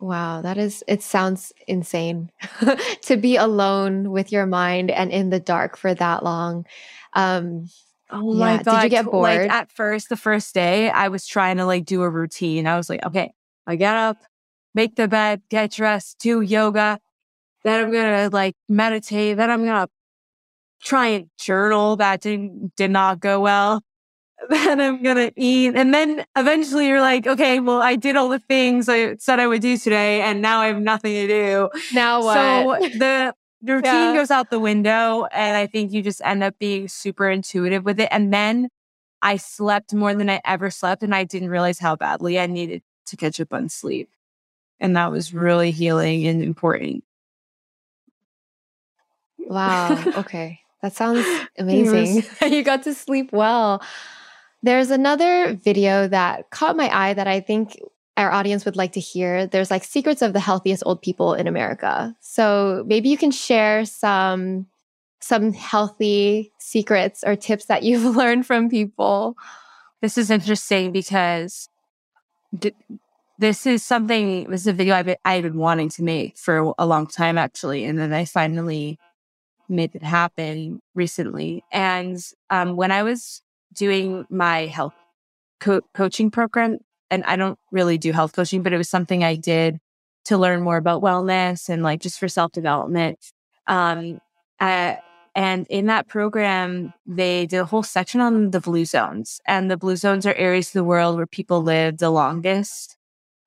Wow, 0.01 0.41
that 0.41 0.57
is, 0.57 0.81
it 0.87 1.03
sounds 1.03 1.51
insane 1.67 2.31
to 3.01 3.17
be 3.17 3.35
alone 3.35 4.11
with 4.11 4.31
your 4.31 4.45
mind 4.45 4.91
and 4.91 5.11
in 5.11 5.29
the 5.29 5.41
dark 5.41 5.75
for 5.75 5.93
that 5.93 6.23
long. 6.23 6.65
Um, 7.13 7.67
Oh 8.11 8.33
Yeah. 8.33 8.57
my 8.57 8.57
Did 8.57 8.65
god! 8.65 8.83
you 8.83 8.89
get 8.89 9.05
bored? 9.05 9.41
Like 9.41 9.51
at 9.51 9.71
first, 9.71 10.09
the 10.09 10.17
first 10.17 10.53
day, 10.53 10.89
I 10.89 11.09
was 11.09 11.27
trying 11.27 11.57
to 11.57 11.65
like 11.65 11.85
do 11.85 12.01
a 12.01 12.09
routine. 12.09 12.65
I 12.67 12.75
was 12.75 12.89
like, 12.89 13.05
okay, 13.05 13.31
I 13.67 13.75
get 13.75 13.95
up, 13.95 14.17
make 14.73 14.95
the 14.95 15.07
bed, 15.07 15.41
get 15.49 15.71
dressed, 15.71 16.17
do 16.19 16.41
yoga. 16.41 16.99
Then 17.63 17.85
I'm 17.85 17.91
gonna 17.91 18.29
like 18.31 18.55
meditate. 18.67 19.37
Then 19.37 19.51
I'm 19.51 19.63
gonna 19.65 19.89
try 20.81 21.07
and 21.07 21.29
journal. 21.37 21.97
That 21.97 22.21
didn't 22.21 22.75
did 22.75 22.91
not 22.91 23.19
go 23.19 23.39
well. 23.41 23.83
Then 24.49 24.79
I'm 24.79 25.03
gonna 25.03 25.31
eat, 25.35 25.75
and 25.75 25.93
then 25.93 26.25
eventually 26.37 26.87
you're 26.87 27.01
like, 27.01 27.27
okay, 27.27 27.59
well, 27.59 27.81
I 27.81 27.97
did 27.97 28.15
all 28.15 28.29
the 28.29 28.39
things 28.39 28.87
I 28.87 29.17
said 29.17 29.37
I 29.39 29.47
would 29.47 29.61
do 29.61 29.77
today, 29.77 30.21
and 30.21 30.41
now 30.41 30.61
I 30.61 30.67
have 30.67 30.81
nothing 30.81 31.11
to 31.13 31.27
do. 31.27 31.69
now 31.91 32.23
what? 32.23 32.33
So 32.35 32.87
the 32.97 33.35
the 33.61 33.75
routine 33.75 33.91
Yeah. 33.91 34.13
goes 34.13 34.31
out 34.31 34.49
the 34.49 34.59
window, 34.59 35.25
and 35.31 35.57
I 35.57 35.67
think 35.67 35.91
you 35.91 36.01
just 36.01 36.21
end 36.23 36.43
up 36.43 36.57
being 36.59 36.87
super 36.87 37.29
intuitive 37.29 37.85
with 37.85 37.99
it. 37.99 38.09
And 38.11 38.33
then 38.33 38.69
I 39.21 39.37
slept 39.37 39.93
more 39.93 40.15
than 40.15 40.29
I 40.29 40.41
ever 40.45 40.69
slept, 40.71 41.03
and 41.03 41.13
I 41.13 41.23
didn't 41.23 41.49
realize 41.49 41.79
how 41.79 41.95
badly 41.95 42.39
I 42.39 42.47
needed 42.47 42.83
to 43.07 43.17
catch 43.17 43.39
up 43.39 43.53
on 43.53 43.69
sleep. 43.69 44.09
And 44.79 44.95
that 44.95 45.11
was 45.11 45.33
really 45.33 45.71
healing 45.71 46.25
and 46.27 46.41
important. 46.41 47.03
Wow. 49.37 50.03
Okay. 50.15 50.59
That 50.81 50.93
sounds 50.93 51.25
amazing. 51.57 52.23
you 52.41 52.63
got 52.63 52.83
to 52.83 52.93
sleep 52.93 53.33
well. 53.33 53.83
There's 54.63 54.91
another 54.91 55.53
video 55.61 56.07
that 56.07 56.49
caught 56.51 56.77
my 56.77 56.89
eye 56.89 57.13
that 57.13 57.27
I 57.27 57.41
think 57.41 57.77
our 58.19 58.31
audience 58.31 58.65
would 58.65 58.75
like 58.75 58.91
to 58.91 58.99
hear. 58.99 59.47
There's 59.47 59.71
like 59.71 59.85
secrets 59.85 60.21
of 60.21 60.33
the 60.33 60.41
healthiest 60.41 60.83
old 60.85 61.01
people 61.01 61.33
in 61.33 61.47
America. 61.47 62.13
So 62.19 62.83
maybe 62.85 63.07
you 63.07 63.17
can 63.17 63.31
share 63.31 63.85
some 63.85 64.67
some 65.21 65.53
healthy 65.53 66.51
secrets 66.59 67.23
or 67.25 67.35
tips 67.35 67.65
that 67.65 67.83
you've 67.83 68.15
learned 68.15 68.45
from 68.45 68.69
people. 68.69 69.35
This 70.01 70.17
is 70.17 70.29
interesting 70.29 70.91
because 70.91 71.69
d- 72.57 72.75
this 73.37 73.65
is 73.65 73.83
something, 73.83 74.49
this 74.49 74.61
is 74.61 74.67
a 74.67 74.73
video 74.73 74.95
I've 74.95 75.05
been, 75.05 75.17
I've 75.23 75.43
been 75.43 75.57
wanting 75.57 75.89
to 75.89 76.03
make 76.03 76.37
for 76.37 76.73
a 76.77 76.85
long 76.85 77.07
time, 77.07 77.37
actually. 77.37 77.85
And 77.85 77.97
then 77.97 78.13
I 78.13 78.25
finally 78.25 78.97
made 79.67 79.95
it 79.95 80.03
happen 80.03 80.81
recently. 80.95 81.63
And 81.71 82.17
um, 82.49 82.75
when 82.75 82.91
I 82.91 83.03
was 83.03 83.41
doing 83.73 84.25
my 84.29 84.65
health 84.65 84.93
co- 85.59 85.81
coaching 85.93 86.31
program, 86.31 86.79
and 87.11 87.23
I 87.25 87.35
don't 87.35 87.59
really 87.71 87.97
do 87.97 88.11
health 88.11 88.33
coaching, 88.33 88.63
but 88.63 88.73
it 88.73 88.77
was 88.77 88.89
something 88.89 89.23
I 89.23 89.35
did 89.35 89.79
to 90.25 90.37
learn 90.37 90.61
more 90.61 90.77
about 90.77 91.01
wellness 91.01 91.69
and 91.69 91.83
like 91.83 92.01
just 92.01 92.19
for 92.19 92.27
self 92.27 92.51
development. 92.51 93.19
Um, 93.67 94.19
uh, 94.59 94.95
and 95.35 95.67
in 95.69 95.85
that 95.85 96.07
program, 96.07 96.93
they 97.05 97.45
did 97.45 97.59
a 97.59 97.65
whole 97.65 97.83
section 97.83 98.19
on 98.19 98.51
the 98.51 98.59
blue 98.59 98.85
zones. 98.85 99.39
And 99.47 99.69
the 99.69 99.77
blue 99.77 99.95
zones 99.95 100.25
are 100.25 100.33
areas 100.33 100.67
of 100.67 100.73
the 100.73 100.83
world 100.83 101.15
where 101.17 101.27
people 101.27 101.61
live 101.61 101.97
the 101.97 102.09
longest 102.09 102.97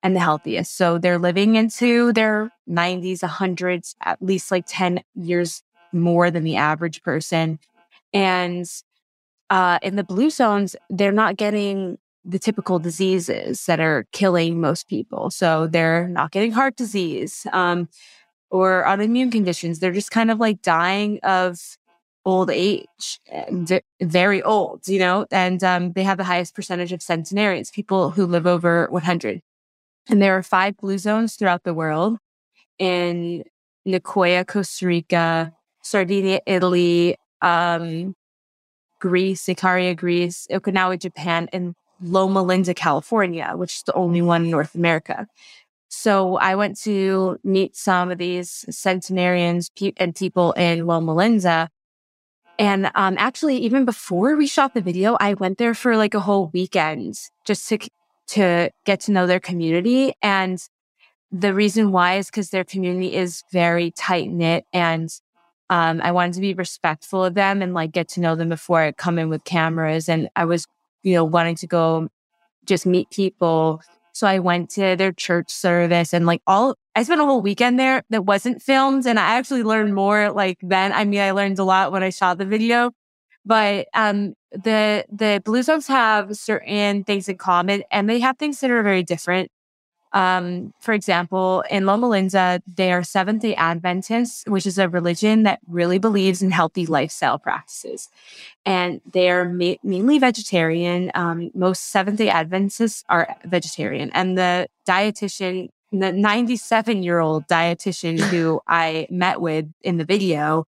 and 0.01 0.15
the 0.15 0.19
healthiest. 0.19 0.75
So 0.75 0.97
they're 0.97 1.19
living 1.19 1.55
into 1.55 2.11
their 2.13 2.51
90s, 2.69 3.19
100s, 3.19 3.95
at 4.01 4.21
least 4.21 4.51
like 4.51 4.65
10 4.67 5.01
years 5.15 5.61
more 5.91 6.31
than 6.31 6.43
the 6.43 6.55
average 6.55 7.03
person. 7.03 7.59
And 8.13 8.65
uh, 9.49 9.79
in 9.81 9.95
the 9.95 10.03
blue 10.03 10.29
zones, 10.29 10.75
they're 10.89 11.11
not 11.11 11.37
getting 11.37 11.97
the 12.25 12.39
typical 12.39 12.79
diseases 12.79 13.65
that 13.65 13.79
are 13.79 14.05
killing 14.11 14.61
most 14.61 14.87
people. 14.87 15.29
So 15.29 15.67
they're 15.67 16.07
not 16.07 16.31
getting 16.31 16.51
heart 16.51 16.75
disease 16.75 17.45
um, 17.51 17.89
or 18.49 18.83
autoimmune 18.87 19.31
conditions. 19.31 19.79
They're 19.79 19.91
just 19.91 20.11
kind 20.11 20.31
of 20.31 20.39
like 20.39 20.61
dying 20.61 21.19
of 21.23 21.59
old 22.25 22.49
age, 22.49 23.19
and 23.29 23.81
very 24.01 24.41
old, 24.41 24.87
you 24.87 24.99
know, 24.99 25.25
and 25.29 25.61
um, 25.61 25.91
they 25.91 26.03
have 26.03 26.17
the 26.17 26.23
highest 26.23 26.55
percentage 26.55 26.93
of 26.93 27.01
centenarians, 27.01 27.69
people 27.69 28.11
who 28.11 28.25
live 28.25 28.47
over 28.47 28.87
100. 28.89 29.41
And 30.09 30.21
there 30.21 30.37
are 30.37 30.43
five 30.43 30.77
blue 30.77 30.97
zones 30.97 31.35
throughout 31.35 31.63
the 31.63 31.73
world 31.73 32.17
in 32.79 33.43
Nicoya, 33.85 34.47
Costa 34.47 34.87
Rica, 34.87 35.53
Sardinia, 35.81 36.39
Italy, 36.45 37.17
um, 37.41 38.15
Greece, 38.99 39.45
Ikaria, 39.47 39.95
Greece, 39.95 40.47
Okinawa, 40.49 40.97
Japan, 40.97 41.49
and 41.51 41.75
Loma 42.03 42.43
Linda, 42.43 42.73
California, 42.73 43.53
which 43.55 43.77
is 43.77 43.83
the 43.83 43.93
only 43.93 44.21
one 44.21 44.45
in 44.45 44.51
North 44.51 44.75
America. 44.75 45.27
So 45.89 46.37
I 46.37 46.55
went 46.55 46.79
to 46.81 47.39
meet 47.43 47.75
some 47.75 48.11
of 48.11 48.17
these 48.17 48.65
centenarians 48.69 49.69
and 49.97 50.15
people 50.15 50.51
in 50.53 50.85
Loma 50.85 51.13
Linda. 51.13 51.69
And 52.59 52.91
um, 52.95 53.15
actually, 53.17 53.57
even 53.57 53.85
before 53.85 54.35
we 54.35 54.47
shot 54.47 54.73
the 54.73 54.81
video, 54.81 55.17
I 55.19 55.33
went 55.35 55.57
there 55.57 55.73
for 55.73 55.95
like 55.97 56.13
a 56.13 56.19
whole 56.19 56.49
weekend 56.53 57.15
just 57.45 57.67
to 57.69 57.79
to 58.25 58.71
get 58.85 59.01
to 59.01 59.11
know 59.11 59.27
their 59.27 59.39
community. 59.39 60.13
And 60.21 60.59
the 61.31 61.53
reason 61.53 61.91
why 61.91 62.17
is 62.17 62.27
because 62.27 62.49
their 62.51 62.63
community 62.63 63.13
is 63.15 63.43
very 63.51 63.91
tight 63.91 64.29
knit 64.29 64.65
and 64.71 65.09
um, 65.69 66.01
I 66.03 66.11
wanted 66.11 66.35
to 66.35 66.41
be 66.41 66.53
respectful 66.53 67.25
of 67.25 67.33
them 67.33 67.61
and 67.61 67.73
like 67.73 67.91
get 67.91 68.07
to 68.09 68.21
know 68.21 68.35
them 68.35 68.49
before 68.49 68.81
I 68.81 68.91
come 68.91 69.17
in 69.17 69.29
with 69.29 69.43
cameras. 69.43 70.07
And 70.07 70.29
I 70.35 70.45
was, 70.45 70.67
you 71.03 71.13
know, 71.13 71.23
wanting 71.23 71.55
to 71.55 71.67
go 71.67 72.09
just 72.65 72.85
meet 72.85 73.09
people. 73.09 73.81
So 74.13 74.27
I 74.27 74.39
went 74.39 74.69
to 74.71 74.95
their 74.95 75.11
church 75.11 75.51
service 75.51 76.13
and 76.13 76.25
like 76.25 76.41
all, 76.47 76.75
I 76.95 77.03
spent 77.03 77.19
a 77.21 77.25
whole 77.25 77.41
weekend 77.41 77.79
there 77.79 78.03
that 78.09 78.25
wasn't 78.25 78.61
filmed. 78.61 79.05
And 79.07 79.19
I 79.19 79.35
actually 79.35 79.63
learned 79.63 79.95
more 79.95 80.31
like 80.31 80.59
then. 80.61 80.93
I 80.93 81.03
mean, 81.05 81.19
I 81.19 81.31
learned 81.31 81.59
a 81.59 81.63
lot 81.63 81.91
when 81.91 82.03
I 82.03 82.09
shot 82.09 82.37
the 82.37 82.45
video, 82.45 82.91
but, 83.45 83.87
um, 83.93 84.35
the, 84.51 85.03
the 85.11 85.41
blue 85.43 85.63
zones 85.63 85.87
have 85.87 86.37
certain 86.37 87.03
things 87.03 87.27
in 87.27 87.37
common 87.37 87.83
and 87.91 88.07
they 88.07 88.19
have 88.19 88.37
things 88.37 88.59
that 88.59 88.69
are 88.69 88.83
very 88.83 89.03
different. 89.03 89.49
Um, 90.13 90.73
for 90.79 90.93
example, 90.93 91.63
in 91.69 91.85
Loma 91.85 92.07
Linda, 92.07 92.61
they 92.67 92.91
are 92.91 93.03
Seventh 93.03 93.41
day 93.41 93.55
Adventists, 93.55 94.43
which 94.47 94.65
is 94.65 94.77
a 94.77 94.87
religion 94.87 95.43
that 95.43 95.59
really 95.67 95.97
believes 95.97 96.41
in 96.41 96.51
healthy 96.51 96.85
lifestyle 96.85 97.39
practices. 97.39 98.09
And 98.65 99.01
they 99.11 99.29
are 99.31 99.45
ma- 99.45 99.75
mainly 99.83 100.19
vegetarian. 100.19 101.11
Um, 101.15 101.49
most 101.55 101.89
Seventh 101.89 102.19
day 102.19 102.29
Adventists 102.29 103.03
are 103.09 103.35
vegetarian. 103.45 104.11
And 104.13 104.37
the 104.37 104.67
dietitian, 104.87 105.69
the 105.91 106.11
97 106.11 107.01
year 107.01 107.19
old 107.19 107.47
dietitian 107.47 108.19
who 108.19 108.61
I 108.67 109.07
met 109.09 109.41
with 109.41 109.71
in 109.81 109.97
the 109.97 110.05
video, 110.05 110.67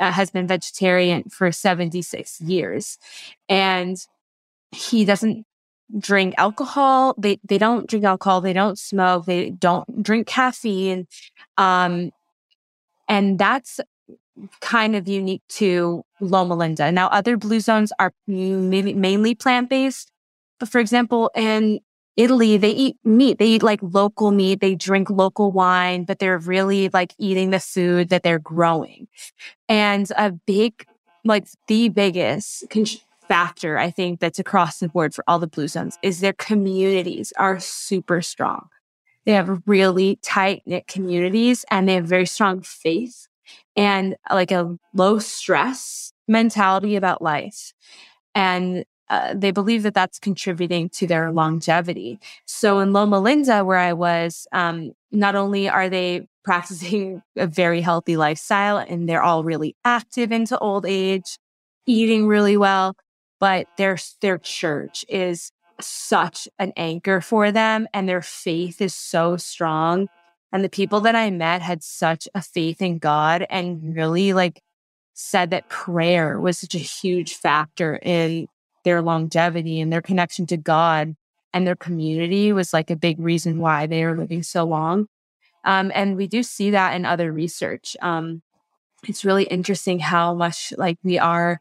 uh, 0.00 0.12
has 0.12 0.30
been 0.30 0.46
vegetarian 0.46 1.24
for 1.30 1.50
76 1.52 2.40
years. 2.40 2.98
And 3.48 3.96
he 4.70 5.04
doesn't 5.04 5.46
drink 5.96 6.34
alcohol. 6.36 7.14
They 7.18 7.38
they 7.44 7.58
don't 7.58 7.88
drink 7.88 8.04
alcohol. 8.04 8.40
They 8.40 8.52
don't 8.52 8.78
smoke. 8.78 9.26
They 9.26 9.50
don't 9.50 10.02
drink 10.02 10.26
caffeine. 10.26 11.06
Um, 11.56 12.10
and 13.08 13.38
that's 13.38 13.80
kind 14.60 14.94
of 14.94 15.08
unique 15.08 15.42
to 15.48 16.04
Loma 16.20 16.54
Linda. 16.54 16.92
Now, 16.92 17.08
other 17.08 17.36
blue 17.36 17.60
zones 17.60 17.92
are 17.98 18.12
mainly 18.26 19.34
plant 19.34 19.70
based, 19.70 20.12
but 20.60 20.68
for 20.68 20.78
example, 20.78 21.30
in 21.34 21.80
Italy, 22.16 22.56
they 22.56 22.70
eat 22.70 22.96
meat. 23.04 23.38
They 23.38 23.46
eat 23.46 23.62
like 23.62 23.78
local 23.80 24.32
meat. 24.32 24.60
They 24.60 24.74
drink 24.74 25.08
local 25.08 25.52
wine, 25.52 26.04
but 26.04 26.18
they're 26.18 26.38
really 26.38 26.88
like 26.92 27.14
eating 27.18 27.50
the 27.50 27.60
food 27.60 28.08
that 28.08 28.24
they're 28.24 28.40
growing. 28.40 29.06
And 29.68 30.10
a 30.16 30.32
big, 30.32 30.84
like 31.24 31.46
the 31.68 31.88
biggest 31.88 32.64
con- 32.70 32.86
factor, 33.28 33.78
I 33.78 33.90
think 33.90 34.20
that's 34.20 34.38
across 34.38 34.78
the 34.78 34.88
board 34.88 35.14
for 35.14 35.22
all 35.28 35.38
the 35.38 35.46
blue 35.46 35.68
zones 35.68 35.98
is 36.02 36.20
their 36.20 36.32
communities 36.32 37.32
are 37.36 37.60
super 37.60 38.22
strong. 38.22 38.68
They 39.26 39.32
have 39.32 39.62
really 39.66 40.18
tight 40.22 40.62
knit 40.64 40.86
communities 40.86 41.64
and 41.70 41.88
they 41.88 41.94
have 41.94 42.06
very 42.06 42.26
strong 42.26 42.62
faith 42.62 43.28
and 43.76 44.16
like 44.30 44.50
a 44.50 44.76
low 44.94 45.18
stress 45.18 46.12
mentality 46.26 46.96
about 46.96 47.22
life. 47.22 47.72
And 48.34 48.84
uh, 49.10 49.34
they 49.34 49.50
believe 49.50 49.82
that 49.82 49.94
that's 49.94 50.18
contributing 50.18 50.88
to 50.90 51.06
their 51.06 51.32
longevity. 51.32 52.20
So 52.46 52.78
in 52.80 52.92
Loma 52.92 53.20
Linda, 53.20 53.64
where 53.64 53.78
I 53.78 53.94
was, 53.94 54.46
um, 54.52 54.92
not 55.10 55.34
only 55.34 55.68
are 55.68 55.88
they 55.88 56.26
practicing 56.44 57.22
a 57.36 57.46
very 57.46 57.82
healthy 57.82 58.16
lifestyle 58.16 58.78
and 58.78 59.06
they're 59.06 59.22
all 59.22 59.44
really 59.44 59.76
active 59.84 60.32
into 60.32 60.58
old 60.58 60.86
age, 60.86 61.38
eating 61.86 62.26
really 62.26 62.56
well, 62.56 62.94
but 63.40 63.66
their 63.76 63.98
their 64.20 64.38
church 64.38 65.04
is 65.08 65.52
such 65.80 66.48
an 66.58 66.72
anchor 66.76 67.20
for 67.20 67.52
them 67.52 67.86
and 67.94 68.08
their 68.08 68.22
faith 68.22 68.80
is 68.80 68.94
so 68.94 69.36
strong. 69.36 70.08
And 70.52 70.64
the 70.64 70.68
people 70.68 71.00
that 71.02 71.14
I 71.14 71.30
met 71.30 71.62
had 71.62 71.82
such 71.82 72.26
a 72.34 72.42
faith 72.42 72.80
in 72.82 72.98
God 72.98 73.46
and 73.48 73.94
really 73.94 74.32
like 74.32 74.62
said 75.14 75.50
that 75.50 75.68
prayer 75.68 76.40
was 76.40 76.58
such 76.58 76.74
a 76.74 76.78
huge 76.78 77.34
factor 77.34 77.98
in 78.02 78.48
their 78.84 79.02
longevity 79.02 79.80
and 79.80 79.92
their 79.92 80.02
connection 80.02 80.46
to 80.46 80.56
God 80.56 81.14
and 81.52 81.66
their 81.66 81.76
community 81.76 82.52
was 82.52 82.72
like 82.72 82.90
a 82.90 82.96
big 82.96 83.18
reason 83.18 83.58
why 83.58 83.86
they 83.86 84.04
are 84.04 84.16
living 84.16 84.42
so 84.42 84.64
long. 84.64 85.08
Um, 85.64 85.90
and 85.94 86.16
we 86.16 86.26
do 86.26 86.42
see 86.42 86.70
that 86.70 86.94
in 86.94 87.04
other 87.04 87.32
research. 87.32 87.96
Um, 88.00 88.42
it's 89.06 89.24
really 89.24 89.44
interesting 89.44 89.98
how 89.98 90.34
much 90.34 90.72
like 90.76 90.98
we 91.02 91.18
are 91.18 91.60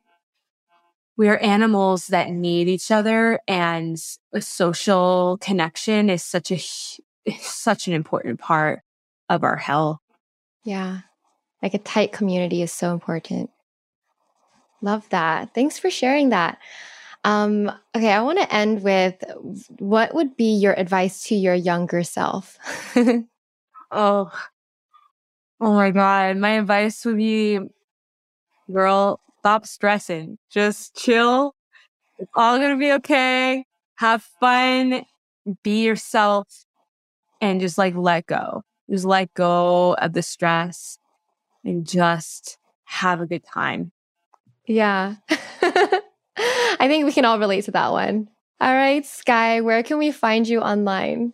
we 1.17 1.27
are 1.27 1.37
animals 1.37 2.07
that 2.07 2.29
need 2.29 2.69
each 2.69 2.91
other 2.91 3.39
and 3.47 3.97
a 4.33 4.41
social 4.41 5.37
connection 5.41 6.09
is 6.09 6.23
such 6.23 6.51
a 6.51 6.61
such 7.39 7.87
an 7.87 7.93
important 7.93 8.39
part 8.39 8.81
of 9.29 9.43
our 9.43 9.57
health. 9.57 9.99
Yeah. 10.63 10.99
Like 11.61 11.73
a 11.73 11.79
tight 11.79 12.13
community 12.13 12.61
is 12.61 12.71
so 12.71 12.93
important. 12.93 13.49
Love 14.81 15.09
that. 15.09 15.53
Thanks 15.55 15.79
for 15.79 15.89
sharing 15.89 16.29
that. 16.29 16.59
Um, 17.23 17.71
okay, 17.95 18.11
I 18.11 18.21
want 18.21 18.37
to 18.39 18.53
end 18.53 18.83
with 18.83 19.21
what 19.79 20.13
would 20.13 20.37
be 20.37 20.53
your 20.53 20.79
advice 20.79 21.23
to 21.23 21.35
your 21.35 21.55
younger 21.55 22.03
self? 22.03 22.57
oh, 23.91 24.31
oh 25.59 25.73
my 25.73 25.89
God. 25.89 26.37
My 26.37 26.51
advice 26.51 27.03
would 27.03 27.17
be 27.17 27.59
girl, 28.71 29.19
stop 29.47 29.65
stressing. 29.65 30.37
Just 30.51 30.93
chill. 30.97 31.55
It's 32.19 32.29
all 32.35 32.57
going 32.57 32.71
to 32.71 32.77
be 32.77 32.91
okay. 32.95 33.63
Have 33.95 34.21
fun. 34.41 35.05
Be 35.63 35.85
yourself 35.85 36.65
and 37.39 37.61
just 37.61 37.77
like 37.77 37.95
let 37.95 38.25
go. 38.25 38.63
Just 38.89 39.05
let 39.05 39.33
go 39.35 39.93
of 39.93 40.11
the 40.11 40.21
stress 40.21 40.99
and 41.63 41.87
just 41.87 42.57
have 42.83 43.21
a 43.21 43.25
good 43.25 43.45
time. 43.45 43.93
Yeah. 44.65 45.15
I 45.29 46.01
think 46.81 47.05
we 47.05 47.13
can 47.13 47.23
all 47.23 47.39
relate 47.39 47.63
to 47.65 47.71
that 47.71 47.93
one. 47.93 48.27
All 48.59 48.73
right, 48.73 49.05
Sky, 49.05 49.61
where 49.61 49.81
can 49.81 49.97
we 49.97 50.11
find 50.11 50.45
you 50.45 50.59
online? 50.59 51.31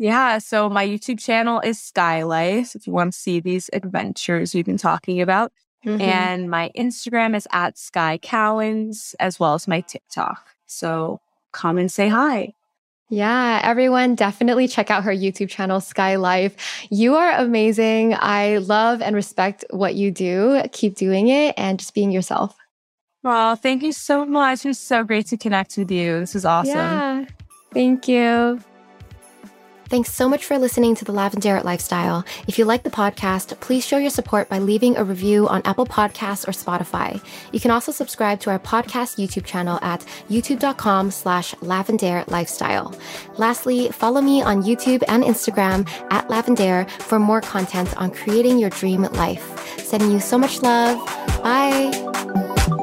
Yeah, 0.00 0.38
so 0.38 0.68
my 0.68 0.84
YouTube 0.84 1.20
channel 1.20 1.60
is 1.60 1.80
Sky 1.80 2.24
Life 2.24 2.74
if 2.74 2.88
you 2.88 2.92
want 2.92 3.12
to 3.12 3.18
see 3.18 3.38
these 3.38 3.70
adventures 3.72 4.52
we've 4.52 4.66
been 4.66 4.78
talking 4.78 5.20
about. 5.20 5.52
Mm-hmm. 5.86 6.00
And 6.00 6.50
my 6.50 6.70
Instagram 6.76 7.36
is 7.36 7.46
at 7.52 7.78
Sky 7.78 8.18
Cowans, 8.20 9.14
as 9.20 9.38
well 9.38 9.54
as 9.54 9.68
my 9.68 9.80
TikTok. 9.80 10.46
So 10.66 11.20
come 11.52 11.78
and 11.78 11.90
say 11.90 12.08
hi. 12.08 12.52
Yeah, 13.08 13.60
everyone 13.62 14.16
definitely 14.16 14.66
check 14.66 14.90
out 14.90 15.04
her 15.04 15.12
YouTube 15.12 15.48
channel, 15.48 15.80
Sky 15.80 16.16
Life. 16.16 16.56
You 16.90 17.14
are 17.14 17.30
amazing. 17.38 18.16
I 18.18 18.56
love 18.58 19.00
and 19.00 19.14
respect 19.14 19.64
what 19.70 19.94
you 19.94 20.10
do. 20.10 20.60
Keep 20.72 20.96
doing 20.96 21.28
it 21.28 21.54
and 21.56 21.78
just 21.78 21.94
being 21.94 22.10
yourself. 22.10 22.56
Well, 23.22 23.54
thank 23.54 23.84
you 23.84 23.92
so 23.92 24.24
much. 24.26 24.64
It 24.64 24.68
was 24.68 24.78
so 24.80 25.04
great 25.04 25.26
to 25.28 25.36
connect 25.36 25.76
with 25.76 25.90
you. 25.90 26.18
This 26.18 26.34
is 26.34 26.44
awesome. 26.44 26.74
Yeah. 26.74 27.24
Thank 27.72 28.08
you. 28.08 28.60
Thanks 29.88 30.12
so 30.12 30.28
much 30.28 30.44
for 30.44 30.58
listening 30.58 30.96
to 30.96 31.04
the 31.04 31.12
Lavendaire 31.12 31.62
Lifestyle. 31.62 32.24
If 32.48 32.58
you 32.58 32.64
like 32.64 32.82
the 32.82 32.90
podcast, 32.90 33.58
please 33.60 33.86
show 33.86 33.98
your 33.98 34.10
support 34.10 34.48
by 34.48 34.58
leaving 34.58 34.96
a 34.96 35.04
review 35.04 35.46
on 35.46 35.62
Apple 35.64 35.86
Podcasts 35.86 36.46
or 36.46 36.50
Spotify. 36.50 37.24
You 37.52 37.60
can 37.60 37.70
also 37.70 37.92
subscribe 37.92 38.40
to 38.40 38.50
our 38.50 38.58
podcast 38.58 39.16
YouTube 39.16 39.44
channel 39.44 39.78
at 39.82 40.00
youtube.com 40.28 41.12
slash 41.12 41.54
lavendaire 41.56 42.28
lifestyle. 42.28 42.94
Lastly, 43.38 43.90
follow 43.90 44.20
me 44.20 44.42
on 44.42 44.64
YouTube 44.64 45.04
and 45.06 45.22
Instagram 45.22 45.88
at 46.10 46.26
lavendaire 46.28 46.90
for 47.02 47.20
more 47.20 47.40
content 47.40 47.96
on 47.96 48.10
creating 48.10 48.58
your 48.58 48.70
dream 48.70 49.02
life. 49.02 49.78
Sending 49.78 50.10
you 50.10 50.18
so 50.18 50.36
much 50.36 50.62
love. 50.62 50.98
Bye. 51.42 52.75